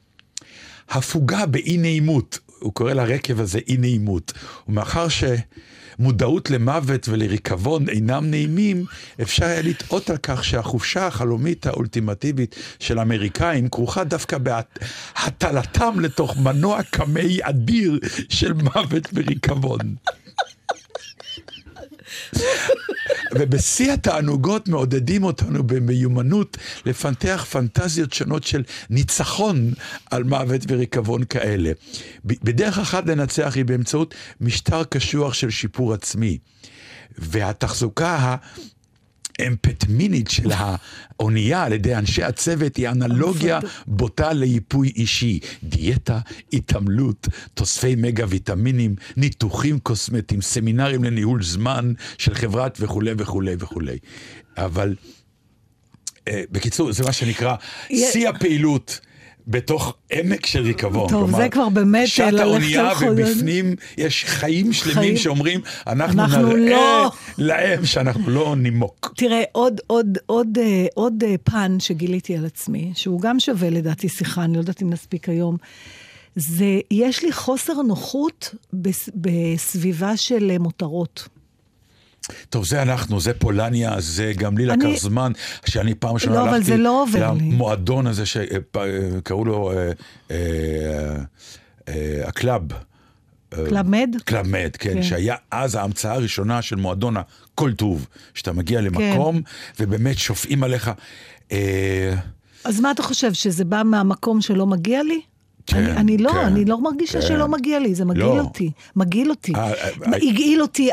הפוגה 0.90 1.46
באי 1.46 1.78
נעימות, 1.78 2.40
הוא 2.60 2.74
קורא 2.74 2.94
לרקב 2.94 3.40
הזה 3.40 3.60
אי 3.68 3.78
נעימות, 3.78 4.34
ומאחר 4.68 5.08
שמודעות 5.10 6.50
למוות 6.50 7.08
ולריקבון 7.10 7.90
אינם 7.90 8.30
נעימים, 8.32 8.86
אפשר 9.22 9.46
היה 9.46 9.62
לטעות 9.62 10.10
על 10.10 10.18
כך 10.18 10.44
שהחופשה 10.44 11.08
החלומית 11.08 11.66
האולטימטיבית 11.66 12.56
של 12.80 13.00
האמריקאים 13.00 13.70
כרוכה 13.70 14.04
דווקא 14.04 14.38
בהטלתם 14.38 16.00
לתוך 16.00 16.38
מנוע 16.38 16.84
קמאי 16.84 17.40
אדיר 17.42 18.00
של 18.30 18.54
מוות 18.54 19.08
וריקבון. 19.14 19.96
ובשיא 23.32 23.94
התענוגות 23.94 24.68
מעודדים 24.68 25.24
אותנו 25.24 25.64
במיומנות 25.64 26.58
לפתח 26.86 27.46
פנטזיות 27.50 28.14
שונות 28.14 28.44
של 28.44 28.64
ניצחון 28.90 29.74
על 30.12 30.24
מוות 30.24 30.62
וריקבון 30.68 31.24
כאלה. 31.24 31.72
בדרך 32.26 32.78
אחת 32.78 33.06
לנצח 33.06 33.54
היא 33.56 33.66
באמצעות 33.66 34.16
משטר 34.42 34.84
קשוח 34.84 35.34
של 35.34 35.50
שיפור 35.50 35.94
עצמי. 35.94 36.38
והתחזוקה 37.18 38.36
ה... 39.40 39.44
אמפטמינית 39.48 40.30
של 40.30 40.52
האונייה 40.52 41.64
על 41.64 41.74
ידי 41.74 41.96
אנשי 41.96 42.24
הצוות 42.24 42.76
היא 42.76 42.90
אנלוגיה 42.90 43.60
בוטה 43.88 44.34
ליפוי 44.34 44.92
אישי. 44.96 45.40
דיאטה, 45.64 46.20
התעמלות, 46.54 47.28
תוספי 47.54 47.96
מגה 47.96 48.26
ויטמינים, 48.30 48.96
ניתוחים 49.18 49.80
קוסמטיים, 49.80 50.42
סמינרים 50.42 51.04
לניהול 51.04 51.44
זמן 51.44 51.94
של 52.18 52.34
חברת 52.34 52.78
וכולי 52.82 53.12
וכולי 53.18 53.56
וכולי. 53.60 53.98
אבל 54.58 54.96
אה, 56.28 56.44
בקיצור, 56.52 56.92
זה 56.92 57.04
מה 57.04 57.14
שנקרא 57.14 57.56
שיא 57.88 58.30
הפעילות. 58.30 59.00
בתוך 59.48 59.96
עמק 60.12 60.46
של 60.46 60.62
ריקבון. 60.62 61.10
טוב, 61.10 61.24
כלומר, 61.26 61.38
זה 61.38 61.50
כבר 61.50 61.70
באמת, 61.70 62.08
אה, 62.20 62.32
ללכת 62.32 62.44
האונייה 62.44 62.90
על 62.90 62.96
חול- 62.96 63.08
ובפנים 63.10 63.76
יש 63.98 64.26
חיים 64.26 64.74
שלמים 64.74 64.96
חיים. 64.98 65.18
שאומרים, 65.18 65.62
אנחנו, 65.88 66.22
אנחנו 66.24 66.48
נראה 66.58 66.70
לא." 67.04 67.12
להם 67.38 67.86
שאנחנו 67.86 68.30
לא 68.30 68.56
נימוק. 68.58 69.14
תראה, 69.18 69.44
עוד, 69.52 69.82
עוד, 69.88 70.18
עוד, 70.26 70.58
אה, 70.62 70.86
עוד 70.94 71.24
אה, 71.28 71.36
פן 71.44 71.78
שגיליתי 71.80 72.38
על 72.38 72.46
עצמי, 72.46 72.92
שהוא 72.96 73.22
גם 73.22 73.40
שווה 73.40 73.70
לדעתי 73.70 74.10
שיחה, 74.10 74.44
אני 74.44 74.54
לא 74.54 74.60
יודעת 74.60 74.82
אם 74.82 74.90
נספיק 74.90 75.30
היום, 75.30 75.58
זה, 76.36 76.66
יש 76.92 77.24
לי 77.24 77.32
חוסר 77.32 77.74
נוחות 77.82 78.56
בס, 78.74 79.10
בסביבה 79.16 80.18
של 80.18 80.58
מותרות. 80.60 81.28
טוב, 82.50 82.66
זה 82.66 82.82
אנחנו, 82.82 83.20
זה 83.20 83.34
פולניה, 83.34 83.96
זה 84.00 84.34
גם 84.38 84.58
לי 84.58 84.72
אני- 84.72 84.84
לקח 84.94 85.00
זמן, 85.02 85.32
שאני 85.66 85.96
פעם 85.96 86.14
ראשונה 86.14 86.36
לא, 86.36 86.40
הלכתי 86.50 86.64
זה 86.64 86.78
לא 86.78 87.04
עובר 87.04 87.32
לי. 87.34 87.40
למועדון 87.52 88.08
הזה 88.08 88.26
שקראו 88.26 89.46
לו 89.46 89.72
אה, 89.72 89.92
אה, 90.32 91.16
אה, 91.88 92.22
הקלאב. 92.28 92.62
אה, 93.54 93.66
קלאב 93.70 93.90
מד? 93.90 94.16
קלאב 94.26 94.48
מד, 94.48 94.76
כן, 94.80 94.94
כן. 94.94 95.04
שהיה 95.04 95.36
אז 95.52 95.76
ההמצאה 95.76 96.14
הראשונה 96.14 96.62
של 96.62 96.76
מועדון 96.76 97.16
הכל 97.18 97.74
טוב, 97.74 98.08
שאתה 98.34 98.54
מגיע 98.54 98.82
למקום 98.82 99.42
ובאמת 99.80 100.18
שופעים 100.18 100.64
עליך. 100.64 100.92
אה, 101.52 102.16
אז 102.64 102.80
מה 102.80 102.92
אתה 102.92 103.04
חושב, 103.04 103.34
שזה 103.34 103.66
בא 103.66 103.82
מהמקום 103.86 104.42
שלא 104.42 104.66
מגיע 104.68 105.04
לי? 105.04 105.22
כן, 105.66 105.78
אני, 105.78 105.98
אני 105.98 106.18
לא, 106.18 106.32
כן, 106.32 106.38
אני 106.38 106.66
לא 106.66 106.82
מרגישה 106.82 107.22
כן. 107.22 107.28
שלא 107.28 107.48
מגיע 107.48 107.80
לי, 107.80 107.96
זה 107.96 108.06
מגעיל 108.06 108.26
לא. 108.26 108.40
אותי. 108.40 108.72
מגעיל 108.96 109.30
אותי. 109.30 109.56
אה, 109.56 109.72
אה, 109.74 110.16
הגעיל 110.16 110.62
אותי 110.62 110.90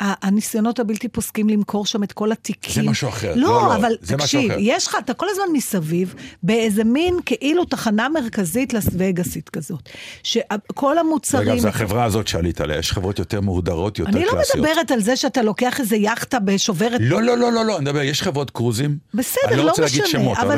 הניסיונות 0.00 0.80
הבלתי 0.80 1.08
פוסקים 1.08 1.48
למכור 1.48 1.86
שם 1.86 2.02
את 2.02 2.12
כל 2.12 2.32
התיקים. 2.32 2.84
זה 2.84 2.90
משהו 2.90 3.08
אחר. 3.08 3.34
לא, 3.36 3.48
לא, 3.48 3.48
לא, 3.48 3.76
אבל 3.76 3.92
תקשיב. 4.06 4.52
יש 4.58 4.86
לך, 4.86 4.96
אתה 5.04 5.14
כל 5.14 5.26
הזמן 5.30 5.44
מסביב, 5.52 6.14
באיזה 6.42 6.84
מין 6.84 7.16
כאילו 7.26 7.64
תחנה 7.64 8.08
מרכזית 8.08 8.72
לס 8.72 8.86
וגאסית 8.92 9.48
כזאת. 9.48 9.88
שכל 10.22 10.98
המוצרים... 10.98 11.48
אגב, 11.48 11.58
זו 11.58 11.68
החברה 11.68 12.04
הזאת 12.04 12.28
שעלית 12.28 12.60
עליה, 12.60 12.78
יש 12.78 12.92
חברות 12.92 13.18
יותר 13.18 13.40
מהודרות, 13.40 13.98
יותר 13.98 14.10
אני 14.10 14.24
לא 14.24 14.30
קלאסיות. 14.30 14.66
מדברת 14.66 14.90
על 14.90 15.00
זה 15.00 15.16
שאתה 15.16 15.42
לוקח 15.42 15.80
איזה 15.80 15.96
יאכטה 15.96 16.38
בשוברת... 16.38 17.00
לא, 17.00 17.22
לא, 17.22 17.38
לא, 17.38 17.52
לא, 17.52 17.64
לא, 17.64 17.76
אני 17.76 17.84
מדבר, 17.84 18.02
יש 18.02 18.22
חברות 18.22 18.50
קרוזים. 18.50 18.98
בסדר, 19.14 19.40
אני 19.48 19.56
לא 19.56 19.64
לא 19.64 19.70
רוצה 19.70 19.82
להגיד 19.82 20.02
משנה, 20.02 20.20
שמות, 20.20 20.38
אבל 20.38 20.56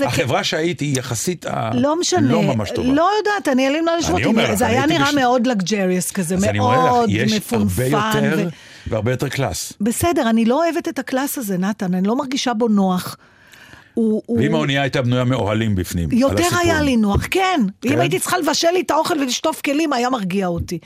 לא- 0.00 0.04
החברה 0.06 0.44
שהייתי 0.44 0.84
היא 0.84 0.98
יחסית 0.98 1.46
לא 1.74 2.00
משנה, 2.00 2.32
לא 2.32 2.42
ממש 2.54 2.70
טובה. 2.70 2.92
לא 2.92 3.10
יודעת, 3.18 3.48
אני 3.48 3.68
אלים 3.68 3.86
לא 3.86 3.92
אומר 4.24 4.44
לך, 4.44 4.54
זה 4.54 4.66
היה 4.66 4.86
נראה 4.86 5.12
מאוד 5.12 5.46
לג'ריוס 5.46 6.10
כזה, 6.10 6.36
מאוד 6.54 7.08
לך, 7.10 7.14
יש 7.16 7.32
הרבה 7.32 7.36
מפונפן. 7.38 8.24
יותר 8.24 8.48
והרבה 8.86 9.10
יותר 9.10 9.28
קלאס. 9.28 9.72
בסדר, 9.80 10.30
אני 10.30 10.44
לא 10.44 10.64
אוהבת 10.64 10.88
את 10.88 10.98
הקלאס 10.98 11.38
הזה, 11.38 11.58
נתן, 11.58 11.94
אני 11.94 12.08
לא 12.08 12.16
מרגישה 12.16 12.54
בו 12.54 12.68
נוח. 12.68 13.16
הוא... 13.94 14.22
הוא- 14.26 14.38
ואם 14.38 14.54
האונייה 14.54 14.82
הייתה 14.82 15.02
בנויה 15.02 15.24
מאוהלים 15.24 15.74
בפנים. 15.74 16.08
יותר. 16.12 16.44
היה 16.60 16.82
לי 16.82 16.96
נוח, 16.96 17.26
כן. 17.30 17.60
כן? 17.80 17.92
אם 17.92 18.00
הייתי 18.00 18.18
צריכה 18.18 18.38
לבשל 18.38 18.70
לי 18.70 18.80
את 18.80 18.90
האוכל 18.90 19.18
ולשטוף 19.18 19.60
כלים, 19.60 19.92
היה 19.92 20.10
מרגיע 20.10 20.46
אותי. 20.46 20.78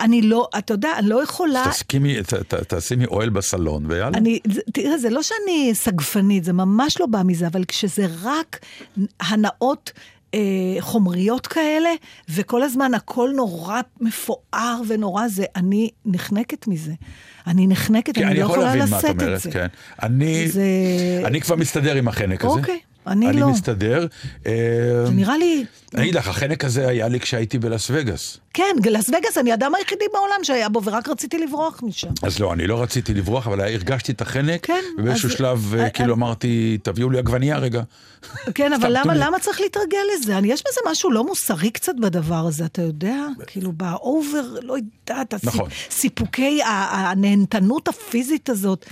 אני 0.00 0.22
לא, 0.22 0.48
אתה 0.58 0.74
יודע, 0.74 0.88
אני 0.98 1.08
לא 1.08 1.22
יכולה... 1.22 1.64
תסכימי, 1.70 2.22
ת- 2.22 2.34
ת- 2.34 2.74
תשימי 2.74 3.06
אוהל 3.06 3.28
בסלון, 3.28 3.86
ויאללה. 3.88 4.18
אני, 4.18 4.38
תראה, 4.72 4.98
זה 4.98 5.10
לא 5.10 5.22
שאני 5.22 5.70
סגפנית, 5.74 6.44
זה 6.44 6.52
ממש 6.52 7.00
לא 7.00 7.06
בא 7.06 7.22
מזה, 7.24 7.46
אבל 7.46 7.64
כשזה 7.68 8.06
רק 8.22 8.58
הנאות 9.20 9.92
אה, 10.34 10.40
חומריות 10.80 11.46
כאלה, 11.46 11.88
וכל 12.28 12.62
הזמן 12.62 12.94
הכל 12.94 13.30
נורא 13.36 13.80
מפואר 14.00 14.80
ונורא 14.88 15.28
זה, 15.28 15.44
אני 15.56 15.90
נחנקת 16.06 16.66
מזה. 16.68 16.92
אני 17.46 17.66
נחנקת, 17.66 18.14
כן, 18.14 18.22
אני 18.22 18.30
אני 18.30 18.38
לא 18.40 18.44
יכול 18.44 18.54
יכולה 18.56 18.74
להבין 18.74 18.90
מה 18.90 18.98
את 18.98 19.04
לשאת 19.04 19.16
את 19.16 19.22
אומרת, 19.22 19.40
זה. 19.40 19.50
כן. 19.50 19.66
אני 20.02 20.48
זה- 20.48 20.62
אני 21.24 21.40
כבר 21.40 21.56
מסתדר 21.56 21.94
עם 21.94 22.08
החנק 22.08 22.44
הזה. 22.44 22.60
אני 23.06 23.28
אני 23.28 23.40
לא. 23.40 23.48
מסתדר. 23.48 24.06
אה, 24.46 24.52
זה 25.06 25.12
נראה 25.12 25.36
לי... 25.36 25.64
אני 25.94 26.02
אגיד 26.02 26.14
לך, 26.14 26.28
החנק 26.28 26.64
הזה 26.64 26.88
היה 26.88 27.08
לי 27.08 27.20
כשהייתי 27.20 27.58
בלאס 27.58 27.90
וגאס. 27.90 28.38
כן, 28.54 28.76
לס 28.84 29.08
וגאס, 29.08 29.38
אני 29.38 29.50
האדם 29.50 29.74
היחידי 29.74 30.04
בעולם 30.12 30.44
שהיה 30.44 30.68
בו, 30.68 30.84
ורק 30.84 31.08
רציתי 31.08 31.38
לברוח 31.38 31.80
משם. 31.82 32.08
אז 32.22 32.38
לא, 32.38 32.52
אני 32.52 32.66
לא 32.66 32.82
רציתי 32.82 33.14
לברוח, 33.14 33.46
אבל 33.46 33.60
הרגשתי 33.60 34.12
את 34.12 34.20
החנק, 34.20 34.66
כן, 34.66 34.80
ובאיזשהו 34.98 35.28
אז- 35.28 35.34
שלב 35.36 35.74
אה, 35.74 35.84
אה, 35.84 35.90
כאילו 35.90 36.08
אה. 36.10 36.14
אמרתי, 36.18 36.78
תביאו 36.82 37.10
לי 37.10 37.18
עגבנייה 37.18 37.58
רגע. 37.58 37.82
כן, 38.54 38.72
אבל 38.72 38.96
למה. 38.98 39.14
למה 39.14 39.38
צריך 39.38 39.60
להתרגל 39.60 39.98
לזה? 40.16 40.38
אני, 40.38 40.52
יש 40.52 40.60
בזה 40.60 40.80
משהו 40.90 41.10
לא 41.10 41.24
מוסרי 41.24 41.70
קצת 41.70 41.92
בדבר 42.00 42.46
הזה, 42.46 42.64
אתה 42.64 42.82
יודע? 42.82 43.26
כאילו, 43.46 43.72
באובר, 43.72 44.54
לא 44.62 44.74
יודעת, 45.08 45.34
נכון. 45.44 45.68
סיפוקי 45.90 46.60
הנהנתנות 46.64 47.88
הפיזית 47.88 48.48
הזאת. 48.50 48.86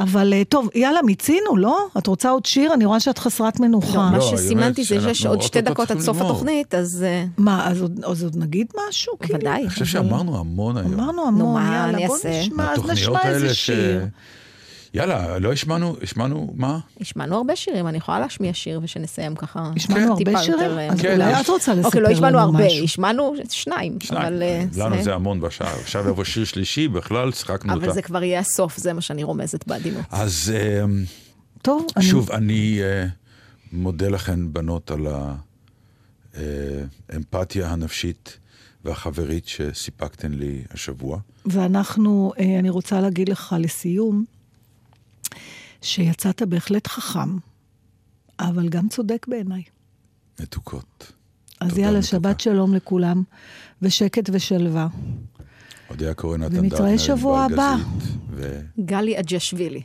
אבל 0.00 0.32
אה, 0.32 0.42
טוב, 0.44 0.68
יאללה, 0.74 1.02
מיצינו, 1.02 1.56
לא? 1.56 1.78
את 1.98 2.06
רוצה 2.06 2.30
עוד 2.30 2.46
שיר? 2.46 2.74
אני 2.74 2.84
רואה 2.84 3.00
שאת 3.00 3.18
חסרת 3.18 3.60
מנוחה. 3.60 4.10
לא, 4.12 4.18
מה 4.18 4.20
שסימנתי 4.20 4.84
זה 4.84 5.00
שיש 5.00 5.26
עוד 5.26 5.42
שתי 5.42 5.60
דקות 5.60 5.90
עד 5.90 6.00
סוף. 6.00 6.20
התוכנית, 6.20 6.74
אז 6.74 7.04
אה, 7.08 7.24
מה, 7.38 7.68
אז 7.68 7.82
עוד, 7.82 8.00
אז 8.04 8.24
עוד 8.24 8.36
נגיד 8.36 8.66
משהו? 8.88 9.18
כאילו? 9.18 9.38
בוודאי. 9.38 9.60
אני 9.60 9.70
חושב 9.70 9.84
שאמרנו 9.84 10.38
המון 10.38 10.76
היום. 10.76 11.00
אמרנו 11.00 11.26
המון, 11.26 11.62
יאללה, 11.62 12.06
בוא? 12.06 12.16
נשמע, 12.30 12.72
אז 12.72 12.90
נשמע 12.90 13.28
איזה. 13.28 13.54
שיר. 13.54 14.06
יאללה, 14.94 15.38
לא 15.38 15.52
השמענו, 15.52 15.96
השמענו, 16.02 16.52
מה? 16.54 16.78
השמענו 17.00 17.36
הרבה 17.36 17.56
שירים, 17.56 17.86
אני 17.86 17.98
יכולה 17.98 18.20
להשמיע 18.20 18.54
שיר 18.54 18.80
ושנסיים 18.82 19.34
ככה. 19.36 19.70
השמענו 19.76 20.12
הרבה 20.12 20.42
שירים? 20.42 20.78
אה, 20.78 20.88
אז 20.92 21.00
כן, 21.00 21.12
אולי 21.12 21.40
את 21.40 21.48
רוצה 21.48 21.74
לספר 21.74 21.86
אוקיי, 21.86 22.00
לא 22.00 22.08
השמענו 22.08 22.38
לנו 22.38 22.46
הרבה, 22.46 22.66
משהו. 22.66 22.84
השמענו 22.84 23.34
שניים. 23.50 23.98
שניים. 24.02 24.42
אה, 24.42 24.64
לנו 24.76 25.02
זה 25.02 25.14
המון 25.14 25.40
בשעה. 25.40 25.80
עכשיו 25.80 26.08
יבוא 26.08 26.24
שיר 26.24 26.44
שלישי, 26.44 26.88
בכלל 26.88 27.32
שיחקנו 27.32 27.74
אותה. 27.74 27.86
אבל 27.86 27.94
זה 27.94 28.02
כבר 28.02 28.22
יהיה 28.22 28.40
הסוף, 28.40 28.76
זה 28.76 28.92
מה 28.92 29.00
שאני 29.00 29.22
רומזת 29.22 29.66
בעדינות. 29.66 30.04
אז 30.10 30.52
אה, 30.56 30.84
טוב, 31.62 31.86
אני... 31.96 32.04
שוב, 32.04 32.30
אני 32.30 32.78
אה, 32.82 33.06
מודה 33.72 34.08
לכן, 34.08 34.52
בנות, 34.52 34.90
על 34.90 35.06
האמפתיה 37.08 37.68
הנפשית 37.68 38.38
והחברית 38.84 39.48
שסיפקתן 39.48 40.32
לי 40.32 40.62
השבוע. 40.70 41.18
ואנחנו, 41.46 42.32
אני 42.58 42.70
רוצה 42.70 43.00
להגיד 43.00 43.28
לך 43.28 43.54
לסיום, 43.58 44.24
שיצאת 45.82 46.42
בהחלט 46.42 46.86
חכם, 46.86 47.38
אבל 48.40 48.68
גם 48.68 48.88
צודק 48.88 49.26
בעיניי. 49.28 49.62
מתוקות. 50.40 51.12
אז 51.60 51.78
יאללה, 51.78 51.98
מתוקה. 51.98 52.06
שבת 52.06 52.40
שלום 52.40 52.74
לכולם, 52.74 53.22
ושקט 53.82 54.30
ושלווה. 54.32 54.88
אודיה 55.90 56.14
קורא 56.14 56.36
נתן 56.36 56.58
ונתראה 56.58 56.80
דרנר, 56.80 56.96
שבוע 56.96 57.44
הבא. 57.44 57.76
ו... 58.30 58.60
גלי 58.84 59.20
אג'שווילי. 59.20 59.82